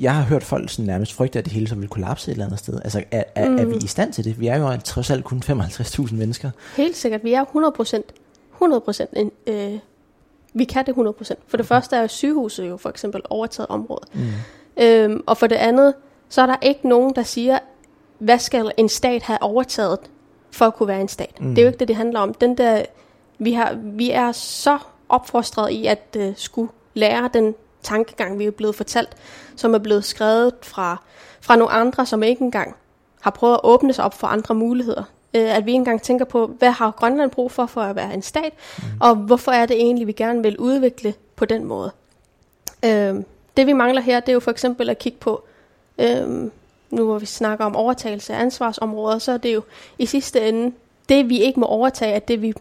jeg 0.00 0.14
har 0.14 0.22
hørt 0.22 0.42
folk 0.42 0.70
sådan 0.70 0.84
nærmest 0.84 1.12
frygte, 1.12 1.38
at 1.38 1.44
det 1.44 1.52
hele 1.52 1.68
så 1.68 1.74
vil 1.74 1.88
kollapse 1.88 2.30
et 2.30 2.32
eller 2.32 2.44
andet 2.44 2.58
sted. 2.58 2.80
Altså, 2.84 3.04
er, 3.10 3.24
er, 3.34 3.48
mm. 3.48 3.58
er 3.58 3.64
vi 3.64 3.74
i 3.84 3.86
stand 3.86 4.12
til 4.12 4.24
det? 4.24 4.40
Vi 4.40 4.46
er 4.46 4.56
jo 4.56 4.76
trods 4.84 5.10
alt 5.10 5.24
kun 5.24 5.42
55.000 5.46 6.14
mennesker. 6.14 6.50
Helt 6.76 6.96
sikkert. 6.96 7.24
Vi 7.24 7.32
er 7.32 7.42
100 7.42 7.72
procent. 7.72 8.04
100 8.54 8.80
procent. 8.80 9.10
Øh, 9.46 9.78
vi 10.56 10.64
kan 10.64 10.84
det 10.84 10.88
100 10.88 11.14
procent. 11.14 11.38
For 11.46 11.56
det 11.56 11.66
første 11.66 11.96
er 11.96 12.06
sygehuset 12.06 12.68
jo 12.68 12.76
for 12.76 12.88
eksempel 12.88 13.20
overtaget 13.30 13.68
området. 13.68 14.08
Mm. 14.14 14.82
Øhm, 14.82 15.22
og 15.26 15.36
for 15.36 15.46
det 15.46 15.56
andet, 15.56 15.94
så 16.28 16.42
er 16.42 16.46
der 16.46 16.56
ikke 16.62 16.88
nogen, 16.88 17.14
der 17.14 17.22
siger, 17.22 17.58
hvad 18.18 18.38
skal 18.38 18.72
en 18.76 18.88
stat 18.88 19.22
have 19.22 19.42
overtaget 19.42 19.98
for 20.50 20.64
at 20.64 20.74
kunne 20.74 20.88
være 20.88 21.00
en 21.00 21.08
stat. 21.08 21.40
Mm. 21.40 21.48
Det 21.48 21.58
er 21.58 21.62
jo 21.62 21.68
ikke 21.68 21.78
det, 21.78 21.88
det 21.88 21.96
handler 21.96 22.20
om. 22.20 22.34
Den 22.34 22.58
der 22.58 22.82
vi, 23.38 23.52
har, 23.52 23.78
vi 23.82 24.10
er 24.10 24.32
så 24.32 24.78
opfostret 25.08 25.70
i 25.70 25.86
at 25.86 26.16
uh, 26.18 26.32
skulle 26.36 26.70
lære 26.94 27.30
den 27.34 27.54
tankegang, 27.82 28.38
vi 28.38 28.44
er 28.44 28.50
blevet 28.50 28.74
fortalt, 28.74 29.16
som 29.56 29.74
er 29.74 29.78
blevet 29.78 30.04
skrevet 30.04 30.52
fra, 30.62 31.02
fra 31.40 31.56
nogle 31.56 31.72
andre, 31.72 32.06
som 32.06 32.22
ikke 32.22 32.42
engang 32.42 32.76
har 33.20 33.30
prøvet 33.30 33.54
at 33.54 33.60
åbne 33.62 33.92
sig 33.92 34.04
op 34.04 34.14
for 34.14 34.26
andre 34.26 34.54
muligheder. 34.54 35.02
Uh, 35.34 35.56
at 35.56 35.66
vi 35.66 35.70
ikke 35.70 35.78
engang 35.78 36.02
tænker 36.02 36.24
på, 36.24 36.46
hvad 36.46 36.70
har 36.70 36.90
Grønland 36.90 37.30
brug 37.30 37.52
for 37.52 37.66
for 37.66 37.80
at 37.80 37.96
være 37.96 38.14
en 38.14 38.22
stat, 38.22 38.52
mm. 38.78 38.84
og 39.00 39.14
hvorfor 39.14 39.52
er 39.52 39.66
det 39.66 39.76
egentlig, 39.76 40.06
vi 40.06 40.12
gerne 40.12 40.42
vil 40.42 40.58
udvikle 40.58 41.14
på 41.36 41.44
den 41.44 41.64
måde. 41.64 41.90
Uh, 42.82 43.22
det 43.56 43.66
vi 43.66 43.72
mangler 43.72 44.00
her, 44.00 44.20
det 44.20 44.28
er 44.28 44.32
jo 44.32 44.40
for 44.40 44.50
eksempel 44.50 44.90
at 44.90 44.98
kigge 44.98 45.18
på, 45.18 45.44
uh, 45.98 46.50
nu 46.90 47.04
hvor 47.04 47.18
vi 47.18 47.26
snakker 47.26 47.64
om 47.64 47.76
overtagelse 47.76 48.34
af 48.34 48.40
ansvarsområder, 48.40 49.18
så 49.18 49.32
er 49.32 49.36
det 49.36 49.54
jo 49.54 49.62
i 49.98 50.06
sidste 50.06 50.48
ende, 50.48 50.72
det 51.08 51.28
vi 51.28 51.40
ikke 51.40 51.60
må 51.60 51.66
overtage, 51.66 52.14
at 52.14 52.28
det 52.28 52.42
vi 52.42 52.54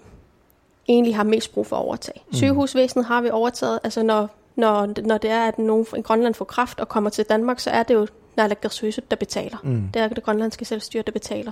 egentlig 0.88 1.15
har 1.15 1.23
mest 1.23 1.54
brug 1.54 1.67
for 1.67 1.75
at 1.75 1.82
overtage. 1.82 2.21
Mm. 2.28 2.34
Sygehusvæsenet 2.34 3.06
har 3.06 3.21
vi 3.21 3.30
overtaget, 3.30 3.80
altså 3.84 4.04
når, 4.04 4.30
når, 4.56 5.01
når 5.01 5.17
det 5.17 5.30
er, 5.30 5.47
at 5.47 5.60
nogen 5.60 5.86
i 5.97 6.01
Grønland 6.01 6.34
får 6.34 6.45
kraft 6.45 6.80
og 6.80 6.89
kommer 6.89 7.10
til 7.10 7.25
Danmark, 7.25 7.60
så 7.60 7.69
er 7.69 7.84
det 7.84 7.93
jo 7.93 8.08
Naalakkersuisut, 8.38 9.12
der 9.12 9.17
betaler. 9.17 9.58
Mm. 9.63 9.89
Det 9.93 10.01
er 10.01 10.08
det 10.08 10.23
grønlandske 10.23 10.65
selvstyre, 10.65 11.04
der 11.06 11.12
betaler. 11.12 11.51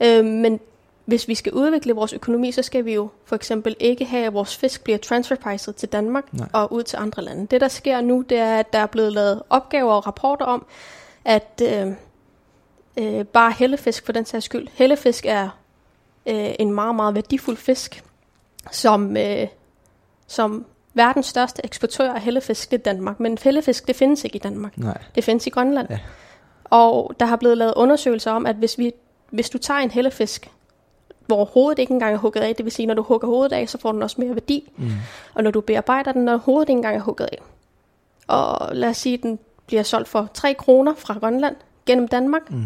Øh, 0.00 0.24
men 0.24 0.60
hvis 1.04 1.28
vi 1.28 1.34
skal 1.34 1.52
udvikle 1.52 1.92
vores 1.92 2.12
økonomi, 2.12 2.52
så 2.52 2.62
skal 2.62 2.84
vi 2.84 2.94
jo 2.94 3.08
for 3.24 3.36
eksempel 3.36 3.76
ikke 3.80 4.04
have, 4.04 4.26
at 4.26 4.34
vores 4.34 4.56
fisk 4.56 4.84
bliver 4.84 4.98
transferpriced 4.98 5.74
til 5.74 5.88
Danmark 5.88 6.32
Nej. 6.32 6.48
og 6.52 6.72
ud 6.72 6.82
til 6.82 6.96
andre 6.96 7.22
lande. 7.22 7.46
Det, 7.46 7.60
der 7.60 7.68
sker 7.68 8.00
nu, 8.00 8.24
det 8.28 8.38
er, 8.38 8.58
at 8.58 8.72
der 8.72 8.78
er 8.78 8.86
blevet 8.86 9.12
lavet 9.12 9.42
opgaver 9.50 9.92
og 9.92 10.06
rapporter 10.06 10.44
om, 10.44 10.66
at 11.24 11.62
øh, 11.62 11.92
øh, 12.96 13.24
bare 13.24 13.52
hellefisk 13.52 14.04
for 14.04 14.12
den 14.12 14.24
sags 14.24 14.44
skyld. 14.44 14.68
Hellefisk 14.72 15.26
er 15.26 15.48
øh, 16.26 16.54
en 16.58 16.72
meget, 16.72 16.94
meget 16.94 17.14
værdifuld 17.14 17.56
fisk, 17.56 18.04
som, 18.70 19.16
øh, 19.16 19.46
som 20.26 20.66
verdens 20.94 21.26
største 21.26 21.64
eksportør 21.64 22.12
af 22.12 22.20
hellefisk 22.20 22.72
i 22.72 22.76
Danmark. 22.76 23.20
Men 23.20 23.38
hellefisk, 23.42 23.86
det 23.86 23.96
findes 23.96 24.24
ikke 24.24 24.36
i 24.36 24.38
Danmark. 24.38 24.78
Nej. 24.78 24.98
Det 25.14 25.24
findes 25.24 25.46
i 25.46 25.50
Grønland. 25.50 25.86
Ja. 25.90 25.98
Og 26.64 27.14
der 27.20 27.26
har 27.26 27.36
blevet 27.36 27.58
lavet 27.58 27.72
undersøgelser 27.76 28.30
om, 28.30 28.46
at 28.46 28.56
hvis, 28.56 28.78
vi, 28.78 28.92
hvis 29.34 29.50
du 29.50 29.58
tager 29.58 29.80
en 29.80 29.90
hellefisk, 29.90 30.50
hvor 31.26 31.44
hovedet 31.44 31.78
ikke 31.78 31.92
engang 31.92 32.14
er 32.14 32.18
hugget 32.18 32.42
af, 32.42 32.56
det 32.56 32.64
vil 32.64 32.72
sige, 32.72 32.86
når 32.86 32.94
du 32.94 33.02
hugger 33.02 33.28
hovedet 33.28 33.52
af, 33.52 33.68
så 33.68 33.78
får 33.78 33.92
den 33.92 34.02
også 34.02 34.16
mere 34.18 34.34
værdi. 34.34 34.72
Mm. 34.76 34.90
Og 35.34 35.42
når 35.42 35.50
du 35.50 35.60
bearbejder 35.60 36.12
den, 36.12 36.24
når 36.24 36.36
hovedet 36.36 36.68
ikke 36.68 36.76
engang 36.76 36.96
er 36.96 37.00
hugget 37.00 37.26
af. 37.32 37.38
Og 38.26 38.76
lad 38.76 38.88
os 38.88 38.96
sige, 38.96 39.14
at 39.14 39.22
den 39.22 39.38
bliver 39.66 39.82
solgt 39.82 40.08
for 40.08 40.28
3 40.34 40.54
kroner 40.54 40.94
fra 40.94 41.18
Grønland 41.18 41.56
gennem 41.86 42.08
Danmark. 42.08 42.50
Mm. 42.50 42.64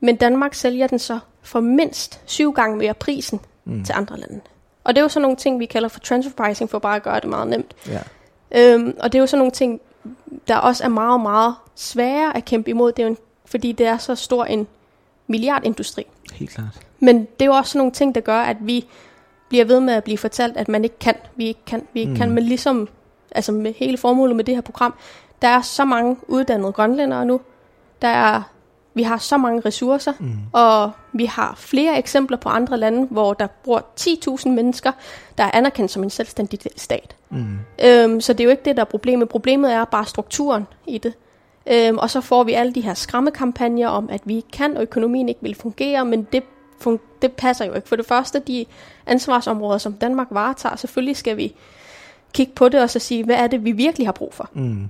Men 0.00 0.16
Danmark 0.16 0.54
sælger 0.54 0.86
den 0.86 0.98
så 0.98 1.18
for 1.42 1.60
mindst 1.60 2.20
syv 2.26 2.52
gange 2.52 2.76
mere 2.76 2.94
prisen 2.94 3.40
mm. 3.64 3.84
til 3.84 3.92
andre 3.92 4.18
lande. 4.18 4.40
Og 4.84 4.94
det 4.94 5.00
er 5.00 5.02
jo 5.02 5.08
sådan 5.08 5.22
nogle 5.22 5.36
ting, 5.36 5.60
vi 5.60 5.66
kalder 5.66 5.88
for 5.88 6.00
transfer 6.00 6.32
pricing, 6.32 6.70
for 6.70 6.78
bare 6.78 6.96
at 6.96 7.02
gøre 7.02 7.20
det 7.20 7.28
meget 7.28 7.48
nemt. 7.48 7.74
Ja. 7.88 8.00
Øhm, 8.50 8.96
og 9.00 9.12
det 9.12 9.18
er 9.18 9.20
jo 9.22 9.26
sådan 9.26 9.38
nogle 9.38 9.52
ting, 9.52 9.80
der 10.48 10.56
også 10.56 10.84
er 10.84 10.88
meget, 10.88 11.20
meget 11.20 11.54
svære 11.74 12.36
at 12.36 12.44
kæmpe 12.44 12.70
imod, 12.70 12.92
det 12.92 13.02
er 13.02 13.06
jo 13.06 13.10
en, 13.10 13.18
fordi 13.44 13.72
det 13.72 13.86
er 13.86 13.98
så 13.98 14.14
stor 14.14 14.44
en 14.44 14.66
milliardindustri. 15.26 16.06
Helt 16.32 16.50
klart. 16.50 16.80
Men 17.00 17.18
det 17.18 17.42
er 17.42 17.46
jo 17.46 17.52
også 17.52 17.78
nogle 17.78 17.92
ting, 17.92 18.14
der 18.14 18.20
gør, 18.20 18.40
at 18.40 18.56
vi 18.60 18.84
bliver 19.48 19.64
ved 19.64 19.80
med 19.80 19.94
at 19.94 20.04
blive 20.04 20.18
fortalt, 20.18 20.56
at 20.56 20.68
man 20.68 20.84
ikke 20.84 20.98
kan, 20.98 21.14
vi 21.36 21.46
ikke 21.46 21.64
kan, 21.66 21.86
vi 21.92 22.00
ikke 22.00 22.12
mm. 22.12 22.18
kan. 22.18 22.30
Men 22.30 22.44
ligesom 22.44 22.88
altså 23.30 23.52
med 23.52 23.74
hele 23.76 23.96
formålet 23.96 24.36
med 24.36 24.44
det 24.44 24.54
her 24.54 24.62
program, 24.62 24.94
der 25.42 25.48
er 25.48 25.62
så 25.62 25.84
mange 25.84 26.16
uddannede 26.28 26.72
grønlændere 26.72 27.26
nu. 27.26 27.40
Der 28.02 28.08
er, 28.08 28.42
vi 28.94 29.02
har 29.02 29.18
så 29.18 29.36
mange 29.36 29.62
ressourcer, 29.64 30.12
mm. 30.20 30.38
og 30.52 30.90
vi 31.12 31.24
har 31.24 31.54
flere 31.56 31.98
eksempler 31.98 32.36
på 32.36 32.48
andre 32.48 32.78
lande, 32.78 33.06
hvor 33.10 33.34
der 33.34 33.46
bor 33.46 33.86
10.000 34.00 34.48
mennesker, 34.48 34.92
der 35.38 35.44
er 35.44 35.50
anerkendt 35.54 35.90
som 35.90 36.02
en 36.02 36.10
selvstændig 36.10 36.60
stat. 36.76 37.16
Mm. 37.30 37.58
Øhm, 37.84 38.20
så 38.20 38.32
det 38.32 38.40
er 38.40 38.44
jo 38.44 38.50
ikke 38.50 38.64
det, 38.64 38.76
der 38.76 38.82
er 38.82 38.86
problemet. 38.86 39.28
Problemet 39.28 39.72
er 39.72 39.84
bare 39.84 40.06
strukturen 40.06 40.66
i 40.86 40.98
det. 40.98 41.14
Øhm, 41.66 41.98
og 41.98 42.10
så 42.10 42.20
får 42.20 42.44
vi 42.44 42.52
alle 42.52 42.72
de 42.74 42.80
her 42.80 42.94
skræmmekampagner 42.94 43.88
om, 43.88 44.10
at 44.10 44.20
vi 44.24 44.44
kan, 44.52 44.76
og 44.76 44.82
økonomien 44.82 45.28
ikke 45.28 45.42
vil 45.42 45.54
fungere, 45.54 46.04
men 46.04 46.26
det, 46.32 46.42
fun- 46.86 47.18
det 47.22 47.32
passer 47.32 47.64
jo 47.64 47.74
ikke. 47.74 47.88
For 47.88 47.96
det 47.96 48.06
første, 48.06 48.38
de 48.38 48.66
ansvarsområder, 49.06 49.78
som 49.78 49.92
Danmark 49.92 50.26
varetager, 50.30 50.76
selvfølgelig 50.76 51.16
skal 51.16 51.36
vi 51.36 51.54
kigge 52.32 52.52
på 52.52 52.68
det 52.68 52.82
og 52.82 52.90
så 52.90 52.98
sige, 52.98 53.24
hvad 53.24 53.36
er 53.36 53.46
det, 53.46 53.64
vi 53.64 53.72
virkelig 53.72 54.06
har 54.06 54.12
brug 54.12 54.34
for. 54.34 54.50
Mm. 54.52 54.88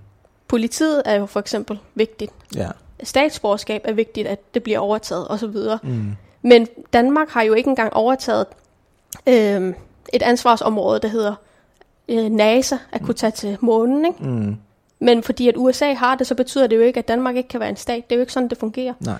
Politiet 0.48 1.02
er 1.04 1.14
jo 1.14 1.26
for 1.26 1.40
eksempel 1.40 1.78
vigtigt. 1.94 2.32
Ja. 2.56 2.68
Statsborgerskab 3.02 3.80
er 3.84 3.92
vigtigt, 3.92 4.28
at 4.28 4.54
det 4.54 4.62
bliver 4.62 4.78
overtaget 4.78 5.30
osv. 5.30 5.56
Mm. 5.82 6.16
Men 6.42 6.68
Danmark 6.92 7.28
har 7.28 7.42
jo 7.42 7.54
ikke 7.54 7.70
engang 7.70 7.92
overtaget 7.92 8.46
øh, 9.26 9.74
et 10.12 10.22
ansvarsområde, 10.22 11.00
der 11.00 11.08
hedder 11.08 11.34
øh, 12.08 12.30
NASA, 12.30 12.76
at 12.92 13.02
kunne 13.02 13.14
tage 13.14 13.30
til 13.30 13.58
månen. 13.60 14.04
Ikke? 14.04 14.24
Mm. 14.24 14.56
Men 15.04 15.22
fordi 15.22 15.48
at 15.48 15.56
USA 15.56 15.92
har 15.92 16.14
det, 16.14 16.26
så 16.26 16.34
betyder 16.34 16.66
det 16.66 16.76
jo 16.76 16.80
ikke, 16.80 16.98
at 16.98 17.08
Danmark 17.08 17.36
ikke 17.36 17.48
kan 17.48 17.60
være 17.60 17.68
en 17.68 17.76
stat. 17.76 18.10
Det 18.10 18.14
er 18.14 18.18
jo 18.18 18.20
ikke 18.20 18.32
sådan, 18.32 18.48
det 18.48 18.58
fungerer. 18.58 18.94
Nej. 19.00 19.18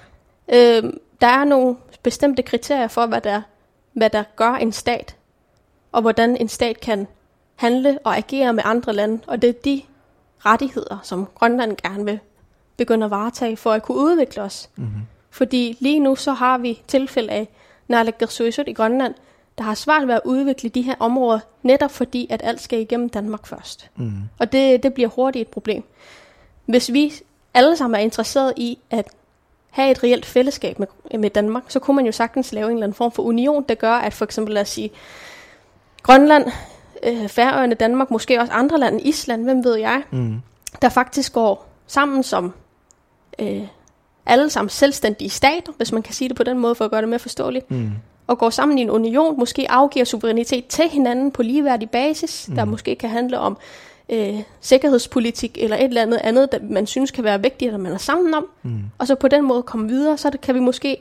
Øh, 0.48 0.92
der 1.20 1.26
er 1.26 1.44
nogle 1.44 1.76
bestemte 2.02 2.42
kriterier 2.42 2.88
for, 2.88 3.06
hvad 3.06 3.20
der, 3.20 3.42
hvad 3.92 4.10
der 4.10 4.24
gør 4.36 4.52
en 4.52 4.72
stat, 4.72 5.16
og 5.92 6.02
hvordan 6.02 6.36
en 6.36 6.48
stat 6.48 6.80
kan 6.80 7.06
handle 7.56 7.98
og 8.04 8.16
agere 8.16 8.52
med 8.52 8.62
andre 8.66 8.92
lande. 8.92 9.20
Og 9.26 9.42
det 9.42 9.48
er 9.48 9.52
de 9.52 9.82
rettigheder, 10.38 10.98
som 11.02 11.28
Grønland 11.34 11.76
gerne 11.76 12.04
vil 12.04 12.18
begynde 12.76 13.04
at 13.04 13.10
varetage 13.10 13.56
for 13.56 13.72
at 13.72 13.82
kunne 13.82 13.98
udvikle 13.98 14.42
os. 14.42 14.70
Mm-hmm. 14.76 15.00
Fordi 15.30 15.76
lige 15.80 16.00
nu 16.00 16.16
så 16.16 16.32
har 16.32 16.58
vi 16.58 16.82
tilfælde 16.88 17.30
af 17.30 17.48
Naalakkersuisut 17.88 18.68
i 18.68 18.72
Grønland, 18.72 19.14
der 19.58 19.64
har 19.64 19.74
svært 19.74 20.06
ved 20.06 20.14
at 20.14 20.20
udvikle 20.24 20.68
de 20.68 20.82
her 20.82 20.94
områder, 20.98 21.40
netop 21.62 21.90
fordi, 21.90 22.26
at 22.30 22.40
alt 22.44 22.60
skal 22.60 22.80
igennem 22.80 23.08
Danmark 23.08 23.46
først. 23.46 23.90
Mm. 23.96 24.12
Og 24.38 24.52
det, 24.52 24.82
det 24.82 24.94
bliver 24.94 25.08
hurtigt 25.08 25.40
et 25.40 25.48
problem. 25.48 25.84
Hvis 26.66 26.92
vi 26.92 27.12
alle 27.54 27.76
sammen 27.76 28.00
er 28.00 28.04
interesseret 28.04 28.52
i 28.56 28.78
at 28.90 29.08
have 29.70 29.90
et 29.90 30.02
reelt 30.02 30.26
fællesskab 30.26 30.78
med, 30.78 30.86
med 31.18 31.30
Danmark, 31.30 31.62
så 31.68 31.78
kunne 31.78 31.96
man 31.96 32.06
jo 32.06 32.12
sagtens 32.12 32.52
lave 32.52 32.66
en 32.66 32.72
eller 32.72 32.86
anden 32.86 32.94
form 32.94 33.12
for 33.12 33.22
union, 33.22 33.64
der 33.68 33.74
gør, 33.74 33.92
at 33.92 34.12
for 34.12 34.24
eksempel 34.24 34.54
lad 34.54 34.62
os 34.62 34.68
sige, 34.68 34.90
Grønland, 36.02 36.52
øh, 37.02 37.28
Færøerne, 37.28 37.74
Danmark, 37.74 38.10
måske 38.10 38.40
også 38.40 38.52
andre 38.52 38.78
lande, 38.78 39.00
Island, 39.00 39.44
hvem 39.44 39.64
ved 39.64 39.76
jeg, 39.76 40.02
mm. 40.10 40.40
der 40.82 40.88
faktisk 40.88 41.32
går 41.32 41.66
sammen 41.86 42.22
som 42.22 42.54
øh, 43.38 43.66
alle 44.26 44.50
sammen 44.50 44.68
selvstændige 44.68 45.30
stater, 45.30 45.72
hvis 45.76 45.92
man 45.92 46.02
kan 46.02 46.14
sige 46.14 46.28
det 46.28 46.36
på 46.36 46.42
den 46.42 46.58
måde, 46.58 46.74
for 46.74 46.84
at 46.84 46.90
gøre 46.90 47.00
det 47.00 47.08
mere 47.08 47.18
forståeligt, 47.18 47.70
mm. 47.70 47.90
Og 48.26 48.38
går 48.38 48.50
sammen 48.50 48.78
i 48.78 48.82
en 48.82 48.90
union, 48.90 49.38
måske 49.38 49.70
afgiver 49.70 50.04
suverænitet 50.04 50.66
til 50.66 50.88
hinanden 50.88 51.30
på 51.30 51.42
ligeværdig 51.42 51.90
basis, 51.90 52.48
mm. 52.48 52.54
der 52.54 52.64
måske 52.64 52.96
kan 52.96 53.10
handle 53.10 53.38
om 53.38 53.56
øh, 54.08 54.42
sikkerhedspolitik 54.60 55.58
eller 55.60 55.76
et 55.76 55.84
eller 55.84 56.02
andet 56.02 56.20
andet, 56.24 56.52
der 56.52 56.58
man 56.70 56.86
synes 56.86 57.10
kan 57.10 57.24
være 57.24 57.42
vigtigt, 57.42 57.74
at 57.74 57.80
man 57.80 57.92
er 57.92 57.98
sammen 57.98 58.34
om, 58.34 58.46
mm. 58.62 58.80
og 58.98 59.06
så 59.06 59.14
på 59.14 59.28
den 59.28 59.44
måde 59.44 59.62
komme 59.62 59.88
videre, 59.88 60.18
så 60.18 60.30
det, 60.30 60.40
kan 60.40 60.54
vi 60.54 60.60
måske 60.60 60.96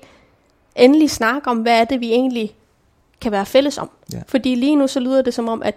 endelig 0.75 1.09
snakke 1.09 1.49
om, 1.49 1.57
hvad 1.57 1.81
er 1.81 1.85
det, 1.85 1.99
vi 1.99 2.11
egentlig 2.11 2.55
kan 3.21 3.31
være 3.31 3.45
fælles 3.45 3.77
om. 3.77 3.89
Ja. 4.13 4.21
Fordi 4.27 4.55
lige 4.55 4.75
nu 4.75 4.87
så 4.87 4.99
lyder 4.99 5.21
det 5.21 5.33
som 5.33 5.47
om, 5.47 5.63
at 5.63 5.75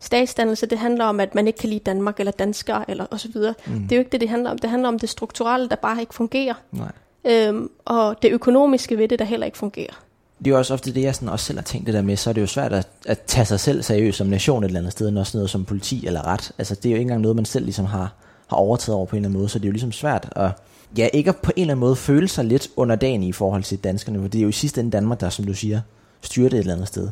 statsdannelse, 0.00 0.66
det 0.66 0.78
handler 0.78 1.04
om, 1.04 1.20
at 1.20 1.34
man 1.34 1.46
ikke 1.46 1.58
kan 1.58 1.68
lide 1.68 1.80
Danmark 1.80 2.18
eller 2.20 2.32
danskere 2.32 2.90
eller 2.90 3.04
og 3.04 3.20
så 3.20 3.28
videre. 3.28 3.54
Mm. 3.66 3.82
Det 3.82 3.92
er 3.92 3.96
jo 3.96 4.00
ikke 4.00 4.10
det, 4.10 4.20
det 4.20 4.28
handler 4.28 4.50
om. 4.50 4.58
Det 4.58 4.70
handler 4.70 4.88
om 4.88 4.98
det 4.98 5.08
strukturelle, 5.08 5.68
der 5.68 5.76
bare 5.76 6.00
ikke 6.00 6.14
fungerer. 6.14 6.54
Nej. 6.72 6.92
Øhm, 7.24 7.70
og 7.84 8.22
det 8.22 8.32
økonomiske 8.32 8.98
ved 8.98 9.08
det, 9.08 9.18
der 9.18 9.24
heller 9.24 9.46
ikke 9.46 9.58
fungerer. 9.58 10.02
Det 10.44 10.50
er 10.50 10.54
jo 10.54 10.58
også 10.58 10.74
ofte 10.74 10.94
det, 10.94 11.02
jeg 11.02 11.14
sådan 11.14 11.28
også 11.28 11.44
selv 11.44 11.58
har 11.58 11.62
tænkt 11.62 11.86
det 11.86 11.94
der 11.94 12.02
med, 12.02 12.16
så 12.16 12.30
er 12.30 12.34
det 12.34 12.40
jo 12.40 12.46
svært 12.46 12.72
at, 12.72 12.88
at 13.06 13.20
tage 13.20 13.44
sig 13.44 13.60
selv 13.60 13.82
seriøst 13.82 14.18
som 14.18 14.26
nation 14.26 14.64
et 14.64 14.68
eller 14.68 14.80
andet 14.80 14.92
sted, 14.92 15.08
end 15.08 15.18
også 15.18 15.36
noget 15.36 15.50
som 15.50 15.64
politi 15.64 16.06
eller 16.06 16.26
ret. 16.26 16.52
Altså 16.58 16.74
det 16.74 16.86
er 16.86 16.90
jo 16.90 16.94
ikke 16.94 17.02
engang 17.02 17.20
noget, 17.20 17.36
man 17.36 17.44
selv 17.44 17.64
ligesom 17.64 17.84
har, 17.84 18.14
har 18.46 18.56
overtaget 18.56 18.96
over 18.96 19.06
på 19.06 19.16
en 19.16 19.20
eller 19.20 19.28
anden 19.28 19.38
måde, 19.38 19.48
så 19.48 19.58
det 19.58 19.64
er 19.64 19.68
jo 19.68 19.72
ligesom 19.72 19.92
svært 19.92 20.28
at, 20.36 20.50
ja, 20.98 21.08
ikke 21.12 21.28
at 21.28 21.36
på 21.36 21.52
en 21.56 21.60
eller 21.60 21.74
anden 21.74 21.80
måde 21.80 21.96
føle 21.96 22.28
sig 22.28 22.44
lidt 22.44 22.68
under 22.76 22.96
dagen 22.96 23.22
i 23.22 23.32
forhold 23.32 23.62
til 23.62 23.78
danskerne, 23.78 24.20
for 24.20 24.28
det 24.28 24.38
er 24.38 24.42
jo 24.42 24.48
i 24.48 24.52
sidste 24.52 24.80
ende 24.80 24.92
Danmark, 24.92 25.20
der, 25.20 25.30
som 25.30 25.44
du 25.44 25.54
siger, 25.54 25.80
styrer 26.20 26.48
det 26.48 26.56
et 26.56 26.60
eller 26.60 26.74
andet 26.74 26.88
sted. 26.88 27.08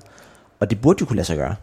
Og 0.61 0.71
det 0.71 0.81
burde 0.81 0.97
jo 1.01 1.07
kunne 1.07 1.17
lade 1.17 1.27
sig 1.27 1.37
gøre, 1.37 1.55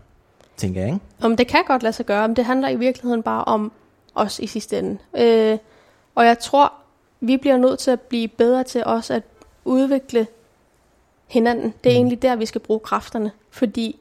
tænker 0.57 0.81
jeg, 0.81 0.89
ikke? 0.89 0.99
Om 1.21 1.37
det 1.37 1.47
kan 1.47 1.63
godt 1.67 1.83
lade 1.83 1.93
sig 1.93 2.05
gøre, 2.05 2.27
men 2.27 2.35
det 2.35 2.45
handler 2.45 2.69
i 2.69 2.75
virkeligheden 2.75 3.23
bare 3.23 3.43
om 3.43 3.71
os 4.15 4.39
i 4.39 4.47
sidste 4.47 4.79
ende. 4.79 4.97
Øh, 5.17 5.57
og 6.15 6.25
jeg 6.25 6.39
tror, 6.39 6.73
vi 7.21 7.37
bliver 7.37 7.57
nødt 7.57 7.79
til 7.79 7.91
at 7.91 8.01
blive 8.01 8.27
bedre 8.27 8.63
til 8.63 8.85
også 8.85 9.13
at 9.13 9.23
udvikle 9.65 10.27
hinanden. 11.27 11.73
Det 11.83 11.89
er 11.89 11.93
mm. 11.93 11.97
egentlig 11.97 12.21
der, 12.21 12.35
vi 12.35 12.45
skal 12.45 12.61
bruge 12.61 12.79
kræfterne. 12.79 13.31
Fordi 13.49 13.99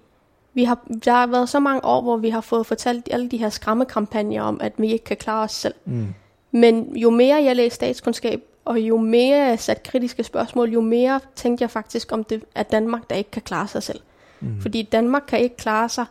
vi 0.54 0.64
har, 0.64 0.78
der 1.04 1.12
har 1.12 1.26
været 1.26 1.48
så 1.48 1.60
mange 1.60 1.84
år, 1.84 2.02
hvor 2.02 2.16
vi 2.16 2.30
har 2.30 2.40
fået 2.40 2.66
fortalt 2.66 3.08
alle 3.10 3.28
de 3.28 3.36
her 3.36 3.48
skræmmekampagner 3.48 4.42
om, 4.42 4.60
at 4.60 4.72
vi 4.76 4.92
ikke 4.92 5.04
kan 5.04 5.16
klare 5.16 5.44
os 5.44 5.52
selv. 5.52 5.74
Mm. 5.84 6.14
Men 6.50 6.96
jo 6.96 7.10
mere 7.10 7.42
jeg 7.42 7.56
læste 7.56 7.74
statskundskab, 7.74 8.42
og 8.64 8.80
jo 8.80 8.96
mere 8.96 9.36
jeg 9.36 9.60
satte 9.60 9.82
kritiske 9.82 10.24
spørgsmål, 10.24 10.72
jo 10.72 10.80
mere 10.80 11.20
tænkte 11.34 11.62
jeg 11.62 11.70
faktisk 11.70 12.12
om 12.12 12.24
det 12.24 12.42
er 12.54 12.62
Danmark, 12.62 13.10
der 13.10 13.16
ikke 13.16 13.30
kan 13.30 13.42
klare 13.42 13.68
sig 13.68 13.82
selv. 13.82 14.00
Mm. 14.40 14.60
Fordi 14.60 14.82
Danmark 14.82 15.22
kan 15.28 15.40
ikke 15.40 15.56
klare 15.56 15.88
sig, 15.88 16.06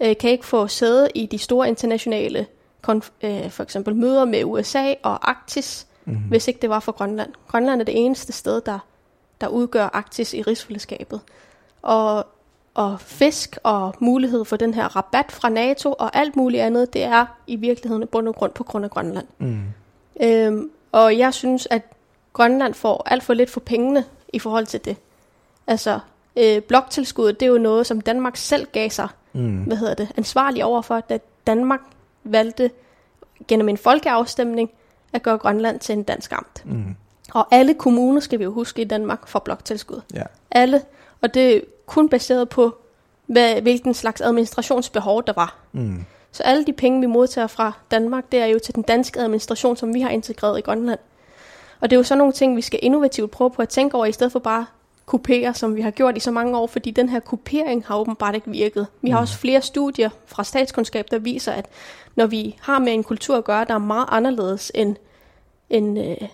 øh, 0.00 0.16
kan 0.16 0.30
ikke 0.30 0.46
få 0.46 0.66
sæde 0.66 1.08
i 1.14 1.26
de 1.26 1.38
store 1.38 1.68
internationale, 1.68 2.46
konf- 2.88 3.26
øh, 3.26 3.50
for 3.50 3.62
eksempel 3.62 3.96
møder 3.96 4.24
med 4.24 4.44
USA 4.44 4.94
og 5.02 5.30
Arktis, 5.30 5.86
mm. 6.04 6.16
hvis 6.28 6.48
ikke 6.48 6.60
det 6.62 6.70
var 6.70 6.80
for 6.80 6.92
Grønland. 6.92 7.32
Grønland 7.48 7.80
er 7.80 7.84
det 7.84 8.04
eneste 8.04 8.32
sted, 8.32 8.60
der, 8.60 8.78
der 9.40 9.48
udgør 9.48 9.84
Arktis 9.92 10.34
i 10.34 10.42
rigsfællesskabet. 10.42 11.20
Og, 11.82 12.26
og 12.74 13.00
fisk 13.00 13.58
og 13.62 13.94
mulighed 14.00 14.44
for 14.44 14.56
den 14.56 14.74
her 14.74 14.96
rabat 14.96 15.32
fra 15.32 15.48
NATO 15.48 15.92
og 15.92 16.16
alt 16.16 16.36
muligt 16.36 16.62
andet, 16.62 16.92
det 16.92 17.04
er 17.04 17.26
i 17.46 17.56
virkeligheden 17.56 18.06
bund 18.06 18.28
og 18.28 18.34
grund 18.34 18.52
på 18.52 18.64
grund 18.64 18.84
af 18.84 18.90
Grønland. 18.90 19.26
Mm. 19.38 19.62
Øhm, 20.20 20.70
og 20.92 21.18
jeg 21.18 21.34
synes, 21.34 21.68
at 21.70 21.82
Grønland 22.32 22.74
får 22.74 23.02
alt 23.06 23.22
for 23.22 23.34
lidt 23.34 23.50
for 23.50 23.60
pengene 23.60 24.04
i 24.32 24.38
forhold 24.38 24.66
til 24.66 24.84
det. 24.84 24.96
Altså, 25.66 25.98
øh, 26.36 26.62
bloktilskuddet, 26.62 27.40
det 27.40 27.46
er 27.46 27.50
jo 27.50 27.58
noget, 27.58 27.86
som 27.86 28.00
Danmark 28.00 28.36
selv 28.36 28.66
gav 28.72 28.90
sig, 28.90 29.08
mm. 29.32 29.62
hvad 29.62 29.76
hedder 29.76 29.94
det, 29.94 30.12
ansvarlig 30.16 30.64
overfor, 30.64 31.00
da 31.00 31.18
Danmark 31.46 31.80
valgte 32.24 32.70
gennem 33.48 33.68
en 33.68 33.76
folkeafstemning 33.76 34.70
at 35.12 35.22
gøre 35.22 35.38
Grønland 35.38 35.80
til 35.80 35.92
en 35.92 36.02
dansk 36.02 36.32
amt. 36.32 36.62
Mm. 36.64 36.96
Og 37.34 37.46
alle 37.50 37.74
kommuner, 37.74 38.20
skal 38.20 38.38
vi 38.38 38.44
jo 38.44 38.52
huske, 38.52 38.82
i 38.82 38.84
Danmark 38.84 39.28
får 39.28 39.38
bloktilskud. 39.38 40.00
Ja. 40.14 40.22
Alle. 40.50 40.82
Og 41.20 41.34
det 41.34 41.56
er 41.56 41.60
kun 41.86 42.08
baseret 42.08 42.48
på, 42.48 42.76
hvad, 43.26 43.60
hvilken 43.62 43.94
slags 43.94 44.20
administrationsbehov 44.20 45.22
der 45.26 45.32
var. 45.32 45.56
Mm. 45.72 46.04
Så 46.32 46.42
alle 46.42 46.64
de 46.64 46.72
penge, 46.72 47.00
vi 47.00 47.06
modtager 47.06 47.46
fra 47.46 47.72
Danmark, 47.90 48.32
det 48.32 48.40
er 48.40 48.46
jo 48.46 48.58
til 48.58 48.74
den 48.74 48.82
danske 48.82 49.20
administration, 49.20 49.76
som 49.76 49.94
vi 49.94 50.00
har 50.00 50.10
integreret 50.10 50.58
i 50.58 50.62
Grønland. 50.62 50.98
Og 51.80 51.90
det 51.90 51.96
er 51.96 51.98
jo 51.98 52.04
sådan 52.04 52.18
nogle 52.18 52.32
ting, 52.32 52.56
vi 52.56 52.62
skal 52.62 52.80
innovativt 52.82 53.30
prøve 53.30 53.50
på 53.50 53.62
at 53.62 53.68
tænke 53.68 53.96
over, 53.96 54.06
i 54.06 54.12
stedet 54.12 54.32
for 54.32 54.38
bare 54.38 54.66
kopiere, 55.06 55.54
som 55.54 55.76
vi 55.76 55.80
har 55.80 55.90
gjort 55.90 56.16
i 56.16 56.20
så 56.20 56.30
mange 56.30 56.58
år, 56.58 56.66
fordi 56.66 56.90
den 56.90 57.08
her 57.08 57.20
kopiering 57.20 57.84
har 57.86 57.98
åbenbart 57.98 58.34
ikke 58.34 58.50
virket. 58.50 58.86
Vi 59.02 59.10
har 59.10 59.18
mm. 59.18 59.22
også 59.22 59.38
flere 59.38 59.62
studier 59.62 60.10
fra 60.26 60.44
statskundskab, 60.44 61.06
der 61.10 61.18
viser, 61.18 61.52
at 61.52 61.66
når 62.16 62.26
vi 62.26 62.56
har 62.60 62.78
med 62.78 62.92
en 62.92 63.04
kultur 63.04 63.36
at 63.36 63.44
gøre, 63.44 63.64
der 63.64 63.74
er 63.74 63.78
meget 63.78 64.06
anderledes 64.10 64.72
end, 64.74 64.96
end, 65.70 65.98
øh, 65.98 66.28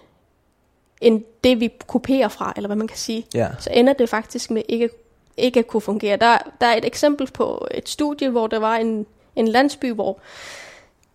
end 1.03 1.23
det, 1.45 1.61
vi 1.61 1.73
kopierer 1.87 2.29
fra, 2.29 2.53
eller 2.57 2.69
hvad 2.69 2.77
man 2.77 2.89
kan 2.89 2.99
sige, 2.99 3.27
yeah. 3.37 3.51
så 3.59 3.71
ender 3.73 3.93
det 3.93 4.09
faktisk 4.09 4.51
med 4.51 4.63
ikke, 4.69 4.89
ikke 5.37 5.59
at 5.59 5.67
kunne 5.67 5.81
fungere. 5.81 6.17
Der, 6.17 6.39
der 6.61 6.67
er 6.67 6.77
et 6.77 6.85
eksempel 6.85 7.31
på 7.35 7.69
et 7.71 7.89
studie, 7.89 8.29
hvor 8.29 8.47
der 8.47 8.59
var 8.59 8.77
en, 8.77 9.07
en 9.37 9.49
landsby, 9.49 9.93
hvor 9.93 10.21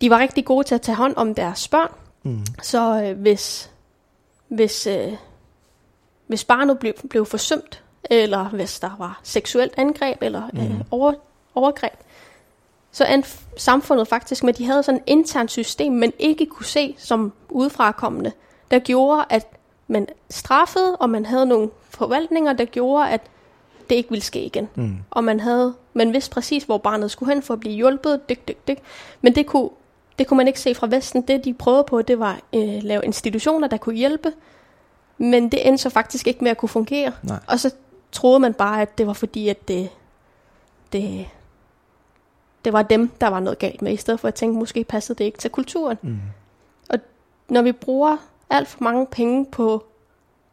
de 0.00 0.10
var 0.10 0.18
rigtig 0.18 0.44
gode 0.44 0.66
til 0.66 0.74
at 0.74 0.82
tage 0.82 0.96
hånd 0.96 1.14
om 1.16 1.34
deres 1.34 1.68
børn. 1.68 1.90
Mm. 2.22 2.46
Så 2.62 3.02
øh, 3.02 3.20
hvis, 3.20 3.70
hvis, 4.48 4.86
øh, 4.86 5.12
hvis 6.26 6.44
barnet 6.44 6.78
blev, 6.78 6.92
blev 7.10 7.26
forsømt, 7.26 7.82
eller 8.10 8.44
hvis 8.44 8.80
der 8.80 8.90
var 8.98 9.20
seksuelt 9.22 9.74
angreb 9.76 10.22
eller 10.22 10.50
mm. 10.52 10.60
øh, 10.60 10.80
over, 10.90 11.12
overgreb, 11.54 11.98
så 12.92 13.04
endte 13.04 13.28
samfundet 13.56 14.08
faktisk 14.08 14.44
med, 14.44 14.54
at 14.54 14.58
de 14.58 14.66
havde 14.66 14.82
sådan 14.82 15.00
et 15.00 15.04
internt 15.06 15.50
system, 15.50 15.92
man 15.92 16.12
ikke 16.18 16.46
kunne 16.46 16.66
se 16.66 16.94
som 16.98 17.32
udefrakommende, 17.48 18.32
der 18.70 18.78
gjorde, 18.78 19.24
at 19.30 19.46
man 19.88 20.06
straffede, 20.30 20.96
og 20.96 21.10
man 21.10 21.26
havde 21.26 21.46
nogle 21.46 21.70
forvaltninger, 21.90 22.52
der 22.52 22.64
gjorde, 22.64 23.10
at 23.10 23.20
det 23.90 23.96
ikke 23.96 24.10
ville 24.10 24.24
ske 24.24 24.44
igen. 24.44 24.68
Mm. 24.74 24.96
Og 25.10 25.24
man 25.24 25.40
havde, 25.40 25.74
man 25.94 26.12
vidste 26.12 26.30
præcis, 26.30 26.64
hvor 26.64 26.78
barnet 26.78 27.10
skulle 27.10 27.34
hen 27.34 27.42
for 27.42 27.54
at 27.54 27.60
blive 27.60 27.74
hjulpet, 27.74 28.28
dyk, 28.28 28.48
dyk, 28.48 28.68
dyk. 28.68 28.78
Men 29.20 29.34
det 29.34 29.46
kunne, 29.46 29.70
det 30.18 30.26
kunne 30.26 30.36
man 30.36 30.46
ikke 30.46 30.60
se 30.60 30.74
fra 30.74 30.86
Vesten. 30.90 31.22
Det, 31.22 31.44
de 31.44 31.54
prøvede 31.54 31.84
på, 31.84 32.02
det 32.02 32.18
var 32.18 32.40
at 32.52 32.58
øh, 32.58 32.82
lave 32.82 33.04
institutioner, 33.04 33.68
der 33.68 33.76
kunne 33.76 33.96
hjælpe. 33.96 34.32
Men 35.18 35.48
det 35.48 35.68
endte 35.68 35.82
så 35.82 35.90
faktisk 35.90 36.26
ikke 36.26 36.44
med 36.44 36.50
at 36.50 36.56
kunne 36.56 36.68
fungere. 36.68 37.12
Nej. 37.22 37.38
Og 37.46 37.60
så 37.60 37.74
troede 38.12 38.40
man 38.40 38.54
bare, 38.54 38.82
at 38.82 38.98
det 38.98 39.06
var 39.06 39.12
fordi, 39.12 39.48
at 39.48 39.68
det, 39.68 39.88
det, 40.92 41.28
det 42.64 42.72
var 42.72 42.82
dem, 42.82 43.08
der 43.20 43.28
var 43.28 43.40
noget 43.40 43.58
galt 43.58 43.82
med, 43.82 43.92
i 43.92 43.96
stedet 43.96 44.20
for 44.20 44.28
at 44.28 44.34
tænke, 44.34 44.58
måske 44.58 44.84
passede 44.84 45.18
det 45.18 45.24
ikke 45.24 45.38
til 45.38 45.50
kulturen. 45.50 45.98
Mm. 46.02 46.18
Når 47.48 47.62
vi 47.62 47.72
bruger 47.72 48.16
alt 48.50 48.68
for 48.68 48.84
mange 48.84 49.06
penge 49.06 49.46
på 49.52 49.84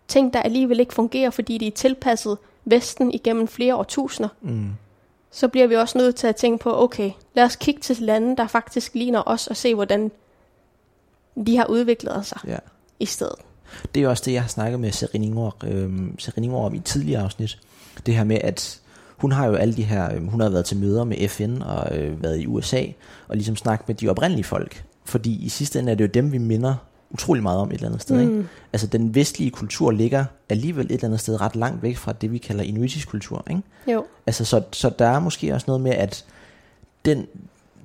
ting, 0.08 0.34
der 0.34 0.42
alligevel 0.42 0.80
ikke 0.80 0.94
fungerer, 0.94 1.30
fordi 1.30 1.58
de 1.58 1.68
er 1.68 1.72
tilpasset 1.72 2.38
Vesten 2.66 3.12
igennem 3.14 3.48
flere 3.48 3.76
årtusinder, 3.76 4.30
Mm. 4.42 4.70
så 5.32 5.48
bliver 5.48 5.68
vi 5.68 5.76
også 5.76 5.98
nødt 5.98 6.16
til 6.16 6.28
at 6.28 6.36
tænke 6.36 6.64
på, 6.64 6.82
okay, 6.84 7.12
lad 7.36 7.44
os 7.44 7.56
kigge 7.56 7.82
til 7.82 7.98
lande, 8.00 8.38
der 8.38 8.48
faktisk 8.48 8.94
ligner 8.94 9.24
os, 9.26 9.48
og 9.48 9.56
se, 9.58 9.76
hvordan 9.76 10.12
de 11.48 11.58
har 11.58 11.66
udviklet 11.66 12.26
sig 12.26 12.40
Ja. 12.48 12.58
i 13.00 13.06
stedet. 13.06 13.36
Det 13.96 14.04
er 14.04 14.08
også 14.10 14.24
det, 14.26 14.34
jeg 14.34 14.42
har 14.42 14.48
snakket 14.50 14.80
med 14.80 14.92
Serine 14.92 15.26
Ingor, 15.26 15.56
øhm, 15.64 16.20
Serine 16.20 16.46
Ingor 16.46 16.66
om 16.66 16.74
i 16.76 16.80
tidligere 16.80 17.24
afsnit. 17.24 17.60
Det 18.06 18.16
her 18.16 18.24
med, 18.24 18.38
at 18.44 18.82
hun 19.18 19.32
har 19.32 19.46
jo 19.48 19.54
alle 19.56 19.76
de 19.76 19.84
her, 19.84 20.14
øhm, 20.16 20.28
hun 20.28 20.40
har 20.42 20.50
været 20.50 20.66
til 20.66 20.78
møder 20.78 21.04
med 21.04 21.28
FN 21.28 21.62
og 21.62 21.98
øh, 21.98 22.24
været 22.24 22.40
i 22.40 22.48
USA, 22.48 22.84
og 23.28 23.36
ligesom 23.36 23.56
snakket 23.56 23.88
med 23.88 23.96
de 23.96 24.10
oprindelige 24.10 24.44
folk. 24.44 24.84
Fordi 25.06 25.46
i 25.46 25.50
sidste 25.50 25.80
ende 25.80 25.92
er 25.92 25.96
det 25.96 26.04
jo 26.04 26.10
dem, 26.14 26.32
vi 26.32 26.38
minder 26.38 26.76
utrolig 27.12 27.44
meget 27.44 27.60
om 27.60 27.70
et 27.70 27.74
eller 27.74 27.88
andet 27.88 28.02
sted. 28.02 28.20
Ikke? 28.22 28.34
Mm. 28.34 28.48
Altså 28.74 28.88
den 28.88 29.16
vestlige 29.16 29.52
kultur 29.52 29.92
ligger 29.92 30.26
alligevel 30.50 30.86
et 30.86 30.92
eller 30.92 31.06
andet 31.06 31.20
sted 31.20 31.42
ret 31.42 31.56
langt 31.56 31.84
væk 31.84 31.98
fra 31.98 32.14
det, 32.14 32.32
vi 32.32 32.38
kalder 32.38 32.64
inuitisk 32.64 33.08
kultur. 33.10 33.44
Ikke? 33.50 33.62
Jo, 33.88 34.06
Altså, 34.28 34.46
så, 34.46 34.62
så 34.72 34.90
der 35.00 35.06
er 35.08 35.20
måske 35.20 35.54
også 35.54 35.66
noget 35.68 35.82
med, 35.82 35.92
at 35.92 36.26
den, 37.06 37.28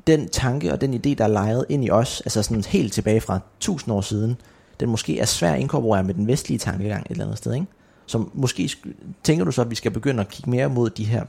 den 0.06 0.28
tanke 0.28 0.72
og 0.72 0.80
den 0.80 0.94
idé, 0.94 1.14
der 1.14 1.24
er 1.24 1.28
lejet 1.28 1.64
ind 1.68 1.84
i 1.84 1.90
os, 1.90 2.20
altså 2.20 2.42
sådan 2.42 2.64
helt 2.64 2.92
tilbage 2.92 3.20
fra 3.20 3.40
tusind 3.60 3.94
år 3.94 4.00
siden, 4.00 4.36
den 4.80 4.88
måske 4.88 5.18
er 5.20 5.24
svær 5.24 5.52
at 5.52 5.60
inkorporere 5.60 6.04
med 6.04 6.14
den 6.14 6.26
vestlige 6.26 6.58
tankegang 6.58 7.02
et 7.06 7.10
eller 7.10 7.24
andet 7.24 7.38
sted, 7.38 7.54
ikke? 7.54 7.66
Så 8.06 8.24
måske 8.34 8.62
sk- 8.64 8.90
tænker 9.24 9.44
du 9.44 9.52
så, 9.52 9.62
at 9.62 9.70
vi 9.70 9.74
skal 9.74 9.90
begynde 9.90 10.20
at 10.20 10.28
kigge 10.28 10.50
mere 10.50 10.68
mod 10.68 10.90
de 10.90 11.04
her, 11.04 11.24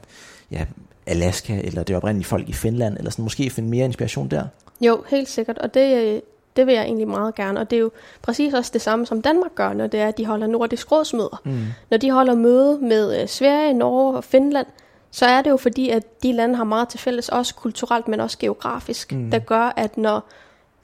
ja, 0.50 0.64
Alaska, 1.06 1.60
eller 1.64 1.82
det 1.82 1.96
oprindelige 1.96 2.26
folk 2.26 2.48
i 2.48 2.52
Finland, 2.52 2.96
eller 2.98 3.10
sådan 3.10 3.22
måske 3.22 3.50
finde 3.50 3.68
mere 3.68 3.84
inspiration 3.84 4.28
der? 4.28 4.44
jo, 4.80 5.04
helt 5.08 5.28
sikkert. 5.28 5.58
Og 5.58 5.74
det, 5.74 5.96
øh, 6.14 6.20
det 6.56 6.66
vil 6.66 6.74
jeg 6.74 6.84
egentlig 6.84 7.08
meget 7.08 7.34
gerne. 7.34 7.60
Og 7.60 7.70
det 7.70 7.76
er 7.76 7.80
jo 7.80 7.90
præcis 8.22 8.54
også 8.54 8.70
det 8.74 8.80
samme, 8.80 9.06
som 9.06 9.22
Danmark 9.22 9.54
gør, 9.54 9.72
når 9.72 9.86
det 9.86 10.00
er, 10.00 10.08
at 10.08 10.18
de 10.18 10.26
holder 10.26 10.46
nordisk 10.46 10.92
rådsmøder. 10.92 11.40
Mm. 11.44 11.64
Når 11.90 11.96
de 11.98 12.10
holder 12.10 12.34
møde 12.34 12.78
med 12.78 13.22
øh, 13.22 13.28
Sverige, 13.28 13.72
Norge 13.74 14.16
og 14.16 14.24
Finland, 14.24 14.66
så 15.10 15.26
er 15.26 15.42
det 15.42 15.50
jo 15.50 15.56
fordi, 15.56 15.88
at 15.88 16.22
de 16.22 16.32
lande 16.32 16.54
har 16.54 16.64
meget 16.64 16.88
til 16.88 17.00
fælles, 17.00 17.28
også 17.28 17.54
kulturelt, 17.54 18.08
men 18.08 18.20
også 18.20 18.38
geografisk, 18.38 19.12
Mm. 19.12 19.30
der 19.30 19.38
gør, 19.38 19.72
at 19.76 19.98
når 19.98 20.28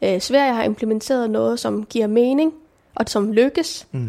øh, 0.02 0.20
Sverige 0.20 0.54
har 0.54 0.62
implementeret 0.62 1.30
noget, 1.30 1.60
som 1.60 1.84
giver 1.86 2.06
mening, 2.06 2.52
og 2.94 3.04
som 3.08 3.32
lykkes, 3.32 3.86
Mm. 3.92 4.08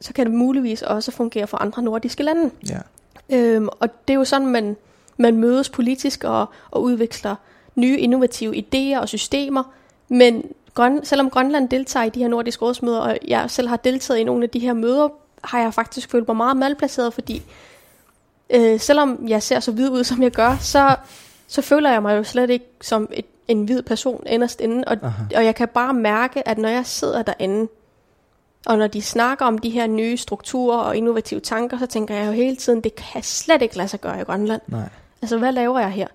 så 0.00 0.12
kan 0.12 0.26
det 0.26 0.34
muligvis 0.34 0.82
også 0.82 1.10
fungere 1.12 1.46
for 1.46 1.56
andre 1.56 1.82
nordiske 1.82 2.22
lande. 2.22 2.50
Ja. 2.70 2.78
Øhm, 3.36 3.68
og 3.80 3.88
det 4.08 4.14
er 4.14 4.18
jo 4.18 4.24
sådan, 4.24 4.46
man, 4.46 4.76
man 5.16 5.36
mødes 5.36 5.68
politisk 5.68 6.24
og, 6.24 6.46
og 6.70 6.82
udvikler 6.82 7.34
nye 7.74 7.98
innovative 7.98 8.56
idéer 8.56 9.00
og 9.00 9.08
systemer. 9.08 9.62
Men 10.08 10.44
Grøn, 10.74 11.04
selvom 11.04 11.30
Grønland 11.30 11.68
deltager 11.68 12.04
i 12.04 12.08
de 12.08 12.20
her 12.20 12.28
nordiske 12.28 12.64
rådsmøder, 12.64 12.98
og 12.98 13.18
jeg 13.28 13.50
selv 13.50 13.68
har 13.68 13.76
deltaget 13.76 14.20
i 14.20 14.24
nogle 14.24 14.42
af 14.42 14.50
de 14.50 14.58
her 14.58 14.72
møder, 14.72 15.08
har 15.44 15.60
jeg 15.60 15.74
faktisk 15.74 16.10
følt 16.10 16.28
mig 16.28 16.36
meget 16.36 16.56
malplaceret, 16.56 17.14
fordi 17.14 17.42
øh, 18.50 18.80
selvom 18.80 19.28
jeg 19.28 19.42
ser 19.42 19.60
så 19.60 19.72
hvid 19.72 19.90
ud, 19.90 20.04
som 20.04 20.22
jeg 20.22 20.30
gør, 20.30 20.56
så, 20.60 20.96
så 21.46 21.62
føler 21.62 21.90
jeg 21.90 22.02
mig 22.02 22.16
jo 22.16 22.22
slet 22.22 22.50
ikke 22.50 22.66
som 22.80 23.08
et, 23.12 23.24
en 23.48 23.64
hvid 23.64 23.82
person 23.82 24.22
inderst 24.26 24.60
inde. 24.60 24.84
Og, 24.86 24.96
Aha. 25.02 25.22
og 25.36 25.44
jeg 25.44 25.54
kan 25.54 25.68
bare 25.68 25.94
mærke, 25.94 26.48
at 26.48 26.58
når 26.58 26.68
jeg 26.68 26.86
sidder 26.86 27.22
derinde, 27.22 27.68
og 28.66 28.78
når 28.78 28.86
de 28.86 29.02
snakker 29.02 29.44
om 29.44 29.58
de 29.58 29.70
her 29.70 29.86
nye 29.86 30.16
strukturer 30.16 30.78
og 30.78 30.96
innovative 30.96 31.40
tanker, 31.40 31.78
så 31.78 31.86
tænker 31.86 32.14
jeg 32.14 32.26
jo 32.26 32.32
hele 32.32 32.56
tiden, 32.56 32.80
det 32.80 32.94
kan 32.94 33.22
slet 33.22 33.62
ikke 33.62 33.76
lade 33.76 33.88
sig 33.88 34.00
gøre 34.00 34.20
i 34.20 34.24
Grønland. 34.24 34.62
Nej. 34.66 34.88
Altså, 35.22 35.38
hvad 35.38 35.52
laver 35.52 35.80
jeg 35.80 35.90
her? 35.90 36.06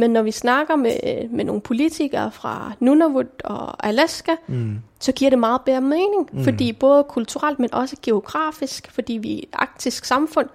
Men 0.00 0.10
når 0.10 0.22
vi 0.22 0.30
snakker 0.30 0.76
med, 0.76 1.28
med 1.28 1.44
nogle 1.44 1.60
politikere 1.60 2.30
fra 2.30 2.72
Nunavut 2.80 3.26
og 3.44 3.86
Alaska, 3.86 4.32
Mm. 4.46 4.78
så 5.00 5.12
giver 5.12 5.30
det 5.30 5.38
meget 5.38 5.60
bedre 5.60 5.80
mening. 5.80 6.28
Mm. 6.32 6.44
Fordi 6.44 6.72
både 6.72 7.04
kulturelt, 7.04 7.58
men 7.58 7.74
også 7.74 7.96
geografisk, 8.02 8.90
fordi 8.90 9.12
vi 9.12 9.34
er 9.34 9.38
et 9.42 9.48
arktisk 9.52 10.04
samfund, 10.04 10.48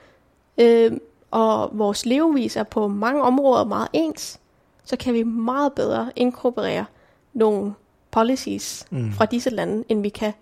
øh, 0.57 0.91
og 1.31 1.69
vores 1.73 2.05
levevis 2.05 2.55
er 2.55 2.63
på 2.63 2.87
mange 2.87 3.21
områder 3.21 3.63
meget 3.65 3.87
ens, 3.93 4.39
så 4.85 4.97
kan 4.97 5.13
vi 5.13 5.23
meget 5.23 5.73
bedre 5.73 6.11
inkorporere 6.15 6.85
nogle 7.33 7.73
policies 8.11 8.85
mm. 8.89 9.11
fra 9.11 9.25
disse 9.25 9.49
lande, 9.49 9.83
end 9.89 10.01
vi 10.01 10.09
kan 10.09 10.33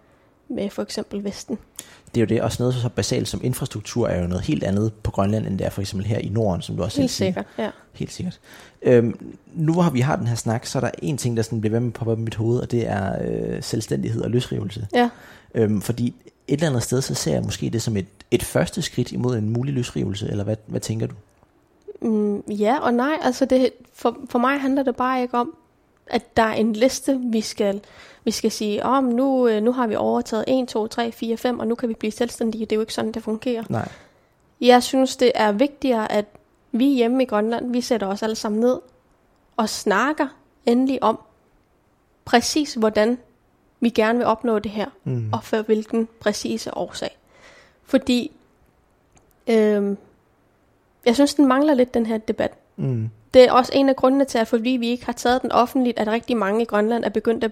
med 0.48 0.70
for 0.70 0.82
eksempel 0.82 1.24
Vesten. 1.24 1.58
Det 2.16 2.22
er 2.22 2.26
jo 2.26 2.30
det, 2.30 2.42
også 2.42 2.64
noget 2.64 2.76
så 2.76 2.90
basalt 2.90 3.28
som 3.28 3.42
infrastruktur 3.44 4.08
er 4.08 4.22
jo 4.22 4.28
noget 4.28 4.44
helt 4.44 4.64
andet 4.64 4.94
på 4.94 5.12
Grønland, 5.12 5.48
end 5.48 5.58
det 5.60 5.66
er 5.66 5.70
for 5.70 5.82
eksempel 5.82 6.08
her 6.08 6.18
i 6.18 6.30
Norden, 6.30 6.62
som 6.62 6.76
du 6.78 6.84
også 6.84 6.96
selv 6.96 7.02
Helt 7.02 7.12
siger. 7.12 7.28
sikkert, 7.28 7.46
ja. 7.58 7.70
Helt 7.94 8.12
sikkert. 8.12 8.40
Øhm, 8.82 9.36
nu 9.54 9.74
hvor 9.74 9.90
vi 9.90 10.00
har 10.00 10.16
den 10.16 10.28
her 10.28 10.36
snak, 10.36 10.66
så 10.66 10.78
er 10.78 10.80
der 10.80 10.90
en 11.02 11.18
ting, 11.18 11.38
der 11.38 11.44
sådan 11.44 11.62
bliver 11.62 11.72
ved 11.72 11.80
med 11.80 11.88
at 11.90 11.94
poppe 11.94 12.12
op 12.12 12.20
i 12.20 12.22
mit 12.22 12.36
hoved, 12.36 12.60
og 12.60 12.72
det 12.72 12.88
er 12.88 13.16
øh, 13.28 13.64
selvstændighed 13.64 14.22
og 14.22 14.30
løsrivelse. 14.30 14.88
Ja, 14.94 15.10
Øhm, 15.56 15.82
fordi 15.82 16.08
et 16.48 16.54
eller 16.54 16.68
andet 16.68 16.84
sted, 16.84 17.02
så 17.02 17.14
ser 17.16 17.34
jeg 17.34 17.44
måske 17.44 17.70
det 17.70 17.82
som 17.82 17.98
et, 17.98 18.06
et 18.32 18.44
første 18.44 18.82
skridt 18.82 19.12
imod 19.12 19.38
en 19.38 19.50
mulig 19.50 19.74
løsrivelse, 19.74 20.30
eller 20.30 20.44
hvad, 20.44 20.56
hvad 20.68 20.80
tænker 20.80 21.08
du? 21.08 21.16
Mm, 22.02 22.40
ja 22.50 22.78
og 22.80 22.94
nej. 22.94 23.18
Altså 23.22 23.46
det, 23.46 23.70
for, 23.94 24.18
for 24.30 24.40
mig 24.40 24.60
handler 24.62 24.84
det 24.84 24.96
bare 24.96 25.22
ikke 25.22 25.38
om, 25.38 25.56
at 26.08 26.38
der 26.38 26.44
er 26.44 26.54
en 26.54 26.74
liste, 26.74 27.20
vi 27.24 27.42
skal, 27.42 27.82
vi 28.24 28.32
skal 28.32 28.52
sige, 28.52 28.84
om 28.86 29.08
oh, 29.08 29.14
nu, 29.14 29.48
øh, 29.48 29.64
nu 29.64 29.72
har 29.72 29.88
vi 29.88 29.96
overtaget 29.96 30.46
1, 30.48 30.68
2, 30.68 30.88
3, 30.88 31.12
4, 31.12 31.38
5, 31.38 31.60
og 31.60 31.68
nu 31.68 31.76
kan 31.76 31.90
vi 31.90 31.94
blive 31.94 32.12
selvstændige. 32.12 32.66
Det 32.66 32.72
er 32.72 32.76
jo 32.76 32.82
ikke 32.82 32.94
sådan, 32.94 33.12
det 33.12 33.24
fungerer. 33.24 33.64
Nej. 33.70 33.88
Jeg 34.62 34.84
synes, 34.84 35.16
det 35.18 35.32
er 35.36 35.52
vigtigere, 35.52 36.12
at 36.12 36.26
vi 36.72 36.86
hjemme 36.86 37.24
i 37.24 37.26
Grønland, 37.26 37.72
vi 37.72 37.82
sætter 37.82 38.08
os 38.08 38.24
alle 38.24 38.36
sammen 38.36 38.62
ned 38.62 38.80
og 39.58 39.70
snakker 39.70 40.28
endelig 40.66 41.04
om 41.04 41.20
præcis, 42.26 42.74
hvordan 42.74 43.18
vi 43.80 43.90
gerne 43.90 44.18
vil 44.20 44.28
opnå 44.28 44.60
det 44.60 44.72
her 44.72 44.86
Mm. 45.04 45.34
og 45.34 45.44
for 45.44 45.62
hvilken 45.62 46.08
præcise 46.20 46.78
årsag. 46.78 47.18
Fordi 47.84 48.32
øhm, 49.48 49.98
jeg 51.06 51.16
synes, 51.16 51.34
den 51.34 51.46
mangler 51.48 51.74
lidt, 51.74 51.94
den 51.94 52.06
her 52.06 52.18
debat. 52.18 52.52
Mm. 52.76 53.10
Det 53.34 53.44
er 53.44 53.52
også 53.52 53.72
en 53.76 53.90
af 53.90 53.96
grundene 53.96 54.26
til, 54.26 54.38
at 54.38 54.48
fordi 54.48 54.70
vi 54.70 54.88
ikke 54.90 55.06
har 55.06 55.14
taget 55.14 55.42
den 55.42 55.52
offentligt, 55.52 56.00
at 56.00 56.08
rigtig 56.08 56.38
mange 56.38 56.62
i 56.62 56.66
Grønland 56.66 57.04
er 57.04 57.10
begyndt 57.10 57.44
at 57.44 57.52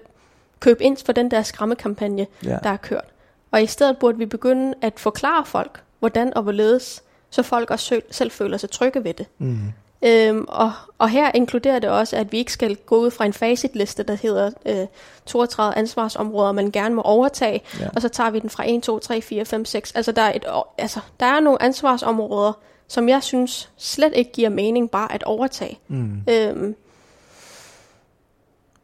købe 0.59 0.83
ind 0.83 0.97
for 1.05 1.11
den 1.13 1.31
der 1.31 1.41
skræmmekampagne, 1.43 2.27
Ja. 2.43 2.57
der 2.63 2.69
er 2.69 2.77
kørt. 2.77 3.05
Og 3.51 3.63
i 3.63 3.65
stedet 3.67 3.97
burde 3.97 4.17
vi 4.17 4.25
begynde 4.25 4.73
at 4.81 4.99
forklare 4.99 5.45
folk, 5.45 5.83
hvordan 5.99 6.33
og 6.37 6.43
hvorledes, 6.43 7.03
så 7.29 7.43
folk 7.43 7.71
også 7.71 8.01
selv 8.11 8.31
føler 8.31 8.57
sig 8.57 8.69
trygge 8.69 9.03
ved 9.03 9.13
det. 9.13 9.25
Mm. 9.37 9.57
Øhm, 10.05 10.45
og, 10.47 10.71
og 10.97 11.09
her 11.09 11.31
inkluderer 11.35 11.79
det 11.79 11.89
også, 11.89 12.15
at 12.17 12.31
vi 12.31 12.37
ikke 12.37 12.53
skal 12.53 12.75
gå 12.75 12.97
ud 12.97 13.11
fra 13.11 13.25
en 13.25 13.33
facitliste, 13.33 14.03
der 14.03 14.13
hedder 14.15 14.51
øh, 14.65 14.87
32 15.25 15.77
ansvarsområder, 15.77 16.51
man 16.51 16.71
gerne 16.71 16.95
må 16.95 17.01
overtage, 17.01 17.61
Ja. 17.79 17.87
og 17.95 18.01
så 18.01 18.09
tager 18.09 18.29
vi 18.29 18.39
den 18.39 18.49
fra 18.49 18.63
1, 18.69 18.83
2, 18.83 18.99
3, 18.99 19.21
4, 19.21 19.45
5, 19.45 19.65
6. 19.65 19.91
Altså 19.91 20.11
der 20.11 20.21
er, 20.21 20.33
et, 20.35 20.45
altså, 20.77 20.99
der 21.19 21.25
er 21.25 21.39
nogle 21.39 21.61
ansvarsområder, 21.61 22.53
som 22.91 23.09
jeg 23.09 23.23
synes 23.23 23.69
slet 23.77 24.13
ikke 24.15 24.31
giver 24.31 24.49
mening 24.49 24.91
bare 24.91 25.11
at 25.11 25.23
overtage. 25.23 25.79
Mm. 25.87 26.21
Øhm, 26.29 26.75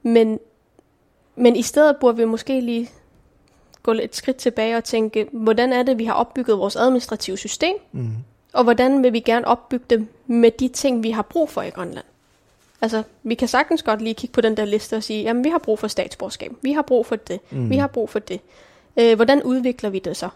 men, 0.04 0.40
men 1.36 1.56
i 1.56 1.62
stedet 1.62 1.98
burde 2.00 2.18
vi 2.18 2.26
måske 2.26 2.62
lige 2.62 2.90
gå 3.84 3.92
et 3.92 4.16
skridt 4.16 4.38
tilbage 4.38 4.78
og 4.78 4.84
tænke, 4.84 5.28
hvordan 5.32 5.74
er 5.74 5.84
det, 5.84 5.98
vi 5.98 6.06
har 6.06 6.14
opbygget 6.14 6.58
vores 6.58 6.76
administrative 6.76 7.38
system, 7.38 7.76
Mm. 7.92 8.10
og 8.54 8.64
hvordan 8.64 9.04
vil 9.04 9.14
vi 9.14 9.20
gerne 9.20 9.48
opbygge 9.48 9.86
det 9.90 10.08
med 10.28 10.52
de 10.52 10.68
ting, 10.68 11.04
vi 11.04 11.12
har 11.12 11.22
brug 11.22 11.50
for 11.50 11.62
i 11.62 11.70
Grønland. 11.70 12.06
Altså, 12.82 13.04
vi 13.24 13.36
kan 13.36 13.48
sagtens 13.48 13.84
godt 13.84 14.02
lige 14.02 14.14
kigge 14.14 14.34
på 14.34 14.42
den 14.42 14.58
der 14.58 14.66
liste 14.66 14.96
og 14.96 15.04
sige, 15.04 15.24
jamen, 15.24 15.44
vi 15.44 15.50
har 15.50 15.58
brug 15.58 15.80
for 15.80 15.88
statsborgerskab, 15.88 16.52
vi 16.62 16.72
har 16.72 16.82
brug 16.82 17.06
for 17.06 17.16
det, 17.16 17.40
Mm. 17.52 17.70
vi 17.70 17.78
har 17.78 17.88
brug 17.88 18.10
for 18.10 18.20
det. 18.20 18.40
Øh, 18.98 19.16
hvordan 19.16 19.44
udvikler 19.44 19.90
vi 19.90 20.00
det 20.00 20.18
så? 20.18 20.30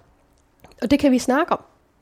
Og 0.81 0.91
det 0.91 0.99
kan 0.99 1.11
vi 1.11 1.19
snakke 1.19 1.53
om. 1.53 1.59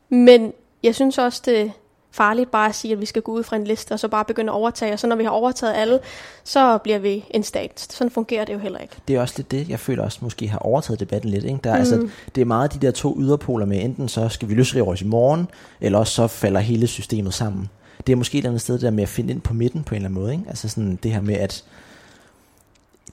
Men 0.09 0.53
jeg 0.83 0.95
synes 0.95 1.17
også, 1.17 1.41
det 1.45 1.61
er 1.61 1.69
farligt 2.11 2.51
bare 2.51 2.69
at 2.69 2.75
sige, 2.75 2.91
at 2.91 3.01
vi 3.01 3.05
skal 3.05 3.21
gå 3.21 3.31
ud 3.31 3.43
fra 3.43 3.55
en 3.55 3.63
liste, 3.63 3.91
og 3.91 3.99
så 3.99 4.07
bare 4.07 4.25
begynde 4.25 4.51
at 4.51 4.55
overtage, 4.55 4.93
og 4.93 4.99
så 4.99 5.07
når 5.07 5.15
vi 5.15 5.23
har 5.23 5.29
overtaget 5.31 5.73
alle, 5.73 5.99
så 6.43 6.77
bliver 6.77 6.99
vi 6.99 7.25
en 7.29 7.43
stat. 7.43 7.87
Sådan 7.89 8.11
fungerer 8.11 8.45
det 8.45 8.53
jo 8.53 8.59
heller 8.59 8.79
ikke. 8.79 8.95
Det 9.07 9.15
er 9.15 9.21
også 9.21 9.33
lidt 9.37 9.51
det, 9.51 9.69
jeg 9.69 9.79
føler 9.79 10.03
også 10.03 10.19
måske 10.21 10.47
har 10.47 10.59
overtaget 10.59 10.99
debatten 10.99 11.31
lidt. 11.31 11.45
Ikke? 11.45 11.59
Der, 11.63 11.69
er, 11.69 11.75
mm. 11.75 11.79
altså, 11.79 12.07
det 12.35 12.41
er 12.41 12.45
meget 12.45 12.73
de 12.73 12.79
der 12.79 12.91
to 12.91 13.17
yderpoler 13.19 13.65
med, 13.65 13.83
enten 13.83 14.09
så 14.09 14.29
skal 14.29 14.49
vi 14.49 14.53
løsrive 14.53 14.87
os 14.87 15.01
i 15.01 15.05
morgen, 15.05 15.47
eller 15.81 15.99
også 15.99 16.13
så 16.13 16.27
falder 16.27 16.59
hele 16.59 16.87
systemet 16.87 17.33
sammen. 17.33 17.69
Det 18.07 18.13
er 18.13 18.17
måske 18.17 18.37
et 18.37 18.39
eller 18.39 18.49
andet 18.49 18.61
sted 18.61 18.79
der 18.79 18.91
med 18.91 19.03
at 19.03 19.09
finde 19.09 19.33
ind 19.33 19.41
på 19.41 19.53
midten 19.53 19.83
på 19.83 19.95
en 19.95 19.95
eller 19.95 20.09
anden 20.09 20.21
måde. 20.21 20.33
Ikke? 20.33 20.43
Altså 20.47 20.69
sådan 20.69 20.99
det 21.03 21.11
her 21.11 21.21
med, 21.21 21.35
at 21.35 21.63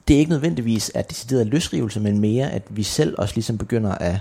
det 0.07 0.13
er 0.13 0.19
ikke 0.19 0.31
nødvendigvis 0.31 0.91
at 0.95 1.09
decideret 1.09 1.47
løsrivelse, 1.47 1.99
men 1.99 2.19
mere, 2.19 2.51
at 2.51 2.63
vi 2.69 2.83
selv 2.83 3.15
også 3.17 3.35
ligesom 3.35 3.57
begynder 3.57 3.91
at 3.91 4.15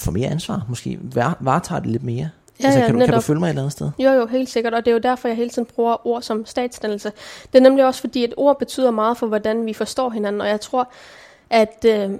får 0.00 0.12
mere 0.12 0.28
ansvar, 0.30 0.64
måske 0.68 0.98
var, 1.02 1.36
varetager 1.40 1.80
det 1.80 1.90
lidt 1.90 2.02
mere. 2.02 2.30
Ja, 2.60 2.64
altså, 2.64 2.80
ja, 2.80 2.86
kan, 2.86 2.98
du, 2.98 3.04
kan 3.04 3.14
du 3.14 3.20
følge 3.20 3.40
mig 3.40 3.46
et 3.46 3.50
eller 3.50 3.62
andet 3.62 3.72
sted? 3.72 3.90
Jo, 3.98 4.10
jo, 4.10 4.26
helt 4.26 4.48
sikkert, 4.48 4.74
og 4.74 4.84
det 4.84 4.90
er 4.90 4.94
jo 4.94 5.00
derfor, 5.00 5.28
jeg 5.28 5.36
hele 5.36 5.50
tiden 5.50 5.68
bruger 5.74 6.06
ord 6.06 6.22
som 6.22 6.46
statsdannelse. 6.46 7.12
Det 7.52 7.58
er 7.58 7.62
nemlig 7.62 7.86
også 7.86 8.00
fordi, 8.00 8.24
at 8.24 8.34
ord 8.36 8.58
betyder 8.58 8.90
meget 8.90 9.16
for, 9.16 9.26
hvordan 9.26 9.66
vi 9.66 9.72
forstår 9.72 10.10
hinanden, 10.10 10.40
og 10.40 10.48
jeg 10.48 10.60
tror, 10.60 10.90
at 11.50 11.84
øh, 11.86 12.10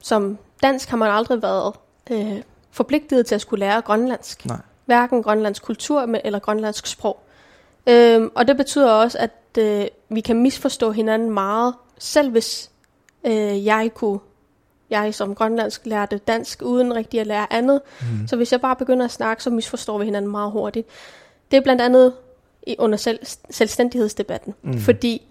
som 0.00 0.38
dansk 0.62 0.88
har 0.90 0.96
man 0.96 1.10
aldrig 1.10 1.42
været 1.42 1.74
øh, 2.10 2.42
forpligtet 2.70 3.26
til 3.26 3.34
at 3.34 3.40
skulle 3.40 3.60
lære 3.60 3.80
grønlandsk. 3.80 4.46
Nej. 4.46 4.58
Hverken 4.84 5.22
grønlandsk 5.22 5.62
kultur 5.62 6.18
eller 6.24 6.38
grønlandsk 6.38 6.86
sprog. 6.86 7.22
Øhm, 7.86 8.30
og 8.34 8.48
det 8.48 8.56
betyder 8.56 8.90
også, 8.90 9.18
at 9.18 9.58
øh, 9.58 9.86
vi 10.08 10.20
kan 10.20 10.42
misforstå 10.42 10.90
hinanden 10.90 11.30
meget, 11.30 11.74
selv 11.98 12.30
hvis 12.30 12.70
øh, 13.24 13.66
jeg 13.66 13.90
kunne, 13.94 14.18
jeg 14.90 15.14
som 15.14 15.34
grønlandsk 15.34 15.86
lærte 15.86 16.18
dansk 16.18 16.62
uden 16.62 16.94
rigtig 16.94 17.20
at 17.20 17.26
lære 17.26 17.52
andet. 17.52 17.80
Mm. 18.00 18.26
Så 18.26 18.36
hvis 18.36 18.52
jeg 18.52 18.60
bare 18.60 18.76
begynder 18.76 19.04
at 19.04 19.10
snakke, 19.10 19.42
så 19.42 19.50
misforstår 19.50 19.98
vi 19.98 20.04
hinanden 20.04 20.30
meget 20.30 20.52
hurtigt. 20.52 20.88
Det 21.50 21.56
er 21.56 21.60
blandt 21.60 21.82
andet 21.82 22.12
i, 22.66 22.76
under 22.78 22.98
selv, 22.98 23.18
selvstændighedsdebatten. 23.50 24.54
Mm. 24.62 24.78
Fordi 24.78 25.22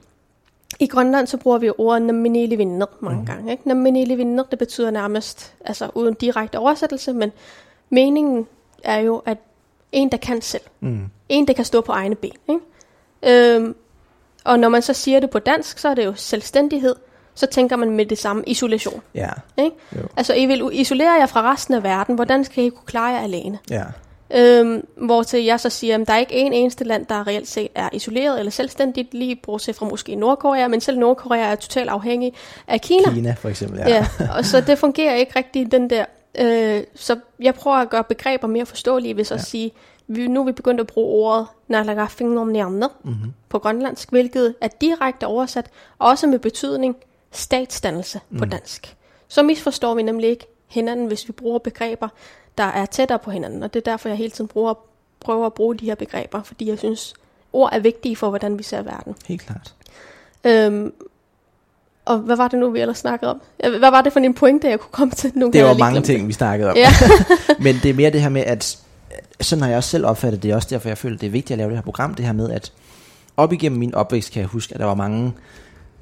i 0.80 0.88
Grønland, 0.88 1.28
så 1.28 1.38
bruger 1.38 1.58
vi 1.58 1.72
ordet 1.78 2.02
naminili 2.02 2.56
vinner 2.56 2.86
mange 3.00 3.20
mm. 3.20 3.26
gange. 3.26 3.52
Ikke? 3.52 4.16
Vinner, 4.18 4.44
det 4.44 4.60
betyder 4.60 4.92
nærmest, 4.92 5.54
altså 5.66 5.90
uden 5.96 6.14
direkte 6.14 6.60
oversættelse, 6.60 7.14
men 7.14 7.32
meningen 7.90 8.48
er 8.84 9.00
jo, 9.00 9.22
at 9.26 9.38
en, 9.92 10.10
der 10.10 10.18
kan 10.18 10.42
selv. 10.42 10.62
Mm. 10.80 11.06
En, 11.30 11.48
der 11.48 11.54
kan 11.54 11.66
stå 11.66 11.82
på 11.82 11.92
egne 11.92 12.16
ben. 12.16 12.32
Ikke? 12.50 13.56
Øhm, 13.56 13.76
og 14.44 14.60
når 14.60 14.70
man 14.70 14.82
så 14.82 14.94
siger 14.94 15.20
det 15.20 15.30
på 15.30 15.40
dansk, 15.40 15.80
så 15.80 15.90
er 15.90 15.94
det 15.94 16.06
jo 16.06 16.14
selvstændighed. 16.14 16.96
Så 17.38 17.46
tænker 17.46 17.76
man 17.76 17.90
med 17.92 18.06
det 18.06 18.18
samme 18.18 18.44
isolation. 18.48 19.02
Ja, 19.16 19.30
Ikke? 19.58 19.76
Jo. 19.96 20.02
Altså, 20.18 20.34
I 20.34 20.46
vil 20.46 20.70
isolere 20.72 21.12
jer 21.12 21.26
fra 21.26 21.52
resten 21.52 21.74
af 21.74 21.84
verden. 21.84 22.16
Hvordan 22.16 22.44
skal 22.44 22.64
I 22.64 22.70
kunne 22.70 22.86
klare 22.86 23.14
jer 23.16 23.20
alene? 23.22 23.60
ja. 23.70 23.84
Øhm, 24.36 24.88
hvor 24.98 25.24
til 25.24 25.44
jeg 25.44 25.60
så 25.60 25.70
siger, 25.70 25.98
at 26.02 26.08
der 26.08 26.14
er 26.14 26.18
ikke 26.18 26.34
en 26.34 26.54
eneste 26.54 26.84
land, 26.84 27.06
der 27.06 27.28
reelt 27.28 27.48
set 27.48 27.68
er 27.76 27.90
isoleret 27.94 28.40
eller 28.40 28.52
selvstændigt, 28.52 29.14
lige 29.14 29.36
bortset 29.36 29.76
fra 29.76 29.86
måske 29.86 30.16
Nordkorea, 30.16 30.68
men 30.68 30.82
selv 30.82 31.00
Nordkorea 31.00 31.52
er 31.52 31.56
totalt 31.56 31.90
afhængig 31.90 32.34
af 32.68 32.82
Kina. 32.82 33.14
Kina 33.14 33.36
for 33.40 33.50
eksempel, 33.50 33.80
ja. 33.80 33.88
Ja, 33.90 34.08
og 34.38 34.46
så 34.46 34.62
det 34.62 34.78
fungerer 34.78 35.16
ikke 35.16 35.32
rigtig 35.36 35.72
den 35.72 35.90
der. 35.90 36.06
Øh, 36.40 36.84
så 36.96 37.16
jeg 37.40 37.56
prøver 37.56 37.78
at 37.78 37.90
gøre 37.90 38.04
begreber 38.04 38.48
mere 38.48 38.66
forståelige 38.66 39.18
ved 39.18 39.24
så 39.24 39.34
at 39.34 39.40
Ja. 39.40 39.44
sige, 39.44 39.72
vi, 40.08 40.28
nu 40.28 40.42
er 40.42 40.46
vi 40.46 40.52
begyndt 40.52 40.82
at 40.82 40.88
bruge 40.88 41.26
ordet 41.28 41.48
nalagafingnomniamner 41.68 42.88
Mm-hmm. 43.04 43.34
på 43.50 43.60
grønlandsk, 43.60 44.10
hvilket 44.10 44.56
er 44.62 44.68
direkte 44.82 45.28
oversat, 45.28 45.66
også 46.00 46.28
med 46.28 46.40
betydning 46.40 46.96
statsdannelse 47.32 48.20
på 48.38 48.44
Mm. 48.46 48.50
dansk. 48.50 48.96
Så 49.28 49.44
misforstår 49.44 49.96
vi 49.96 50.02
nemlig 50.04 50.30
ikke 50.30 50.46
hinanden, 50.68 51.08
hvis 51.08 51.28
vi 51.28 51.32
bruger 51.32 51.60
begreber, 51.60 52.08
der 52.58 52.64
er 52.64 52.86
tættere 52.86 53.20
på 53.20 53.32
hinanden, 53.32 53.64
og 53.64 53.74
det 53.74 53.80
er 53.88 53.92
derfor, 53.92 54.10
jeg 54.10 54.18
hele 54.18 54.32
tiden 54.32 54.48
bruger, 54.48 54.74
prøver 55.20 55.46
at 55.46 55.54
bruge 55.54 55.76
de 55.76 55.86
her 55.86 55.96
begreber, 55.96 56.44
fordi 56.44 56.70
jeg 56.70 56.78
synes, 56.78 57.14
ord 57.54 57.70
er 57.74 57.80
vigtige 57.80 58.16
for, 58.16 58.30
hvordan 58.30 58.58
vi 58.58 58.64
ser 58.64 58.82
verden. 58.82 59.16
Helt 59.28 59.42
klart. 59.42 59.74
Øhm, 60.44 60.94
og 62.06 62.18
hvad 62.18 62.36
var 62.36 62.48
det 62.48 62.60
nu, 62.60 62.70
vi 62.70 62.80
ellers 62.80 62.98
snakkede 62.98 63.32
om? 63.32 63.42
Hvad 63.80 63.92
var 63.92 64.02
det 64.02 64.14
for 64.14 64.20
en 64.20 64.34
pointe, 64.34 64.70
jeg 64.70 64.80
kunne 64.80 64.92
komme 64.92 65.14
til? 65.14 65.32
Nu 65.36 65.50
Det 65.54 65.64
var 65.64 65.74
mange 65.78 66.02
ting, 66.02 66.28
vi 66.28 66.34
snakkede 66.34 66.70
om. 66.70 66.76
Ja. 66.78 66.90
Men 67.60 67.76
det 67.84 67.90
er 67.90 67.94
mere 67.94 68.10
det 68.12 68.22
her 68.22 68.30
med, 68.30 68.42
at 68.42 68.80
sådan 69.42 69.62
har 69.62 69.70
jeg 69.70 69.78
også 69.78 69.90
selv 69.90 70.06
opfattet 70.06 70.44
det, 70.44 70.52
er 70.52 70.56
også 70.56 70.68
derfor 70.72 70.90
jeg 70.90 70.98
føler, 70.98 71.18
det 71.18 71.28
er 71.28 71.32
vigtigt 71.32 71.52
at 71.52 71.58
lave 71.58 71.70
det 71.70 71.78
her 71.78 71.84
program, 71.84 72.14
det 72.14 72.26
her 72.26 72.34
med, 72.34 72.52
at 72.52 72.72
op 73.38 73.54
igennem 73.54 73.80
min 73.80 73.96
opvækst 73.96 74.32
kan 74.32 74.40
jeg 74.40 74.48
huske, 74.48 74.74
at 74.74 74.80
der 74.80 74.86
var 74.86 74.94
mange 74.96 75.34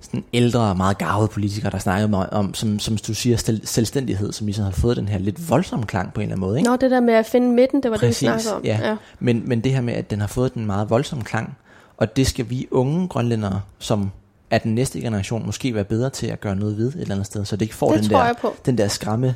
sådan 0.06 0.24
ældre, 0.34 0.76
meget 0.76 0.97
garvede 0.97 1.28
politikere, 1.28 1.72
der 1.72 1.78
snakkede 1.80 2.08
meget 2.08 2.30
om, 2.30 2.53
som, 2.53 2.80
som 2.80 2.97
du 2.97 3.14
siger, 3.14 3.38
stel- 3.38 3.68
selvstændighed, 3.68 4.32
som 4.34 4.47
ligesom 4.47 4.64
har 4.66 4.72
fået 4.72 4.97
den 4.97 5.08
her 5.08 5.18
lidt 5.18 5.49
voldsomme 5.49 5.86
klang 5.86 6.14
på 6.14 6.22
en 6.22 6.24
eller 6.24 6.36
anden 6.36 6.47
måde. 6.47 6.58
Ikke? 6.58 6.70
Nå, 6.70 6.76
det 6.76 6.91
der 6.91 6.99
med 6.99 7.14
at 7.14 7.26
finde 7.26 7.47
midten, 7.47 7.84
det 7.84 7.91
var 7.91 7.97
Præcis, 7.97 8.18
det, 8.20 8.36
vi 8.36 8.41
snakkede 8.41 8.56
om. 8.56 8.62
ja. 8.84 8.89
ja. 8.89 8.95
Men, 9.20 9.43
men 9.45 9.62
det 9.62 9.72
her 9.74 9.82
med, 9.82 9.93
at 9.93 10.10
den 10.12 10.20
har 10.20 10.28
fået 10.28 10.53
den 10.53 10.66
meget 10.66 10.89
voldsomme 10.89 11.24
klang, 11.24 11.58
og 11.97 12.16
det 12.16 12.28
skal 12.28 12.49
vi 12.49 12.68
unge 12.72 13.08
grønlændere, 13.08 13.62
som 13.80 14.12
er 14.51 14.58
den 14.58 14.76
næste 14.76 15.01
generation, 15.01 15.45
måske 15.45 15.76
være 15.76 15.84
bedre 15.84 16.10
til 16.10 16.28
at 16.28 16.41
gøre 16.41 16.56
noget 16.56 16.78
ved 16.78 16.88
et 16.88 16.95
eller 17.01 17.16
andet 17.16 17.26
sted, 17.26 17.45
så 17.45 17.56
det 17.56 17.62
ikke 17.62 17.76
får 17.76 17.91
Det 17.91 18.03
den 18.03 18.10
der, 18.10 18.34
den 18.66 18.78
der 18.78 18.88
skræmme, 18.88 19.36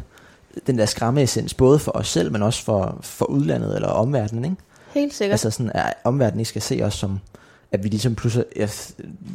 den 0.68 0.78
der 0.78 0.86
skræmme 0.86 1.22
essens, 1.24 1.54
både 1.54 1.80
for 1.80 1.92
os 1.96 2.08
selv, 2.08 2.32
men 2.32 2.44
også 2.44 2.64
for, 2.64 2.98
for 3.02 3.26
udlandet 3.26 3.76
eller 3.76 3.88
omverdenen, 3.88 4.46
ikke? 4.46 4.58
Helt 4.94 5.14
sikkert. 5.14 5.34
Altså 5.34 5.52
sådan, 5.52 5.72
at 5.76 5.94
omverdenen 6.04 6.40
ikke 6.40 6.50
skal 6.50 6.62
se 6.62 6.82
os 6.84 6.94
som, 6.94 7.20
at 7.72 7.84
vi 7.84 7.90
ligesom 7.90 8.16
pludselig, 8.16 8.46
ja, 8.56 8.68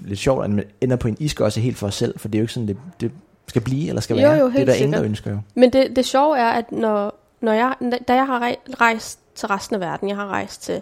lidt 0.04 0.18
sjovt, 0.18 0.44
at 0.44 0.50
man 0.50 0.64
ender 0.80 0.96
på 0.96 1.08
en 1.08 1.16
iskosse 1.20 1.60
helt 1.60 1.76
for 1.76 1.86
os 1.86 1.94
selv, 1.94 2.18
for 2.18 2.28
det 2.28 2.38
er 2.38 2.40
jo 2.40 2.44
ikke 2.44 2.52
sådan, 2.52 2.68
det, 2.68 2.76
det 3.00 3.12
skal 3.48 3.62
blive, 3.62 3.88
eller 3.88 4.00
skal 4.00 4.16
Jo, 4.16 4.28
være. 4.28 4.38
jo, 4.38 4.50
det 4.50 4.60
er 4.60 4.64
der 4.64 4.72
ingen, 4.74 4.92
der 4.92 4.98
sikkert. 4.98 5.04
ønsker 5.04 5.30
jo. 5.30 5.38
Men 5.54 5.72
det, 5.72 5.96
det 5.96 6.04
sjove 6.04 6.38
er, 6.38 6.48
at 6.50 6.72
når, 6.72 7.14
når 7.40 7.52
jeg, 7.52 7.74
da 8.08 8.14
jeg 8.14 8.26
har 8.26 8.38
rej- 8.38 8.56
rejst 8.80 9.18
til 9.34 9.48
resten 9.48 9.74
af 9.74 9.80
verden, 9.80 10.08
jeg 10.08 10.16
har 10.16 10.26
rejst 10.26 10.62
til 10.62 10.80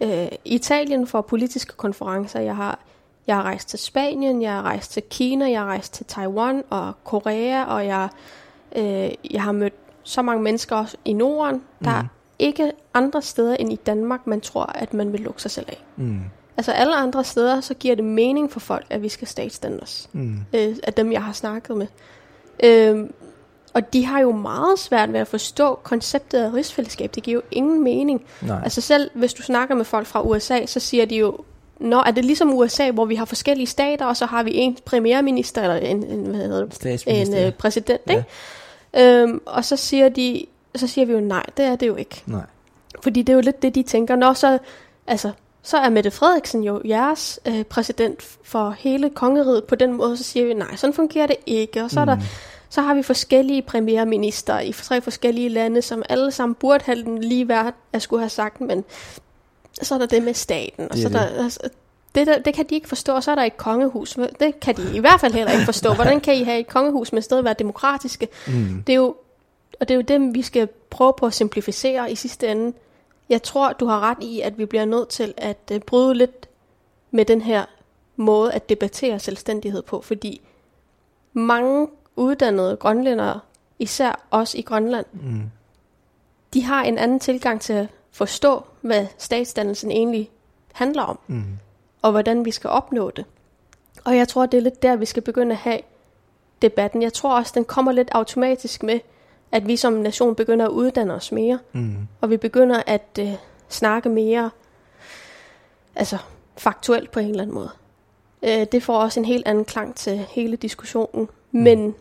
øh, 0.00 0.28
Italien 0.44 1.06
for 1.06 1.20
politiske 1.20 1.72
konferencer, 1.76 2.40
jeg 2.40 2.56
har, 2.56 2.78
jeg 3.26 3.36
har 3.36 3.42
rejst 3.42 3.68
til 3.68 3.78
Spanien, 3.78 4.42
jeg 4.42 4.52
har 4.52 4.62
rejst 4.62 4.92
til 4.92 5.02
Kina, 5.10 5.50
jeg 5.50 5.60
har 5.60 5.66
rejst 5.66 5.94
til 5.94 6.06
Taiwan 6.06 6.62
og 6.70 6.92
Korea, 7.04 7.64
og 7.64 7.86
jeg, 7.86 8.08
øh, 8.76 9.10
jeg 9.30 9.42
har 9.42 9.52
mødt 9.52 9.74
så 10.02 10.22
mange 10.22 10.42
mennesker 10.42 10.76
også 10.76 10.96
i 11.04 11.12
Norden. 11.12 11.62
Der 11.84 11.90
er 11.90 12.02
Mhm. 12.02 12.08
ikke 12.38 12.72
andre 12.94 13.22
steder 13.22 13.54
end 13.56 13.72
i 13.72 13.76
Danmark, 13.76 14.26
man 14.26 14.40
tror, 14.40 14.64
at 14.64 14.94
man 14.94 15.12
vil 15.12 15.20
lukke 15.20 15.42
sig 15.42 15.50
selv 15.50 15.66
af. 15.68 15.84
Mm. 15.96 16.20
Altså 16.58 16.72
alle 16.72 16.96
andre 16.96 17.24
steder, 17.24 17.60
så 17.60 17.74
giver 17.74 17.94
det 17.94 18.04
mening 18.04 18.52
for 18.52 18.60
folk, 18.60 18.86
at 18.90 19.02
vi 19.02 19.08
skal 19.08 19.28
statsdanne 19.28 19.82
os 19.82 20.08
Mm. 20.12 20.36
øh, 20.52 20.76
af 20.82 20.94
dem, 20.94 21.12
jeg 21.12 21.22
har 21.24 21.32
snakket 21.32 21.76
med. 21.76 21.86
Øhm, 22.64 23.12
og 23.74 23.92
de 23.92 24.04
har 24.06 24.20
jo 24.20 24.32
meget 24.32 24.78
svært 24.78 25.12
ved 25.12 25.20
at 25.20 25.26
forstå 25.28 25.74
konceptet 25.82 26.38
af 26.38 26.52
rigsfællesskab. 26.54 27.14
Det 27.14 27.22
giver 27.22 27.34
jo 27.34 27.42
ingen 27.50 27.84
mening. 27.84 28.24
Nej. 28.42 28.60
Altså 28.64 28.80
selv 28.80 29.10
hvis 29.14 29.34
du 29.34 29.42
snakker 29.42 29.74
med 29.74 29.84
folk 29.84 30.06
fra 30.06 30.22
USA, 30.22 30.66
så 30.66 30.80
siger 30.80 31.04
de 31.04 31.16
jo, 31.16 31.38
Nå, 31.80 31.96
er 32.00 32.10
det 32.10 32.24
ligesom 32.24 32.54
USA, 32.54 32.90
hvor 32.90 33.04
vi 33.04 33.14
har 33.14 33.24
forskellige 33.24 33.66
stater, 33.66 34.06
og 34.06 34.16
så 34.16 34.26
har 34.26 34.42
vi 34.42 34.54
en 34.56 34.76
premierminister, 34.84 35.62
eller 35.62 35.76
en, 35.76 36.04
en, 36.04 36.26
hvad 36.26 36.36
hedder 36.36 36.66
det, 36.66 37.02
en 37.06 37.34
øh, 37.36 37.52
præsident, 37.52 38.00
Ja. 38.08 38.12
ikke? 38.92 39.20
Øhm, 39.22 39.40
og 39.46 39.64
så 39.64 39.76
siger, 39.76 40.08
de, 40.08 40.46
så 40.76 40.86
siger 40.86 41.04
vi 41.06 41.12
jo, 41.12 41.20
nej, 41.20 41.42
det 41.56 41.64
er 41.64 41.76
det 41.76 41.86
jo 41.86 41.96
ikke. 41.96 42.22
Nej. 42.26 42.40
Fordi 43.02 43.22
det 43.22 43.32
er 43.32 43.34
jo 43.34 43.40
lidt 43.40 43.62
det, 43.62 43.74
de 43.74 43.82
tænker. 43.82 44.16
Nå, 44.16 44.34
så, 44.34 44.58
altså, 45.06 45.30
så 45.68 45.76
er 45.76 45.90
Mette 45.90 46.10
Frederiksen 46.10 46.64
jo 46.64 46.80
jeres 46.84 47.40
øh, 47.46 47.64
præsident 47.64 48.38
for 48.42 48.70
hele 48.78 49.10
kongeriget. 49.10 49.64
På 49.64 49.74
den 49.74 49.92
måde, 49.92 50.16
så 50.16 50.24
siger 50.24 50.46
vi, 50.46 50.54
nej, 50.54 50.76
sådan 50.76 50.94
fungerer 50.94 51.26
det 51.26 51.36
ikke. 51.46 51.84
Og 51.84 51.90
så, 51.90 52.04
mm. 52.04 52.10
er 52.10 52.14
der, 52.14 52.22
så 52.70 52.82
har 52.82 52.94
vi 52.94 53.02
forskellige 53.02 53.62
premierminister 53.62 54.60
i 54.60 54.72
tre 54.72 55.00
forskellige 55.00 55.48
lande, 55.48 55.82
som 55.82 56.02
alle 56.08 56.30
sammen 56.30 56.54
burde 56.54 56.84
have 56.84 57.02
den 57.02 57.18
lige 57.18 57.48
værd 57.48 57.74
at 57.92 58.02
skulle 58.02 58.20
have 58.20 58.30
sagt, 58.30 58.60
men 58.60 58.84
så 59.82 59.94
er 59.94 59.98
der 59.98 60.06
det 60.06 60.22
med 60.22 60.34
staten. 60.34 60.84
Og 60.84 60.96
Det 60.96 61.02
så 61.02 61.08
er 61.08 61.12
der, 61.12 61.42
altså, 61.42 61.60
det, 62.14 62.26
der, 62.26 62.38
det 62.38 62.54
kan 62.54 62.66
de 62.70 62.74
ikke 62.74 62.88
forstå, 62.88 63.12
og 63.12 63.22
så 63.22 63.30
er 63.30 63.34
der 63.34 63.42
et 63.42 63.56
kongehus. 63.56 64.18
Det 64.40 64.60
kan 64.60 64.76
de 64.76 64.96
i 64.96 64.98
hvert 64.98 65.20
fald 65.20 65.32
heller 65.32 65.52
ikke 65.52 65.64
forstå. 65.64 65.94
Hvordan 65.98 66.20
kan 66.20 66.34
I 66.34 66.42
have 66.42 66.60
et 66.60 66.68
kongehus, 66.68 67.12
men 67.12 67.22
stadig 67.22 67.44
være 67.44 67.54
demokratiske? 67.58 68.28
Mm. 68.46 68.82
Det 68.86 68.92
er 68.92 68.96
jo, 68.96 69.14
og 69.80 69.88
det 69.88 69.90
er 69.90 69.96
jo 69.96 70.02
det, 70.02 70.34
vi 70.34 70.42
skal 70.42 70.68
prøve 70.90 71.12
på 71.18 71.26
at 71.26 71.34
simplificere 71.34 72.12
i 72.12 72.14
sidste 72.14 72.48
ende. 72.48 72.72
Jeg 73.28 73.42
tror, 73.42 73.72
du 73.72 73.86
har 73.86 74.00
ret 74.00 74.18
i, 74.22 74.40
at 74.40 74.58
vi 74.58 74.66
bliver 74.66 74.84
nødt 74.84 75.08
til 75.08 75.34
at 75.36 75.58
uh, 75.72 75.78
bryde 75.78 76.14
lidt 76.14 76.48
med 77.10 77.24
den 77.24 77.40
her 77.40 77.64
måde 78.16 78.52
at 78.52 78.68
debattere 78.68 79.18
selvstændighed 79.18 79.82
på, 79.82 80.00
fordi 80.00 80.40
mange 81.32 81.88
uddannede 82.16 82.76
grønlændere, 82.76 83.40
især 83.78 84.26
os 84.30 84.54
i 84.54 84.60
Grønland, 84.62 85.06
Mm. 85.12 85.42
de 86.54 86.62
har 86.64 86.82
en 86.82 86.98
anden 86.98 87.20
tilgang 87.20 87.60
til 87.60 87.72
at 87.72 87.86
forstå, 88.10 88.64
hvad 88.80 89.06
statsdannelsen 89.18 89.90
egentlig 89.90 90.30
handler 90.72 91.02
om, 91.02 91.18
Mm. 91.26 91.44
og 92.02 92.10
hvordan 92.10 92.44
vi 92.44 92.50
skal 92.50 92.70
opnå 92.70 93.10
det. 93.10 93.24
Og 94.04 94.16
jeg 94.16 94.28
tror, 94.28 94.46
det 94.46 94.58
er 94.58 94.62
lidt 94.62 94.82
der, 94.82 94.96
vi 94.96 95.06
skal 95.06 95.22
begynde 95.22 95.52
at 95.52 95.58
have 95.58 95.80
debatten. 96.62 97.02
Jeg 97.02 97.12
tror 97.12 97.36
også, 97.36 97.52
den 97.54 97.64
kommer 97.64 97.92
lidt 97.92 98.08
automatisk 98.12 98.82
med, 98.82 99.00
at 99.52 99.66
vi 99.66 99.76
som 99.76 99.92
nation 99.92 100.34
begynder 100.34 100.66
at 100.66 100.70
uddanne 100.70 101.14
os 101.14 101.32
mere, 101.32 101.58
Mm. 101.72 101.96
og 102.20 102.30
vi 102.30 102.36
begynder 102.36 102.82
at 102.86 103.18
øh, 103.20 103.32
snakke 103.68 104.08
mere 104.08 104.50
altså 105.94 106.18
faktuelt 106.56 107.10
på 107.10 107.20
en 107.20 107.28
eller 107.30 107.42
anden 107.42 107.54
måde. 107.54 107.70
Øh, 108.42 108.66
det 108.72 108.82
får 108.82 108.98
også 108.98 109.20
en 109.20 109.24
helt 109.26 109.48
anden 109.48 109.64
klang 109.64 109.94
til 109.94 110.18
hele 110.18 110.56
diskussionen. 110.56 111.28
Men, 111.52 111.94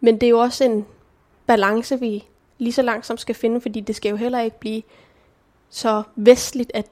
men 0.00 0.14
det 0.14 0.22
er 0.26 0.30
jo 0.30 0.38
også 0.38 0.64
en 0.64 0.86
balance, 1.46 2.00
vi 2.00 2.24
lige 2.58 2.72
så 2.72 2.82
langsomt 2.82 3.20
skal 3.20 3.34
finde, 3.34 3.60
fordi 3.60 3.80
det 3.80 3.96
skal 3.96 4.10
jo 4.10 4.16
heller 4.16 4.40
ikke 4.40 4.58
blive 4.60 4.82
så 5.70 6.02
vestligt, 6.16 6.70
at, 6.74 6.86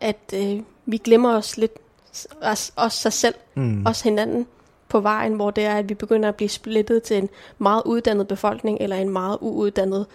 at 0.00 0.34
øh, 0.34 0.60
vi 0.86 0.96
glemmer 0.96 1.36
os 1.36 1.56
lidt, 1.56 1.72
os, 2.42 2.72
os 2.76 2.92
sig 2.92 3.12
selv, 3.12 3.34
Mm. 3.54 3.86
os 3.86 4.00
hinanden 4.00 4.46
på 4.92 5.00
vejen, 5.00 5.34
hvor 5.34 5.50
det 5.50 5.64
er, 5.64 5.74
at 5.74 5.88
vi 5.88 5.94
begynder 5.94 6.28
at 6.28 6.34
blive 6.34 6.48
splittet 6.48 7.02
til 7.02 7.16
en 7.18 7.28
meget 7.58 7.82
uddannet 7.86 8.28
befolkning, 8.28 8.78
eller 8.80 8.96
en 8.96 9.08
meget 9.08 9.38
uuddannet 9.40 10.06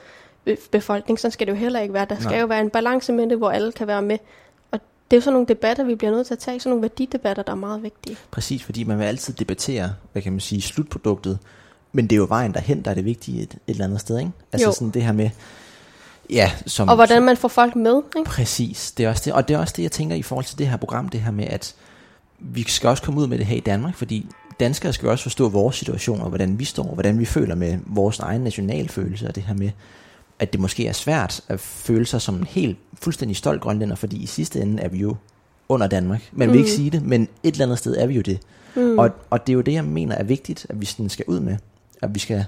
be- 0.46 0.58
befolkning. 0.72 1.20
Sådan 1.20 1.32
skal 1.32 1.48
det 1.48 1.54
jo 1.54 1.58
heller 1.58 1.80
ikke 1.80 1.94
være. 1.94 2.06
Der 2.10 2.16
skal 2.16 2.32
Nej. 2.32 2.40
jo 2.40 2.46
være 2.46 2.62
en 2.62 2.70
balance 2.70 3.14
med 3.14 3.30
det, 3.30 3.38
hvor 3.38 3.50
alle 3.50 3.72
kan 3.72 3.88
være 3.88 4.02
med. 4.02 4.18
Og 4.72 4.80
det 5.12 5.18
er 5.18 5.18
jo 5.18 5.22
sådan 5.22 5.34
nogle 5.34 5.48
debatter, 5.48 5.84
vi 5.84 5.96
bliver 5.96 6.12
nødt 6.12 6.28
til 6.28 6.34
at 6.34 6.40
tage, 6.40 6.60
sådan 6.60 6.70
nogle 6.70 6.82
værdidebatter, 6.82 7.44
der 7.44 7.52
er 7.52 7.56
meget 7.56 7.84
vigtige. 7.84 8.18
Præcis, 8.32 8.64
fordi 8.64 8.84
man 8.84 9.00
vil 9.00 9.04
altid 9.06 9.34
debattere, 9.34 9.94
hvad 10.12 10.22
kan 10.22 10.32
man 10.32 10.40
sige, 10.40 10.62
slutproduktet, 10.62 11.40
Men 11.92 12.08
det 12.08 12.16
er 12.16 12.18
jo 12.18 12.26
vejen 12.30 12.54
derhen, 12.54 12.82
der 12.82 12.92
er 12.92 12.96
det 12.96 13.06
vigtige 13.06 13.42
et, 13.42 13.52
et 13.54 13.60
eller 13.68 13.86
andet 13.86 14.02
sted, 14.02 14.20
ikke? 14.20 14.32
Altså 14.54 14.68
Jo. 14.68 14.74
sådan 14.74 14.90
det 14.90 15.04
her 15.04 15.12
med, 15.12 15.30
ja, 16.30 16.52
som... 16.66 16.90
Og 16.90 16.96
hvordan 16.96 17.24
man 17.24 17.38
får 17.38 17.48
folk 17.48 17.76
med, 17.76 18.02
ikke? 18.18 18.30
Præcis, 18.30 18.92
det 18.92 19.06
er 19.06 19.10
også 19.10 19.22
det. 19.26 19.34
Og 19.34 19.48
det 19.48 19.54
er 19.54 19.58
også 19.60 19.74
det, 19.78 19.84
jeg 19.84 19.92
tænker 19.92 20.16
i 20.16 20.22
forhold 20.22 20.46
til 20.46 20.58
det 20.58 20.68
her 20.68 20.78
program, 20.78 21.10
det 21.10 21.22
her 21.22 21.32
med, 21.32 21.46
at 21.48 21.76
vi 22.40 22.64
skal 22.70 22.90
også 22.90 23.04
komme 23.04 23.20
ud 23.22 23.28
med 23.28 23.38
det 23.38 23.46
her 23.46 23.58
i 23.58 23.60
Danmark, 23.60 23.96
fordi 23.96 24.28
danskere 24.60 24.94
skal 24.94 25.06
jo 25.06 25.12
også 25.12 25.24
forstå 25.24 25.50
vores 25.50 25.76
situation, 25.76 26.22
og 26.22 26.28
hvordan 26.30 26.60
vi 26.60 26.66
står, 26.66 26.84
og 26.84 26.94
hvordan 26.94 27.20
vi 27.20 27.26
føler 27.26 27.56
med 27.56 27.78
vores 27.86 28.20
egen 28.20 28.42
nationalfølelse, 28.42 29.28
og 29.28 29.36
det 29.36 29.44
her 29.44 29.54
med, 29.54 29.70
at 30.40 30.54
det 30.54 30.62
måske 30.62 30.88
er 30.88 30.94
svært 30.94 31.42
at 31.48 31.60
føle 31.60 32.06
sig 32.06 32.22
som 32.22 32.36
en 32.36 32.44
helt 32.44 32.78
fuldstændig 33.02 33.38
stolt 33.38 33.62
grønlænder, 33.62 33.96
fordi 33.96 34.18
i 34.18 34.26
sidste 34.26 34.62
ende 34.62 34.84
er 34.84 34.88
vi 34.90 34.98
jo 34.98 35.16
under 35.70 35.88
Danmark. 35.88 36.30
Man 36.32 36.48
vil 36.48 36.54
Mm. 36.56 36.60
ikke 36.60 36.72
sige 36.72 36.90
det, 36.90 37.02
men 37.06 37.22
et 37.44 37.52
eller 37.52 37.66
andet 37.66 37.78
sted 37.80 37.98
er 37.98 38.08
vi 38.08 38.14
jo 38.16 38.22
det. 38.22 38.40
Mm. 38.76 39.00
Og, 39.00 39.10
og 39.30 39.48
det 39.48 39.54
er 39.54 39.56
jo 39.56 39.62
det, 39.62 39.74
jeg 39.74 39.86
mener 39.86 40.16
er 40.16 40.24
vigtigt, 40.24 40.66
at 40.70 40.82
vi 40.82 40.86
sådan 40.86 41.10
skal 41.10 41.26
ud 41.28 41.40
med. 41.40 41.58
At 42.02 42.16
vi 42.16 42.20
skal 42.20 42.46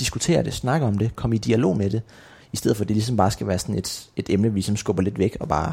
diskutere 0.00 0.42
det, 0.42 0.54
snakke 0.54 0.86
om 0.86 0.98
det, 0.98 1.16
komme 1.16 1.36
i 1.36 1.38
dialog 1.38 1.76
med 1.76 1.90
det, 1.90 2.02
i 2.52 2.56
stedet 2.56 2.76
for 2.76 2.84
at 2.84 2.88
det 2.88 2.96
ligesom 2.96 3.16
bare 3.16 3.30
skal 3.30 3.46
være 3.46 3.58
sådan 3.58 3.74
et, 3.78 4.08
et 4.16 4.30
emne, 4.30 4.48
vi 4.48 4.54
ligesom 4.54 4.76
skubber 4.76 5.02
lidt 5.02 5.18
væk 5.18 5.36
og 5.40 5.48
bare 5.48 5.72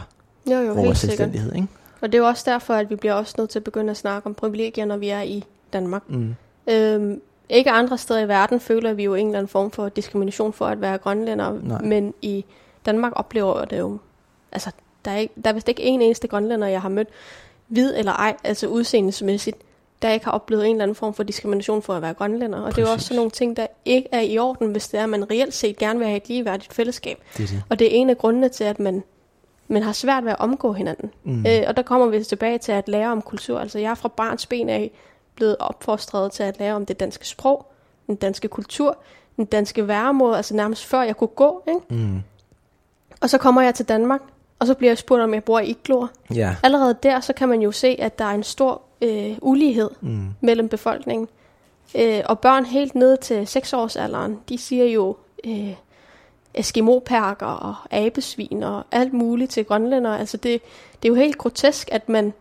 Jo, 0.51 0.57
jo, 0.57 0.73
vores 0.73 0.77
helt 0.87 0.97
sikkert. 0.97 0.97
selvstændighed. 1.17 1.55
Ikke? 1.55 1.67
Og 2.01 2.11
det 2.11 2.17
er 2.17 2.21
jo 2.21 2.27
også 2.27 2.43
derfor, 2.45 2.73
at 2.73 2.89
vi 2.89 2.95
bliver 2.95 3.13
også 3.13 3.33
nødt 3.37 3.49
til 3.49 3.59
at 3.59 3.63
begynde 3.63 3.91
at 3.91 3.97
snakke 3.97 4.25
om 4.27 4.33
privilegier, 4.33 4.85
når 4.85 4.97
vi 4.97 5.09
er 5.09 5.21
i 5.21 5.43
Danmark. 5.73 6.03
Mm. 6.07 6.35
Øhm, 6.69 7.21
ikke 7.49 7.71
andre 7.71 7.97
steder 7.97 8.19
i 8.19 8.27
verden 8.27 8.59
føler 8.59 8.93
vi 8.93 9.03
jo 9.03 9.15
en 9.15 9.25
eller 9.27 9.39
anden 9.39 9.49
form 9.49 9.71
for 9.71 9.89
diskrimination 9.89 10.53
for 10.53 10.65
at 10.65 10.81
være 10.81 10.97
grønlænder, 10.97 11.59
Nej. 11.63 11.81
men 11.81 12.13
i 12.21 12.45
Danmark 12.85 13.11
oplever 13.15 13.59
jeg 13.59 13.69
det 13.69 13.79
jo, 13.79 13.97
altså 14.51 14.71
der 15.05 15.11
er, 15.11 15.17
ikke, 15.17 15.33
der 15.43 15.49
er 15.49 15.53
vist 15.53 15.69
ikke 15.69 15.83
en 15.83 16.01
eneste 16.01 16.27
grønlænder, 16.27 16.67
jeg 16.67 16.81
har 16.81 16.89
mødt, 16.89 17.07
hvid 17.67 17.93
eller 17.97 18.11
ej, 18.11 18.35
altså 18.43 18.67
udseendemæssigt, 18.67 19.57
der 20.01 20.11
ikke 20.11 20.25
har 20.25 20.31
oplevet 20.31 20.65
en 20.65 20.71
eller 20.71 20.83
anden 20.83 20.95
form 20.95 21.13
for 21.13 21.23
diskrimination 21.23 21.81
for 21.81 21.93
at 21.93 22.01
være 22.01 22.13
grønlænder. 22.13 22.59
Og 22.59 22.75
det 22.75 22.77
er 22.77 22.81
jo 22.81 22.87
også 22.87 22.95
Præcis. 22.95 23.07
sådan 23.07 23.15
nogle 23.15 23.31
ting, 23.31 23.57
der 23.57 23.67
ikke 23.85 24.09
er 24.11 24.21
i 24.21 24.37
orden, 24.37 24.71
hvis 24.71 24.87
det 24.87 24.99
er, 24.99 25.03
at 25.03 25.09
man 25.09 25.31
reelt 25.31 25.53
set 25.53 25.77
gerne 25.77 25.99
vil 25.99 26.07
have 26.07 26.17
et 26.17 26.27
ligeværdigt 26.27 26.73
fællesskab. 26.73 27.17
Det 27.37 27.49
det. 27.49 27.63
Og 27.69 27.79
det 27.79 27.87
er 27.87 27.91
en 27.91 28.09
af 28.09 28.17
grundene 28.17 28.49
til, 28.49 28.63
at 28.63 28.79
man, 28.79 29.03
man 29.67 29.83
har 29.83 29.91
svært 29.91 30.23
ved 30.23 30.31
at 30.31 30.39
omgå 30.39 30.73
hinanden. 30.73 31.11
Mm. 31.23 31.45
Øh, 31.47 31.63
og 31.67 31.77
der 31.77 31.83
kommer 31.83 32.07
vi 32.07 32.23
tilbage 32.23 32.57
til 32.57 32.71
at 32.71 32.89
lære 32.89 33.11
om 33.11 33.21
kultur. 33.21 33.59
Altså 33.59 33.79
jeg 33.79 33.91
er 33.91 33.95
fra 33.95 34.09
barns 34.09 34.45
ben 34.45 34.69
af 34.69 34.91
blevet 35.35 35.55
opfostret 35.59 36.31
til 36.31 36.43
at 36.43 36.59
lære 36.59 36.73
om 36.73 36.85
det 36.85 36.99
danske 36.99 37.27
sprog, 37.27 37.71
den 38.07 38.15
danske 38.15 38.47
kultur, 38.47 38.97
den 39.37 39.45
danske 39.45 39.87
væremåde, 39.87 40.37
altså 40.37 40.55
nærmest 40.55 40.85
før 40.85 41.01
jeg 41.01 41.17
kunne 41.17 41.27
gå. 41.27 41.63
Ikke? 41.67 41.81
Mm. 42.03 42.21
Og 43.21 43.29
så 43.29 43.37
kommer 43.37 43.61
jeg 43.61 43.75
til 43.75 43.85
Danmark, 43.87 44.21
og 44.59 44.67
så 44.67 44.73
bliver 44.73 44.91
jeg 44.91 44.97
spurgt, 44.97 45.21
om 45.21 45.33
jeg 45.33 45.43
bor 45.43 45.59
i 45.59 45.69
Iglor. 45.69 46.09
Ja. 46.35 46.55
Allerede 46.63 46.95
der, 47.03 47.19
så 47.19 47.33
kan 47.33 47.49
man 47.49 47.61
jo 47.61 47.71
se, 47.71 47.87
at 47.99 48.19
der 48.19 48.25
er 48.25 48.31
en 48.33 48.43
stor 48.43 48.81
øh, 49.01 49.37
ulighed 49.41 49.89
Mm. 50.01 50.27
mellem 50.41 50.69
befolkningen. 50.69 51.27
Øh, 51.95 52.21
og 52.25 52.39
børn 52.39 52.65
helt 52.65 52.95
ned 52.95 53.17
til 53.17 53.43
6-årsalderen, 53.43 54.39
de 54.49 54.57
siger 54.57 54.85
jo 54.85 55.15
øh, 55.43 55.73
eskimoperker 56.53 57.45
og 57.45 57.75
abesvin 57.91 58.63
og 58.63 58.83
alt 58.91 59.13
muligt 59.13 59.51
til 59.51 59.65
grønlændere. 59.65 60.19
Altså 60.19 60.37
det, 60.37 60.61
det 61.03 61.09
er 61.09 61.13
jo 61.13 61.15
helt 61.15 61.37
grotesk, 61.37 61.89
at 61.91 62.09
man, 62.09 62.33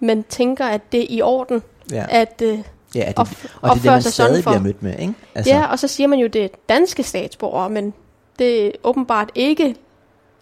man 0.00 0.22
tænker, 0.28 0.66
at 0.66 0.92
det 0.92 1.00
er 1.00 1.06
i 1.10 1.22
orden, 1.22 1.62
Ja. 1.92 2.04
at 2.08 2.42
øh, 2.44 2.58
ja, 2.94 3.04
det, 3.08 3.18
op, 3.18 3.28
og 3.60 3.74
det 3.74 3.76
er 3.76 3.82
det, 3.82 3.84
man 3.84 4.02
stadig 4.02 4.44
for. 4.44 4.50
bliver 4.50 4.62
mødt 4.62 4.82
med, 4.82 4.98
ikke? 4.98 5.14
Altså, 5.34 5.52
ja, 5.52 5.66
og 5.66 5.78
så 5.78 5.88
siger 5.88 6.06
man 6.06 6.18
jo, 6.18 6.26
det 6.26 6.44
er 6.44 6.48
danske 6.68 7.02
statsborgere, 7.02 7.70
men 7.70 7.94
det 8.38 8.66
er 8.66 8.70
åbenbart 8.84 9.30
ikke 9.34 9.74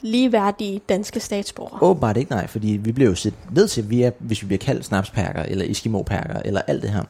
ligeværdige 0.01 0.81
danske 0.89 1.21
statsborgere. 1.21 1.83
Åbenbart 1.83 2.17
ikke, 2.17 2.31
nej, 2.31 2.47
fordi 2.47 2.69
vi 2.69 2.93
bliver 2.93 3.11
jo 3.11 3.15
set 3.15 3.35
ned 3.51 3.69
til, 3.69 3.91
vi 3.91 4.03
er, 4.03 4.11
hvis 4.19 4.43
vi 4.43 4.47
bliver 4.47 4.59
kaldt 4.59 4.85
snapsperker, 4.85 5.43
eller 5.43 5.65
eskimoperker, 5.69 6.41
eller 6.45 6.61
alt 6.67 6.83
det 6.83 6.91
her. 6.91 7.03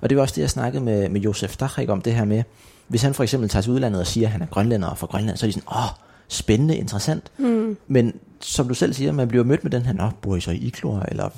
Og 0.00 0.10
det 0.10 0.16
var 0.16 0.22
også 0.22 0.34
det, 0.34 0.42
jeg 0.42 0.50
snakkede 0.50 0.84
med, 0.84 1.08
med 1.08 1.20
Josef 1.20 1.56
Dachrik 1.56 1.88
om, 1.88 2.00
det 2.00 2.14
her 2.14 2.24
med, 2.24 2.42
hvis 2.88 3.02
han 3.02 3.14
for 3.14 3.22
eksempel 3.22 3.48
tager 3.48 3.62
til 3.62 3.72
udlandet 3.72 4.00
og 4.00 4.06
siger, 4.06 4.26
at 4.26 4.32
han 4.32 4.42
er 4.42 4.46
grønlænder 4.46 4.88
og 4.88 4.98
fra 4.98 5.06
Grønland, 5.06 5.36
så 5.36 5.46
er 5.46 5.48
de 5.48 5.52
sådan, 5.52 5.68
åh, 5.68 6.04
spændende, 6.28 6.76
interessant. 6.76 7.32
Mm. 7.38 7.76
Men 7.88 8.14
som 8.40 8.68
du 8.68 8.74
selv 8.74 8.94
siger, 8.94 9.12
man 9.12 9.28
bliver 9.28 9.44
mødt 9.44 9.64
med 9.64 9.70
den 9.70 9.82
her, 9.82 9.92
nå, 9.92 10.10
bor 10.22 10.36
I 10.36 10.40
så 10.40 10.50
i 10.50 10.56
Iglor, 10.56 11.04
eller 11.08 11.28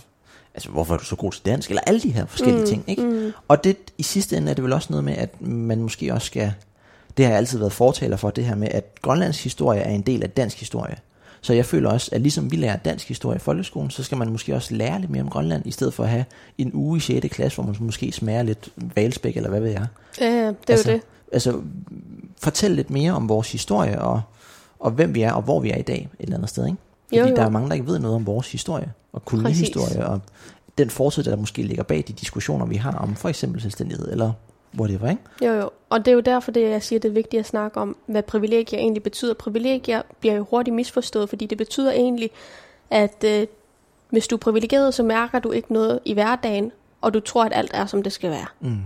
altså, 0.56 0.70
hvorfor 0.70 0.94
er 0.94 0.98
du 0.98 1.04
så 1.04 1.16
god 1.16 1.32
til 1.32 1.46
dansk, 1.46 1.70
eller 1.70 1.82
alle 1.86 2.00
de 2.00 2.10
her 2.10 2.26
forskellige 2.26 2.60
Mm, 2.60 2.66
ting, 2.66 2.84
ikke? 2.86 3.02
Mm. 3.02 3.32
Og 3.48 3.64
det, 3.64 3.76
i 3.98 4.02
sidste 4.02 4.36
ende 4.36 4.50
er 4.50 4.54
det 4.54 4.64
vel 4.64 4.72
også 4.72 4.86
noget 4.90 5.04
med, 5.04 5.16
at 5.16 5.42
man 5.42 5.78
måske 5.82 6.12
også 6.14 6.26
skal, 6.26 6.52
det 7.16 7.24
har 7.24 7.32
jeg 7.32 7.38
altid 7.38 7.58
været 7.58 7.72
fortaler 7.72 8.16
for, 8.16 8.30
det 8.30 8.44
her 8.44 8.54
med, 8.54 8.68
at 8.70 8.98
Grønlands 9.02 9.42
historie 9.42 9.80
er 9.80 9.90
en 9.90 10.00
del 10.02 10.22
af 10.22 10.30
dansk 10.30 10.58
historie. 10.58 10.96
Så 11.40 11.52
jeg 11.52 11.66
føler 11.66 11.90
også, 11.90 12.08
at 12.12 12.20
ligesom 12.20 12.50
vi 12.50 12.56
lærer 12.56 12.76
dansk 12.76 13.08
historie 13.08 13.36
i 13.36 13.38
folkeskolen, 13.38 13.90
så 13.90 14.02
skal 14.02 14.18
man 14.18 14.28
måske 14.30 14.54
også 14.54 14.74
lære 14.74 15.00
lidt 15.00 15.10
mere 15.10 15.22
om 15.22 15.28
Grønland, 15.28 15.66
i 15.66 15.70
stedet 15.70 15.94
for 15.94 16.02
at 16.04 16.08
have 16.10 16.24
en 16.58 16.70
uge 16.74 16.96
i 16.96 17.00
6. 17.00 17.26
klasse, 17.30 17.56
hvor 17.62 17.72
man 17.72 17.76
måske 17.80 18.12
smager 18.12 18.42
lidt 18.42 18.68
valspæk, 18.94 19.36
eller 19.36 19.48
hvad 19.50 19.60
ved 19.60 19.70
jeg. 19.70 19.86
Ja, 20.20 20.26
det 20.26 20.54
er 20.68 20.72
Altså, 20.72 20.90
jo 20.90 20.96
det. 20.96 21.02
Altså, 21.32 21.60
fortæl 22.38 22.70
lidt 22.70 22.90
mere 22.90 23.12
om 23.12 23.28
vores 23.28 23.52
historie, 23.52 24.02
og, 24.02 24.20
og 24.80 24.90
hvem 24.90 25.14
vi 25.14 25.22
er, 25.22 25.32
og 25.32 25.42
hvor 25.42 25.60
vi 25.60 25.70
er 25.70 25.76
i 25.76 25.82
dag, 25.82 26.08
et 26.20 26.24
eller 26.24 26.36
andet 26.36 26.48
sted, 26.50 26.66
ikke? 26.66 26.78
Fordi 27.08 27.18
Jo, 27.18 27.26
jo. 27.26 27.36
der 27.36 27.42
er 27.42 27.50
mange, 27.50 27.68
der 27.68 27.74
ikke 27.74 27.86
ved 27.86 27.98
noget 27.98 28.16
om 28.16 28.26
vores 28.26 28.52
historie, 28.52 28.92
og 29.12 29.24
kolonihistorie, 29.24 30.06
og 30.06 30.20
den 30.78 30.90
fortid, 30.90 31.22
der 31.24 31.36
måske 31.36 31.62
ligger 31.62 31.82
bag 31.82 32.04
de 32.08 32.12
diskussioner, 32.12 32.66
vi 32.66 32.76
har 32.76 32.92
om 32.92 33.16
for 33.16 33.28
eksempel 33.28 33.60
selvstændighed, 33.60 34.12
eller 34.12 34.32
whatever, 34.78 35.10
ikke? 35.10 35.22
Jo, 35.42 35.52
jo. 35.52 35.70
Og 35.90 36.04
det 36.04 36.08
er 36.10 36.14
jo 36.14 36.20
derfor, 36.20 36.52
det 36.52 36.70
jeg 36.70 36.82
siger, 36.82 36.98
det 36.98 37.08
er 37.08 37.12
vigtigt 37.12 37.40
at 37.40 37.46
snakke 37.46 37.80
om, 37.80 37.96
hvad 38.06 38.22
privilegier 38.22 38.78
egentlig 38.78 39.02
betyder. 39.02 39.34
Privilegier 39.34 40.02
bliver 40.20 40.34
jo 40.34 40.46
hurtigt 40.50 40.76
misforstået, 40.76 41.28
fordi 41.28 41.46
det 41.46 41.58
betyder 41.58 41.92
egentlig, 41.92 42.30
at 42.90 43.24
øh, 43.24 43.46
hvis 44.10 44.28
du 44.28 44.36
er 44.36 44.40
privilegeret, 44.40 44.94
så 44.94 45.02
mærker 45.02 45.38
du 45.38 45.50
ikke 45.50 45.72
noget 45.72 46.00
i 46.04 46.12
hverdagen, 46.12 46.72
og 47.00 47.14
du 47.14 47.20
tror, 47.20 47.44
at 47.44 47.52
alt 47.54 47.70
er, 47.74 47.86
som 47.86 48.02
det 48.02 48.12
skal 48.12 48.30
være. 48.30 48.46
Mm. 48.60 48.78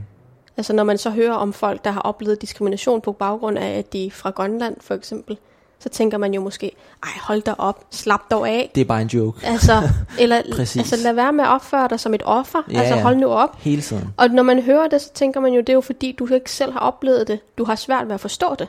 Altså 0.57 0.73
når 0.73 0.85
man 0.85 0.99
så 0.99 1.11
hører 1.11 1.33
om 1.33 1.53
folk, 1.53 1.85
der 1.85 1.91
har 1.91 2.01
oplevet 2.01 2.43
diskrimination 2.43 3.01
på 3.01 3.13
baggrund 3.13 3.59
af, 3.59 3.79
at 3.79 3.93
de 3.93 4.07
er 4.07 4.11
fra 4.11 4.31
Grønland 4.31 4.77
for 4.81 4.95
eksempel, 4.95 5.39
så 5.81 5.89
tænker 5.89 6.19
man 6.19 6.35
jo 6.35 6.41
måske, 6.41 6.73
ej 7.03 7.09
hold 7.23 7.43
da 7.43 7.55
op, 7.59 7.85
slap 7.91 8.31
dog 8.31 8.49
af. 8.49 8.71
Det 8.75 8.81
er 8.81 8.85
bare 8.85 9.03
en 9.03 9.09
joke. 9.09 9.47
Altså, 9.47 9.73
eller 10.21 10.37
altså, 10.37 10.97
lad 11.03 11.13
være 11.13 11.33
med 11.33 11.45
at 11.45 11.51
opføre 11.51 11.89
dig 11.89 12.01
som 12.01 12.15
et 12.15 12.23
offer. 12.25 12.59
Ja, 12.73 12.81
altså 12.81 12.97
hold 12.97 13.17
nu 13.17 13.27
op. 13.29 13.57
Hele 13.61 13.83
tiden. 13.83 14.15
Og 14.17 14.29
når 14.29 14.43
man 14.43 14.63
hører 14.63 14.89
det, 14.89 15.01
så 15.03 15.13
tænker 15.13 15.41
man 15.41 15.53
jo, 15.53 15.61
det 15.61 15.69
er 15.69 15.73
jo 15.73 15.81
fordi, 15.81 16.13
du 16.13 16.35
ikke 16.35 16.51
selv 16.53 16.73
har 16.73 16.81
oplevet 16.81 17.29
det. 17.29 17.41
Du 17.59 17.65
har 17.65 17.75
svært 17.75 18.07
ved 18.07 18.15
at 18.15 18.21
forstå 18.21 18.55
det. 18.59 18.69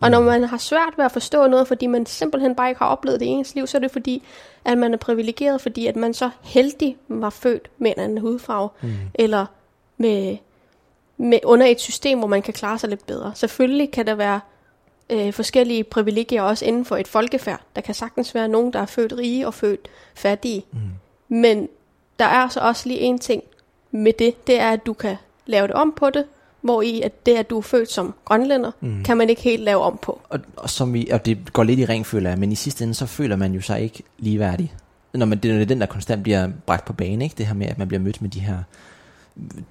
Og 0.00 0.10
når 0.10 0.20
man 0.20 0.44
har 0.44 0.56
svært 0.58 0.92
ved 0.96 1.04
at 1.04 1.12
forstå 1.12 1.46
noget, 1.46 1.68
fordi 1.68 1.86
man 1.86 2.06
simpelthen 2.06 2.54
bare 2.54 2.68
ikke 2.68 2.78
har 2.78 2.86
oplevet 2.86 3.20
det 3.20 3.26
i 3.26 3.28
ens 3.28 3.54
liv, 3.54 3.66
så 3.66 3.78
er 3.78 3.80
det 3.80 3.90
fordi, 3.90 4.22
at 4.64 4.78
man 4.78 4.92
er 4.92 4.96
privilegeret, 4.98 5.60
fordi 5.60 5.86
at 5.86 5.96
man 5.96 6.14
så 6.14 6.30
heldig 6.42 6.96
var 7.08 7.30
født 7.30 7.70
med 7.78 7.92
en 7.96 8.02
anden 8.02 8.18
hudfarve, 8.18 8.68
Mm. 8.82 8.92
eller 9.14 9.46
med, 9.98 10.36
med 11.16 11.38
under 11.44 11.66
et 11.66 11.80
system, 11.80 12.18
hvor 12.18 12.28
man 12.28 12.42
kan 12.42 12.54
klare 12.54 12.78
sig 12.78 12.88
lidt 12.90 13.06
bedre. 13.06 13.32
Selvfølgelig 13.34 13.90
kan 13.90 14.06
der 14.06 14.14
være 14.14 14.40
øh, 15.10 15.32
forskellige 15.32 15.84
privilegier 15.84 16.42
også 16.42 16.64
inden 16.64 16.84
for 16.84 16.96
et 16.96 17.08
folkefærd. 17.08 17.60
Der 17.76 17.80
kan 17.82 17.94
sagtens 17.94 18.34
være 18.34 18.48
nogen, 18.48 18.72
der 18.72 18.78
er 18.80 18.86
født 18.86 19.12
rige 19.18 19.46
og 19.46 19.54
født 19.54 19.88
fattige. 20.14 20.64
Mm. 20.72 20.78
Men 21.28 21.68
der 22.18 22.24
er 22.24 22.48
så 22.48 22.60
også 22.60 22.88
lige 22.88 23.00
en 23.00 23.18
ting 23.18 23.42
med 23.90 24.12
det, 24.18 24.46
det 24.46 24.60
er, 24.60 24.70
at 24.70 24.86
du 24.86 24.92
kan 24.92 25.16
lave 25.46 25.66
det 25.66 25.74
om 25.74 25.92
på 25.96 26.10
det, 26.10 26.24
hvor 26.60 26.82
i 26.82 27.00
at 27.02 27.26
det, 27.26 27.34
at 27.36 27.50
du 27.50 27.58
er 27.58 27.62
født 27.62 27.92
som 27.92 28.14
grønlænder, 28.24 28.70
Mm. 28.80 29.04
kan 29.04 29.16
man 29.16 29.30
ikke 29.30 29.42
helt 29.42 29.62
lave 29.62 29.80
om 29.82 29.98
på. 30.02 30.20
Og, 30.28 30.40
og, 30.56 30.70
som 30.70 30.94
vi, 30.94 31.08
og 31.12 31.26
det 31.26 31.52
går 31.52 31.62
lidt 31.62 31.80
i 31.80 31.84
ring, 31.84 32.06
føler 32.06 32.30
jeg, 32.30 32.38
men 32.38 32.52
i 32.52 32.54
sidste 32.54 32.84
ende, 32.84 32.94
så 32.94 33.06
føler 33.06 33.36
man 33.36 33.52
jo 33.52 33.60
sig 33.60 33.80
ikke 33.80 34.02
ligeværdig. 34.18 34.74
Når 35.14 35.26
man, 35.26 35.38
det 35.38 35.60
er 35.60 35.64
den, 35.64 35.80
der 35.80 35.86
konstant 35.86 36.22
bliver 36.22 36.48
bragt 36.66 36.84
på 36.84 36.92
bane, 36.92 37.24
ikke? 37.24 37.34
det 37.38 37.46
her 37.46 37.54
med, 37.54 37.66
at 37.66 37.78
man 37.78 37.88
bliver 37.88 38.00
mødt 38.00 38.22
med 38.22 38.30
de 38.30 38.40
her 38.40 38.58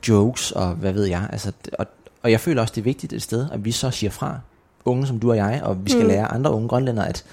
jokes, 0.07 0.51
og 0.51 0.69
hvad 0.69 0.93
ved 0.93 1.05
jeg. 1.05 1.27
Altså, 1.31 1.51
og, 1.79 1.85
og 2.23 2.31
jeg 2.31 2.39
føler 2.39 2.61
også, 2.61 2.71
det 2.75 2.81
er 2.81 2.83
vigtigt 2.83 3.13
et 3.13 3.21
sted, 3.21 3.47
at 3.51 3.65
vi 3.65 3.71
så 3.71 3.91
siger 3.91 4.11
fra, 4.11 4.39
unge 4.85 5.07
som 5.07 5.19
du 5.19 5.29
og 5.31 5.37
jeg, 5.37 5.61
og 5.63 5.85
vi 5.85 5.91
skal 5.91 6.01
Mm. 6.03 6.07
lære 6.09 6.25
andre 6.31 6.51
unge 6.51 6.67
grønlændere, 6.67 7.07
at 7.09 7.23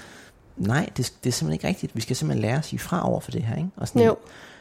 nej, 0.57 0.89
det, 0.97 1.13
det 1.25 1.29
er 1.31 1.33
simpelthen 1.33 1.53
ikke 1.53 1.69
rigtigt. 1.69 1.97
Vi 1.97 2.01
skal 2.01 2.17
simpelthen 2.17 2.43
lære 2.43 2.59
at 2.59 2.65
sige 2.65 2.79
fra 2.79 3.09
over 3.11 3.21
for 3.21 3.31
det 3.31 3.43
her. 3.43 3.57
Ikke? 3.57 3.69
Og 3.77 3.89
sådan, 3.89 4.03
Jo. 4.07 4.17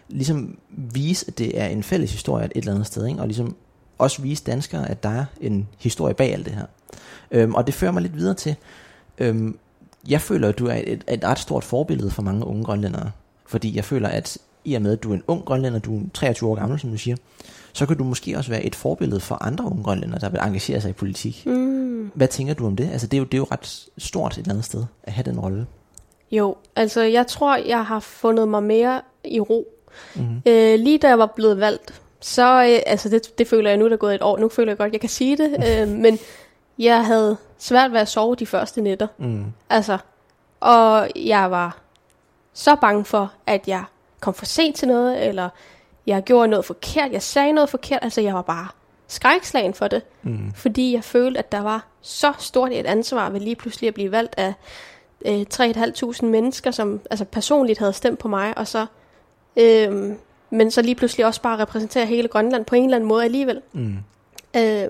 ligesom 0.10 0.58
vise, 0.70 1.26
at 1.28 1.38
det 1.38 1.62
er 1.62 1.66
en 1.66 1.84
fælles 1.84 2.12
historie 2.12 2.46
et 2.46 2.52
eller 2.56 2.72
andet 2.74 2.88
sted, 2.88 3.06
ikke? 3.08 3.20
og 3.20 3.28
ligesom 3.28 3.56
også 3.98 4.22
vise 4.22 4.44
danskere, 4.44 4.90
at 4.90 5.04
der 5.04 5.10
er 5.10 5.26
en 5.42 5.68
historie 5.78 6.14
bag 6.14 6.34
alt 6.34 6.46
det 6.46 6.54
her. 6.54 6.66
Øhm, 7.32 7.56
og 7.56 7.68
det 7.68 7.74
fører 7.76 7.92
mig 7.92 8.02
lidt 8.02 8.16
videre 8.16 8.34
til, 8.34 8.56
øhm, 9.18 9.58
jeg 10.08 10.22
føler, 10.22 10.50
at 10.50 10.60
du 10.60 10.66
er 10.68 10.82
et, 10.88 11.04
et 11.10 11.24
ret 11.24 11.40
stort 11.40 11.64
forbillede 11.64 12.12
for 12.12 12.22
mange 12.22 12.46
unge 12.46 12.64
grønlændere, 12.64 13.12
fordi 13.48 13.76
jeg 13.76 13.86
føler, 13.86 14.10
at 14.10 14.38
i 14.66 14.74
og 14.74 14.82
med, 14.82 14.92
at 14.92 15.04
du 15.04 15.12
er 15.12 15.16
en 15.16 15.24
ung 15.28 15.46
grønlænder, 15.46 15.80
du 15.80 15.98
er 16.00 16.02
23 16.14 16.50
år 16.50 16.56
gammel, 16.56 16.80
som 16.80 16.90
du 16.90 16.98
siger, 16.98 17.16
så 17.74 17.86
kan 17.86 17.98
du 17.98 18.04
måske 18.04 18.38
også 18.38 18.50
være 18.50 18.64
et 18.64 18.76
forbillede 18.76 19.20
for 19.20 19.44
andre 19.44 19.66
unge 19.66 19.84
grønlændere, 19.84 20.20
der 20.20 20.30
vil 20.30 20.40
engagere 20.44 20.82
sig 20.82 20.90
i 20.90 20.94
politik. 20.94 21.46
Mm. 21.46 22.12
Hvad 22.14 22.28
tænker 22.28 22.54
du 22.54 22.66
om 22.66 22.76
det? 22.76 22.90
Altså, 22.92 23.08
det 23.08 23.18
er 23.18 23.20
jo, 23.20 23.26
det 23.26 23.34
er 23.34 23.38
jo 23.38 23.48
ret 23.52 23.88
stort 23.98 24.34
et 24.34 24.38
eller 24.38 24.52
andet 24.52 24.66
sted, 24.66 24.84
at 25.04 25.14
have 25.14 25.24
den 25.24 25.40
rolle. 25.40 25.68
Jo, 26.32 26.56
altså 26.76 27.02
jeg 27.02 27.28
tror, 27.28 27.56
jeg 27.56 27.86
har 27.86 28.00
fundet 28.00 28.48
mig 28.48 28.64
mere 28.64 29.02
i 29.24 29.40
ro. 29.40 29.68
Mm-hmm. 30.16 30.42
Øh, 30.46 30.80
lige 30.80 30.98
da 30.98 31.08
jeg 31.08 31.20
var 31.20 31.32
blevet 31.36 31.60
valgt, 31.60 32.02
så, 32.20 32.64
øh, 32.64 32.80
altså 32.86 33.10
det, 33.10 33.38
det 33.38 33.48
føler 33.48 33.70
jeg 33.70 33.78
nu, 33.78 33.86
der 33.86 33.94
er 33.94 33.98
gået 33.98 34.16
et 34.16 34.22
år, 34.22 34.38
nu 34.38 34.50
føler 34.50 34.72
jeg 34.72 34.78
godt, 34.78 34.94
jeg 34.94 35.02
kan 35.02 35.10
sige 35.10 35.38
det, 35.38 35.52
øh, 35.70 35.88
men 35.88 36.20
jeg 36.80 37.06
havde 37.06 37.38
svært 37.58 37.92
ved 37.92 38.00
at 38.00 38.08
sove 38.08 38.36
de 38.36 38.46
første 38.46 38.82
nætter. 38.82 39.08
Mm. 39.18 39.46
Altså, 39.70 39.98
og 40.60 41.10
jeg 41.16 41.52
var 41.52 41.78
så 42.54 42.76
bange 42.76 43.06
for, 43.06 43.34
at 43.48 43.68
jeg 43.68 43.84
kom 44.20 44.34
for 44.34 44.46
sent 44.46 44.76
til 44.76 44.88
noget, 44.88 45.28
eller 45.28 45.50
jeg 46.08 46.24
gjorde 46.24 46.48
noget 46.48 46.66
forkert, 46.66 47.12
jeg 47.12 47.22
sagde 47.22 47.52
noget 47.52 47.70
forkert, 47.70 48.00
altså 48.02 48.22
jeg 48.22 48.34
var 48.34 48.42
bare 48.42 48.68
skrækslagen 49.08 49.74
for 49.74 49.88
det, 49.88 50.02
mm. 50.24 50.54
fordi 50.56 50.94
jeg 50.94 51.04
følte, 51.04 51.40
at 51.40 51.52
der 51.52 51.62
var 51.62 51.88
så 52.02 52.34
stort 52.40 52.72
et 52.72 52.86
ansvar 52.86 53.30
ved 53.30 53.40
lige 53.40 53.56
pludselig 53.56 53.88
at 53.88 53.94
blive 53.94 54.12
valgt 54.12 54.36
af 54.38 54.54
øh, 55.26 55.46
3.500 55.54 56.26
mennesker, 56.26 56.72
som 56.72 57.02
altså 57.10 57.26
personligt 57.26 57.80
havde 57.80 57.94
stemt 57.94 58.20
på 58.20 58.28
mig, 58.28 58.58
og 58.58 58.68
så, 58.68 58.86
øh, 59.56 60.14
men 60.50 60.72
så 60.72 60.82
lige 60.82 60.96
pludselig 60.96 61.26
også 61.26 61.42
bare 61.42 61.60
repræsentere 61.60 62.06
hele 62.06 62.28
Grønland 62.28 62.66
på 62.66 62.76
en 62.76 62.84
eller 62.84 62.96
anden 62.96 63.08
måde 63.08 63.24
alligevel. 63.24 63.62
Mm. 63.74 63.98
Øh, 64.58 64.88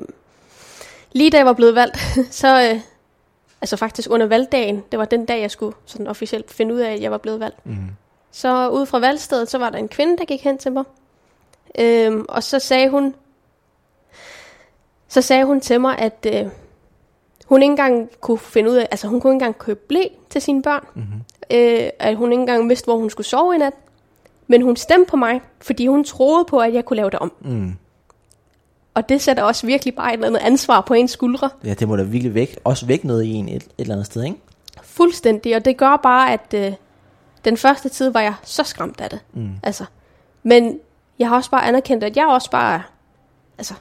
lige 1.12 1.30
da 1.30 1.38
jeg 1.38 1.46
var 1.46 1.54
blevet 1.54 1.76
valgt, 1.76 1.98
så, 2.42 2.72
øh, 2.74 2.80
altså 3.62 3.78
faktisk 3.78 4.10
under 4.12 4.26
valgdagen, 4.26 4.84
det 4.92 5.00
var 5.00 5.06
den 5.06 5.26
dag, 5.26 5.42
jeg 5.42 5.52
skulle 5.52 5.76
sådan 5.86 6.08
officielt 6.08 6.52
finde 6.52 6.74
ud 6.74 6.80
af, 6.80 6.94
at 6.94 7.02
jeg 7.02 7.12
var 7.12 7.18
blevet 7.18 7.40
valgt. 7.40 7.66
Mm. 7.66 7.78
Så 8.32 8.70
ude 8.70 8.86
fra 8.86 9.00
valgstedet, 9.00 9.50
så 9.50 9.58
var 9.58 9.70
der 9.70 9.78
en 9.78 9.88
kvinde, 9.88 10.18
der 10.18 10.26
gik 10.26 10.44
hen 10.44 10.58
til 10.58 10.72
mig, 10.72 10.84
øh, 11.80 12.20
og 12.30 12.44
så 12.44 12.60
sagde 12.60 12.90
hun, 12.90 13.16
så 15.08 15.22
sagde 15.22 15.46
hun 15.46 15.62
til 15.62 15.82
mig, 15.82 15.98
at 15.98 16.28
øh, 16.34 16.50
hun 17.46 17.62
ikke 17.62 17.72
engang 17.72 18.10
kunne 18.22 18.40
finde 18.40 18.70
ud 18.70 18.76
af, 18.76 18.88
altså 18.92 19.08
hun 19.08 19.22
kunne 19.22 19.32
ikke 19.32 19.46
engang 19.46 19.58
købe 19.58 19.80
blæ 19.88 20.04
til 20.30 20.42
sine 20.42 20.62
børn. 20.62 20.86
Mm-hmm. 20.96 21.22
Øh, 21.52 21.90
at 22.00 22.16
hun 22.16 22.32
ikke 22.32 22.42
engang 22.42 22.70
vidste, 22.70 22.86
hvor 22.86 22.98
hun 22.98 23.10
skulle 23.10 23.28
sove 23.28 23.56
i 23.56 23.58
nat. 23.58 23.74
Men 24.48 24.62
hun 24.62 24.76
stemte 24.76 25.10
på 25.10 25.16
mig, 25.18 25.42
fordi 25.62 25.88
hun 25.88 26.04
troede 26.04 26.46
på, 26.46 26.60
at 26.60 26.74
jeg 26.74 26.86
kunne 26.86 26.98
lave 26.98 27.10
det 27.10 27.20
om. 27.20 27.32
Mm. 27.42 27.74
Og 28.94 29.10
det 29.10 29.22
sætter 29.22 29.44
også 29.44 29.66
virkelig 29.66 29.96
bare 29.96 30.10
et 30.10 30.14
eller 30.14 30.28
andet 30.28 30.40
ansvar 30.40 30.82
på 30.82 30.94
ens 30.94 31.12
skuldre. 31.12 31.50
Ja, 31.64 31.74
det 31.74 31.88
må 31.88 31.96
da 31.96 32.04
virkelig 32.04 32.34
væk, 32.34 32.60
også 32.64 32.86
væk 32.86 33.04
noget 33.04 33.24
i 33.24 33.34
en 33.34 33.50
et, 33.50 33.56
et 33.56 33.64
eller 33.78 33.94
andet 33.94 34.06
sted, 34.06 34.24
ikke? 34.24 34.38
Fuldstændig, 34.82 35.56
og 35.56 35.66
det 35.66 35.78
gør 35.78 35.98
bare, 36.04 36.34
at 36.34 36.54
øh, 36.54 36.74
den 37.46 37.58
første 37.58 37.90
tid 37.90 38.10
var 38.10 38.22
jeg 38.22 38.34
så 38.44 38.64
skræmt 38.64 39.02
af 39.02 39.10
det. 39.10 39.20
Mm. 39.34 39.50
Altså, 39.64 39.86
men 40.44 40.80
jeg 41.20 41.30
har 41.30 41.36
også 41.36 41.52
bare 41.52 41.66
anerkendt, 41.66 42.04
at 42.04 42.18
jeg 42.18 42.28
også 42.28 42.52
bare, 42.52 42.84
altså, 43.58 43.74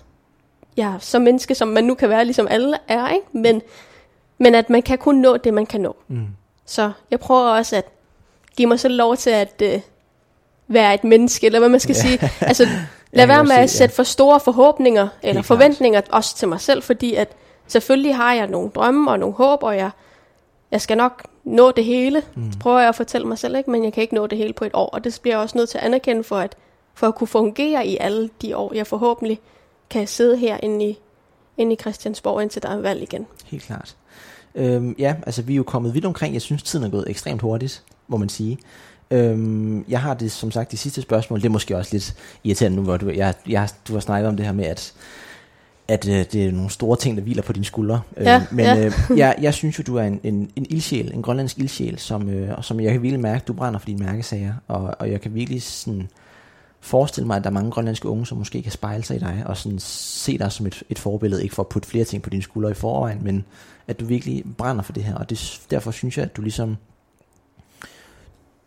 ja, 0.76 0.94
som 1.00 1.22
menneske, 1.22 1.54
som 1.54 1.68
man 1.68 1.84
nu 1.84 1.94
kan 1.94 2.08
være, 2.08 2.24
ligesom 2.24 2.48
alle 2.50 2.76
er, 2.88 3.08
ikke? 3.08 3.26
Men, 3.32 3.62
men 4.38 4.54
at 4.54 4.70
man 4.70 4.82
kan 4.82 4.98
kun 4.98 5.14
nå 5.14 5.36
det, 5.36 5.54
man 5.54 5.66
kan 5.66 5.80
nå. 5.80 5.96
Mm. 6.08 6.26
Så 6.66 6.92
jeg 7.10 7.20
prøver 7.20 7.50
også 7.50 7.76
at 7.76 7.84
give 8.56 8.68
mig 8.68 8.80
selv 8.80 8.96
lov 8.96 9.16
til 9.16 9.30
at 9.30 9.62
øh, 9.62 9.80
være 10.68 10.94
et 10.94 11.04
menneske, 11.04 11.46
eller 11.46 11.58
hvad 11.58 11.68
man 11.68 11.80
skal 11.80 11.96
ja. 11.96 12.00
sige. 12.00 12.30
Altså, 12.40 12.64
lad 13.12 13.24
ja, 13.24 13.34
være 13.34 13.44
med 13.44 13.56
at 13.56 13.70
sætte 13.70 13.94
for 13.94 14.02
store 14.02 14.40
forhåbninger, 14.40 15.08
eller 15.22 15.34
Helt 15.34 15.46
forventninger, 15.46 16.00
klart. 16.00 16.14
også 16.18 16.36
til 16.36 16.48
mig 16.48 16.60
selv, 16.60 16.82
fordi 16.82 17.14
at 17.14 17.28
selvfølgelig 17.66 18.16
har 18.16 18.32
jeg 18.32 18.46
nogle 18.46 18.70
drømme 18.70 19.10
og 19.10 19.18
nogle 19.18 19.34
håb, 19.34 19.62
og 19.62 19.76
jeg, 19.76 19.90
jeg 20.70 20.80
skal 20.80 20.96
nok 20.96 21.22
nå 21.44 21.70
det 21.70 21.84
hele, 21.84 22.22
mm. 22.34 22.52
prøver 22.60 22.78
jeg 22.78 22.88
at 22.88 22.94
fortælle 22.94 23.26
mig 23.26 23.38
selv, 23.38 23.56
ikke? 23.56 23.70
men 23.70 23.84
jeg 23.84 23.92
kan 23.92 24.02
ikke 24.02 24.14
nå 24.14 24.26
det 24.26 24.38
hele 24.38 24.52
på 24.52 24.64
et 24.64 24.70
år, 24.74 24.86
og 24.86 25.04
det 25.04 25.18
bliver 25.22 25.34
jeg 25.34 25.42
også 25.42 25.58
nødt 25.58 25.68
til 25.68 25.78
at 25.78 25.84
anerkende 25.84 26.24
for 26.24 26.38
at, 26.38 26.56
for 26.96 27.06
at 27.06 27.14
kunne 27.14 27.28
fungere 27.28 27.86
i 27.86 27.96
alle 28.00 28.30
de 28.42 28.56
år, 28.56 28.74
jeg 28.74 28.86
forhåbentlig 28.86 29.40
kan 29.90 30.06
sidde 30.06 30.36
her 30.36 30.58
inde 30.62 30.84
i, 30.84 30.98
inde 31.56 31.72
i 31.72 31.76
Christiansborg, 31.76 32.42
indtil 32.42 32.62
der 32.62 32.68
er 32.68 32.76
valg 32.76 33.02
igen. 33.02 33.26
Helt 33.44 33.62
klart. 33.62 33.96
Øhm, 34.54 34.94
ja, 34.98 35.14
altså 35.26 35.42
vi 35.42 35.52
er 35.52 35.56
jo 35.56 35.62
kommet 35.62 35.94
vidt 35.94 36.04
omkring. 36.04 36.34
Jeg 36.34 36.42
synes, 36.42 36.62
tiden 36.62 36.84
er 36.84 36.90
gået 36.90 37.04
ekstremt 37.08 37.42
hurtigt, 37.42 37.82
må 38.08 38.16
man 38.16 38.28
sige. 38.28 38.58
Øhm, 39.10 39.84
jeg 39.88 40.00
har 40.00 40.14
det, 40.14 40.32
som 40.32 40.50
sagt, 40.50 40.72
de 40.72 40.76
sidste 40.76 41.02
spørgsmål. 41.02 41.40
Det 41.40 41.46
er 41.46 41.50
måske 41.50 41.76
også 41.76 41.90
lidt 41.92 42.14
irriterende 42.44 42.76
nu, 42.76 42.82
hvor 42.82 42.96
du, 42.96 43.10
jeg, 43.10 43.34
jeg, 43.48 43.68
du 43.88 43.92
har 43.92 44.00
snakket 44.00 44.28
om 44.28 44.36
det 44.36 44.46
her 44.46 44.52
med, 44.52 44.64
at 44.64 44.94
at 45.88 46.08
øh, 46.08 46.24
det 46.32 46.46
er 46.46 46.52
nogle 46.52 46.70
store 46.70 46.96
ting, 46.96 47.16
der 47.16 47.22
hviler 47.22 47.42
på 47.42 47.52
dine 47.52 47.64
skuldre. 47.64 48.00
Ja, 48.16 48.36
øh, 48.36 48.42
men 48.50 48.64
ja. 48.64 48.84
øh, 48.84 48.92
jeg, 49.16 49.36
jeg 49.40 49.54
synes 49.54 49.78
jo, 49.78 49.82
du 49.86 49.96
er 49.96 50.02
en, 50.02 50.20
en, 50.22 50.50
en 50.56 50.66
ildsjæl, 50.70 51.14
en 51.14 51.22
grønlandsk 51.22 51.58
ildsjæl, 51.58 51.98
som, 51.98 52.28
øh, 52.30 52.62
som 52.62 52.80
jeg 52.80 52.92
kan 52.92 53.02
virkelig 53.02 53.20
mærke, 53.20 53.44
du 53.48 53.52
brænder 53.52 53.78
for 53.78 53.86
dine 53.86 54.04
mærkesager, 54.04 54.54
og, 54.68 54.94
og 54.98 55.10
jeg 55.10 55.20
kan 55.20 55.34
virkelig 55.34 55.62
sådan, 55.62 56.08
forestille 56.86 57.26
mig, 57.26 57.36
at 57.36 57.44
der 57.44 57.50
er 57.50 57.54
mange 57.54 57.70
grønlandske 57.70 58.08
unge, 58.08 58.26
som 58.26 58.38
måske 58.38 58.62
kan 58.62 58.72
spejle 58.72 59.04
sig 59.04 59.16
i 59.16 59.18
dig, 59.18 59.42
og 59.46 59.56
sådan 59.56 59.78
se 59.78 60.38
dig 60.38 60.52
som 60.52 60.66
et, 60.66 60.82
et 60.88 60.98
forbillede, 60.98 61.42
ikke 61.42 61.54
for 61.54 61.62
at 61.62 61.68
putte 61.68 61.88
flere 61.88 62.04
ting 62.04 62.22
på 62.22 62.30
dine 62.30 62.42
skuldre 62.42 62.70
i 62.70 62.74
forvejen, 62.74 63.24
men 63.24 63.44
at 63.86 64.00
du 64.00 64.04
virkelig 64.04 64.44
brænder 64.58 64.82
for 64.82 64.92
det 64.92 65.04
her, 65.04 65.14
og 65.14 65.30
det, 65.30 65.60
derfor 65.70 65.90
synes 65.90 66.16
jeg, 66.18 66.24
at 66.24 66.36
du 66.36 66.42
ligesom, 66.42 66.76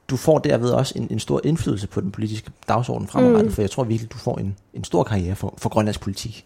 du 0.09 0.17
får 0.17 0.39
derved 0.39 0.69
også 0.69 0.93
en, 0.97 1.07
en 1.11 1.19
stor 1.19 1.41
indflydelse 1.43 1.87
på 1.87 2.01
den 2.01 2.11
politiske 2.11 2.51
dagsorden 2.67 3.07
fremadrettet, 3.07 3.45
mm. 3.45 3.51
for 3.51 3.61
jeg 3.61 3.71
tror 3.71 3.83
virkelig, 3.83 4.11
du 4.11 4.17
får 4.17 4.37
en, 4.37 4.55
en 4.73 4.83
stor 4.83 5.03
karriere 5.03 5.35
for, 5.35 5.53
for 5.57 5.69
grønlandsk 5.69 6.01
politik, 6.01 6.45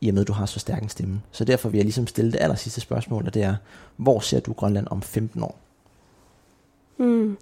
i 0.00 0.08
og 0.08 0.14
med, 0.14 0.22
at 0.22 0.28
du 0.28 0.32
har 0.32 0.46
så 0.46 0.60
stærk 0.60 0.82
en 0.82 0.88
stemme. 0.88 1.22
Så 1.32 1.44
derfor 1.44 1.68
vil 1.68 1.78
jeg 1.78 1.84
ligesom 1.84 2.06
stille 2.06 2.32
det 2.32 2.40
aller 2.40 2.56
sidste 2.56 2.80
spørgsmål, 2.80 3.26
og 3.26 3.34
det 3.34 3.42
er, 3.42 3.56
hvor 3.96 4.20
ser 4.20 4.40
du 4.40 4.52
Grønland 4.52 4.86
om 4.90 5.02
15 5.02 5.42
år? 5.42 5.58
Mm 6.98 7.36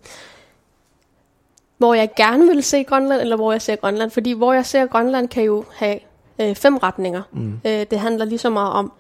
hvor 1.83 1.95
jeg 1.95 2.11
gerne 2.17 2.47
vil 2.47 2.63
se 2.63 2.85
Grønland, 2.85 3.21
eller 3.21 3.37
hvor 3.37 3.53
jeg 3.53 3.63
ser 3.63 3.77
Grønland. 3.77 4.11
Fordi 4.11 4.33
hvor 4.33 4.53
jeg 4.53 4.67
ser 4.67 4.87
Grønland 4.87 5.29
kan 5.29 5.45
jo 5.45 5.65
have 5.75 5.99
øh, 6.41 6.55
fem 6.55 6.77
retninger. 6.77 7.23
Mm. 7.33 7.61
Øh, 7.65 7.87
det 7.91 7.99
handler 7.99 8.25
lige 8.25 8.39
så 8.39 8.51
meget 8.51 8.73
om, 8.73 8.93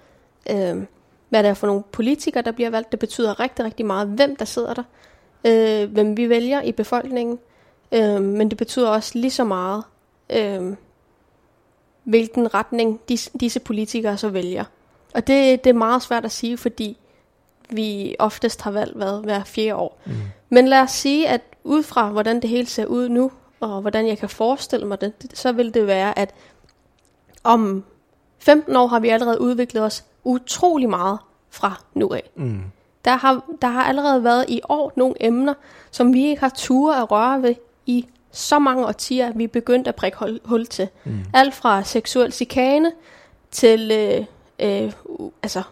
øh, 0.50 0.84
hvad 1.28 1.42
det 1.42 1.48
er 1.48 1.54
for 1.54 1.66
nogle 1.66 1.82
politikere, 1.92 2.42
der 2.42 2.52
bliver 2.52 2.70
valgt. 2.70 2.92
Det 2.92 2.98
betyder 2.98 3.40
rigtig, 3.40 3.64
rigtig 3.64 3.86
meget, 3.86 4.08
hvem 4.08 4.36
der 4.36 4.44
sidder 4.44 4.74
der. 4.74 4.82
Øh, 5.46 5.92
hvem 5.92 6.16
vi 6.16 6.28
vælger 6.28 6.62
i 6.62 6.72
befolkningen. 6.72 7.38
Øh, 7.92 8.22
men 8.22 8.48
det 8.48 8.58
betyder 8.58 8.88
også 8.88 9.18
lige 9.18 9.30
så 9.30 9.44
meget, 9.44 9.84
øh, 10.30 10.74
hvilken 12.04 12.54
retning 12.54 13.00
dis, 13.08 13.30
disse 13.40 13.60
politikere 13.60 14.16
så 14.16 14.28
vælger. 14.28 14.64
Og 15.14 15.26
det, 15.26 15.64
det 15.64 15.70
er 15.70 15.74
meget 15.74 16.02
svært 16.02 16.24
at 16.24 16.32
sige, 16.32 16.56
fordi 16.56 16.98
vi 17.76 18.16
oftest 18.18 18.62
har 18.62 18.70
valgt 18.70 18.96
hvad, 18.96 19.22
hver 19.22 19.44
fjerde 19.44 19.74
år. 19.74 20.00
Mm. 20.06 20.12
Men 20.50 20.68
lad 20.68 20.80
os 20.80 20.90
sige, 20.90 21.28
at 21.28 21.40
ud 21.64 21.82
fra 21.82 22.08
hvordan 22.08 22.42
det 22.42 22.50
hele 22.50 22.66
ser 22.66 22.86
ud 22.86 23.08
nu, 23.08 23.30
og 23.60 23.80
hvordan 23.80 24.06
jeg 24.06 24.18
kan 24.18 24.28
forestille 24.28 24.86
mig 24.86 25.00
det, 25.00 25.12
så 25.34 25.52
vil 25.52 25.74
det 25.74 25.86
være, 25.86 26.18
at 26.18 26.34
om 27.44 27.84
15 28.38 28.76
år 28.76 28.86
har 28.86 29.00
vi 29.00 29.08
allerede 29.08 29.40
udviklet 29.40 29.82
os 29.82 30.04
utrolig 30.24 30.88
meget 30.88 31.18
fra 31.50 31.82
nu 31.94 32.12
af. 32.12 32.30
Mm. 32.36 32.62
Der, 33.04 33.16
har, 33.16 33.44
der 33.62 33.68
har 33.68 33.84
allerede 33.84 34.24
været 34.24 34.44
i 34.48 34.60
år 34.68 34.92
nogle 34.96 35.14
emner, 35.20 35.54
som 35.90 36.12
vi 36.14 36.26
ikke 36.26 36.40
har 36.40 36.52
tur 36.56 36.94
at 36.94 37.10
røre 37.10 37.42
ved 37.42 37.54
i 37.86 38.06
så 38.32 38.58
mange 38.58 38.86
årtier, 38.86 39.28
at 39.28 39.38
vi 39.38 39.44
er 39.44 39.48
begyndt 39.48 39.88
at 39.88 39.94
prikke 39.94 40.18
hul, 40.18 40.40
hul 40.44 40.66
til. 40.66 40.88
Mm. 41.04 41.24
Alt 41.34 41.54
fra 41.54 41.82
seksuel 41.82 42.32
chikane 42.32 42.92
til 43.50 43.90
øh, 43.90 44.24
øh, 44.58 44.92
altså 45.42 45.62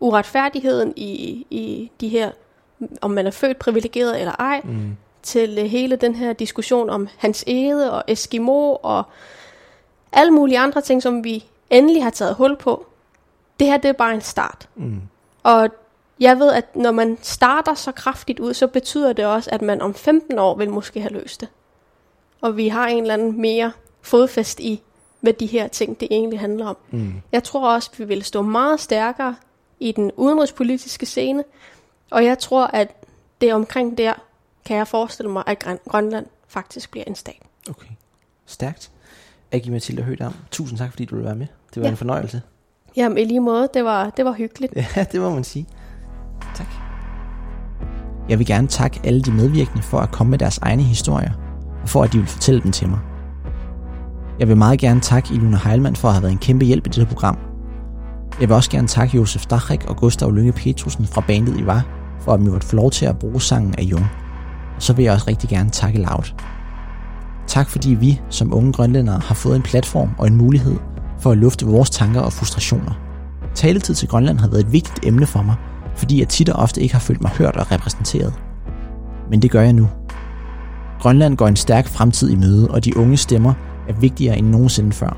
uretfærdigheden 0.00 0.92
i, 0.96 1.46
i 1.50 1.90
de 2.00 2.08
her, 2.08 2.30
om 3.00 3.10
man 3.10 3.26
er 3.26 3.30
født 3.30 3.58
privilegeret 3.58 4.20
eller 4.20 4.32
ej, 4.32 4.60
mm. 4.64 4.96
til 5.22 5.58
uh, 5.58 5.64
hele 5.64 5.96
den 5.96 6.14
her 6.14 6.32
diskussion 6.32 6.90
om 6.90 7.08
hans 7.18 7.44
ede 7.46 7.92
og 7.92 8.04
Eskimo 8.08 8.76
og 8.82 9.02
alle 10.12 10.32
mulige 10.32 10.58
andre 10.58 10.80
ting, 10.80 11.02
som 11.02 11.24
vi 11.24 11.44
endelig 11.70 12.02
har 12.02 12.10
taget 12.10 12.34
hul 12.34 12.56
på. 12.56 12.86
Det 13.60 13.66
her, 13.66 13.76
det 13.76 13.88
er 13.88 13.92
bare 13.92 14.14
en 14.14 14.20
start. 14.20 14.68
Mm. 14.74 15.00
Og 15.42 15.68
jeg 16.20 16.38
ved, 16.38 16.52
at 16.52 16.76
når 16.76 16.90
man 16.92 17.18
starter 17.22 17.74
så 17.74 17.92
kraftigt 17.92 18.40
ud, 18.40 18.54
så 18.54 18.66
betyder 18.66 19.12
det 19.12 19.26
også, 19.26 19.50
at 19.52 19.62
man 19.62 19.80
om 19.80 19.94
15 19.94 20.38
år 20.38 20.56
vil 20.56 20.70
måske 20.70 21.00
have 21.00 21.12
løst 21.12 21.40
det. 21.40 21.48
Og 22.40 22.56
vi 22.56 22.68
har 22.68 22.86
en 22.86 23.00
eller 23.00 23.14
anden 23.14 23.40
mere 23.40 23.72
fodfæst 24.02 24.60
i, 24.60 24.82
hvad 25.20 25.32
de 25.32 25.46
her 25.46 25.68
ting, 25.68 26.00
det 26.00 26.08
egentlig 26.10 26.40
handler 26.40 26.66
om. 26.66 26.76
Mm. 26.90 27.12
Jeg 27.32 27.44
tror 27.44 27.74
også, 27.74 27.90
at 27.92 27.98
vi 27.98 28.04
vil 28.04 28.24
stå 28.24 28.42
meget 28.42 28.80
stærkere 28.80 29.34
i 29.80 29.92
den 29.92 30.12
udenrigspolitiske 30.16 31.06
scene, 31.06 31.44
og 32.10 32.24
jeg 32.24 32.38
tror, 32.38 32.66
at 32.66 32.88
det 33.40 33.54
omkring 33.54 33.98
der, 33.98 34.12
kan 34.64 34.76
jeg 34.76 34.88
forestille 34.88 35.30
mig, 35.30 35.42
at 35.46 35.64
Grønland 35.88 36.26
faktisk 36.48 36.90
bliver 36.90 37.04
en 37.06 37.14
stat. 37.14 37.42
Okay, 37.70 37.90
stærkt. 38.46 38.90
Agi 39.52 39.70
Mathilde 39.70 40.02
Høgdam, 40.02 40.34
tusind 40.50 40.78
tak, 40.78 40.90
fordi 40.90 41.04
du 41.04 41.14
ville 41.14 41.26
være 41.26 41.36
med. 41.36 41.46
Det 41.74 41.82
var 41.82 41.86
ja. 41.86 41.90
en 41.90 41.96
fornøjelse. 41.96 42.42
Jamen, 42.96 43.18
i 43.18 43.24
lige 43.24 43.40
måde, 43.40 43.68
det 43.74 43.84
var, 43.84 44.10
det 44.10 44.24
var 44.24 44.32
hyggeligt. 44.32 44.72
Ja, 44.96 45.06
det 45.12 45.20
må 45.20 45.30
man 45.30 45.44
sige. 45.44 45.66
Tak. 46.54 46.66
Jeg 48.28 48.38
vil 48.38 48.46
gerne 48.46 48.68
takke 48.68 49.00
alle 49.04 49.22
de 49.22 49.30
medvirkende 49.30 49.82
for 49.82 49.98
at 49.98 50.10
komme 50.10 50.30
med 50.30 50.38
deres 50.38 50.58
egne 50.58 50.82
historier, 50.82 51.32
og 51.82 51.88
for 51.88 52.02
at 52.02 52.12
de 52.12 52.18
vil 52.18 52.26
fortælle 52.26 52.62
dem 52.62 52.72
til 52.72 52.88
mig. 52.88 52.98
Jeg 54.38 54.48
vil 54.48 54.56
meget 54.56 54.78
gerne 54.80 55.00
takke 55.00 55.34
Iluna 55.34 55.58
Heilmann 55.64 55.96
for 55.96 56.08
at 56.08 56.14
have 56.14 56.22
været 56.22 56.32
en 56.32 56.38
kæmpe 56.38 56.64
hjælp 56.64 56.86
i 56.86 56.88
dette 56.88 57.06
program, 57.06 57.38
jeg 58.40 58.48
vil 58.48 58.54
også 58.54 58.70
gerne 58.70 58.88
takke 58.88 59.16
Josef 59.16 59.46
Dachrik 59.46 59.84
og 59.84 59.96
Gustav 59.96 60.32
Lønge 60.32 60.52
Petrusen 60.52 61.06
fra 61.06 61.24
bandet 61.26 61.60
I 61.60 61.66
Var, 61.66 61.86
for 62.20 62.34
at 62.34 62.40
vi 62.40 62.50
måtte 62.50 62.66
få 62.66 62.76
lov 62.76 62.90
til 62.90 63.06
at 63.06 63.18
bruge 63.18 63.40
sangen 63.40 63.74
af 63.78 63.82
Jung. 63.82 64.06
Og 64.76 64.82
så 64.82 64.92
vil 64.92 65.02
jeg 65.02 65.12
også 65.12 65.26
rigtig 65.28 65.48
gerne 65.48 65.70
takke 65.70 65.98
Loud. 65.98 66.34
Tak 67.46 67.68
fordi 67.68 67.94
vi 67.94 68.20
som 68.30 68.54
unge 68.54 68.72
grønlændere 68.72 69.20
har 69.24 69.34
fået 69.34 69.56
en 69.56 69.62
platform 69.62 70.10
og 70.18 70.26
en 70.26 70.36
mulighed 70.36 70.76
for 71.18 71.30
at 71.30 71.38
lufte 71.38 71.66
vores 71.66 71.90
tanker 71.90 72.20
og 72.20 72.32
frustrationer. 72.32 72.92
Taletid 73.54 73.94
til 73.94 74.08
Grønland 74.08 74.38
har 74.38 74.48
været 74.48 74.60
et 74.60 74.72
vigtigt 74.72 75.06
emne 75.06 75.26
for 75.26 75.42
mig, 75.42 75.54
fordi 75.96 76.20
jeg 76.20 76.28
tit 76.28 76.48
og 76.48 76.62
ofte 76.62 76.82
ikke 76.82 76.94
har 76.94 77.00
følt 77.00 77.22
mig 77.22 77.30
hørt 77.30 77.56
og 77.56 77.72
repræsenteret. 77.72 78.34
Men 79.30 79.42
det 79.42 79.50
gør 79.50 79.62
jeg 79.62 79.72
nu. 79.72 79.88
Grønland 81.00 81.36
går 81.36 81.48
en 81.48 81.56
stærk 81.56 81.88
fremtid 81.88 82.30
i 82.30 82.36
møde, 82.36 82.70
og 82.70 82.84
de 82.84 82.96
unge 82.96 83.16
stemmer 83.16 83.54
er 83.88 83.92
vigtigere 83.92 84.38
end 84.38 84.46
nogensinde 84.46 84.92
før. 84.92 85.16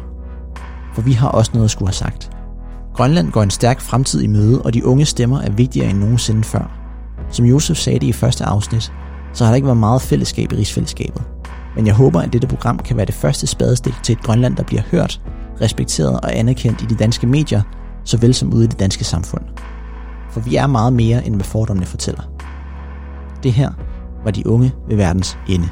For 0.94 1.02
vi 1.02 1.12
har 1.12 1.28
også 1.28 1.50
noget 1.54 1.64
at 1.64 1.70
skulle 1.70 1.88
have 1.88 1.94
sagt. 1.94 2.37
Grønland 2.98 3.32
går 3.32 3.42
en 3.42 3.50
stærk 3.50 3.80
fremtid 3.80 4.22
i 4.22 4.26
møde, 4.26 4.62
og 4.62 4.74
de 4.74 4.86
unge 4.86 5.04
stemmer 5.04 5.40
er 5.40 5.50
vigtigere 5.50 5.90
end 5.90 5.98
nogensinde 5.98 6.44
før. 6.44 6.70
Som 7.30 7.46
Josef 7.46 7.76
sagde 7.76 7.98
det 7.98 8.06
i 8.06 8.12
første 8.12 8.44
afsnit, 8.44 8.92
så 9.32 9.44
har 9.44 9.50
der 9.50 9.56
ikke 9.56 9.66
været 9.66 9.78
meget 9.78 10.02
fællesskab 10.02 10.52
i 10.52 10.56
rigsfællesskabet. 10.56 11.22
Men 11.76 11.86
jeg 11.86 11.94
håber, 11.94 12.20
at 12.20 12.32
dette 12.32 12.48
program 12.48 12.78
kan 12.78 12.96
være 12.96 13.06
det 13.06 13.14
første 13.14 13.46
spadestik 13.46 13.94
til 14.02 14.12
et 14.12 14.22
Grønland, 14.22 14.56
der 14.56 14.62
bliver 14.62 14.82
hørt, 14.90 15.20
respekteret 15.60 16.20
og 16.20 16.36
anerkendt 16.36 16.82
i 16.82 16.86
de 16.86 16.94
danske 16.94 17.26
medier, 17.26 17.62
såvel 18.04 18.34
som 18.34 18.52
ude 18.52 18.64
i 18.64 18.66
det 18.66 18.80
danske 18.80 19.04
samfund. 19.04 19.44
For 20.30 20.40
vi 20.40 20.56
er 20.56 20.66
meget 20.66 20.92
mere, 20.92 21.26
end 21.26 21.34
hvad 21.34 21.44
fordommene 21.44 21.86
fortæller. 21.86 22.22
Det 23.42 23.52
her 23.52 23.70
var 24.24 24.30
de 24.30 24.46
unge 24.46 24.72
ved 24.88 24.96
verdens 24.96 25.38
ende. 25.48 25.68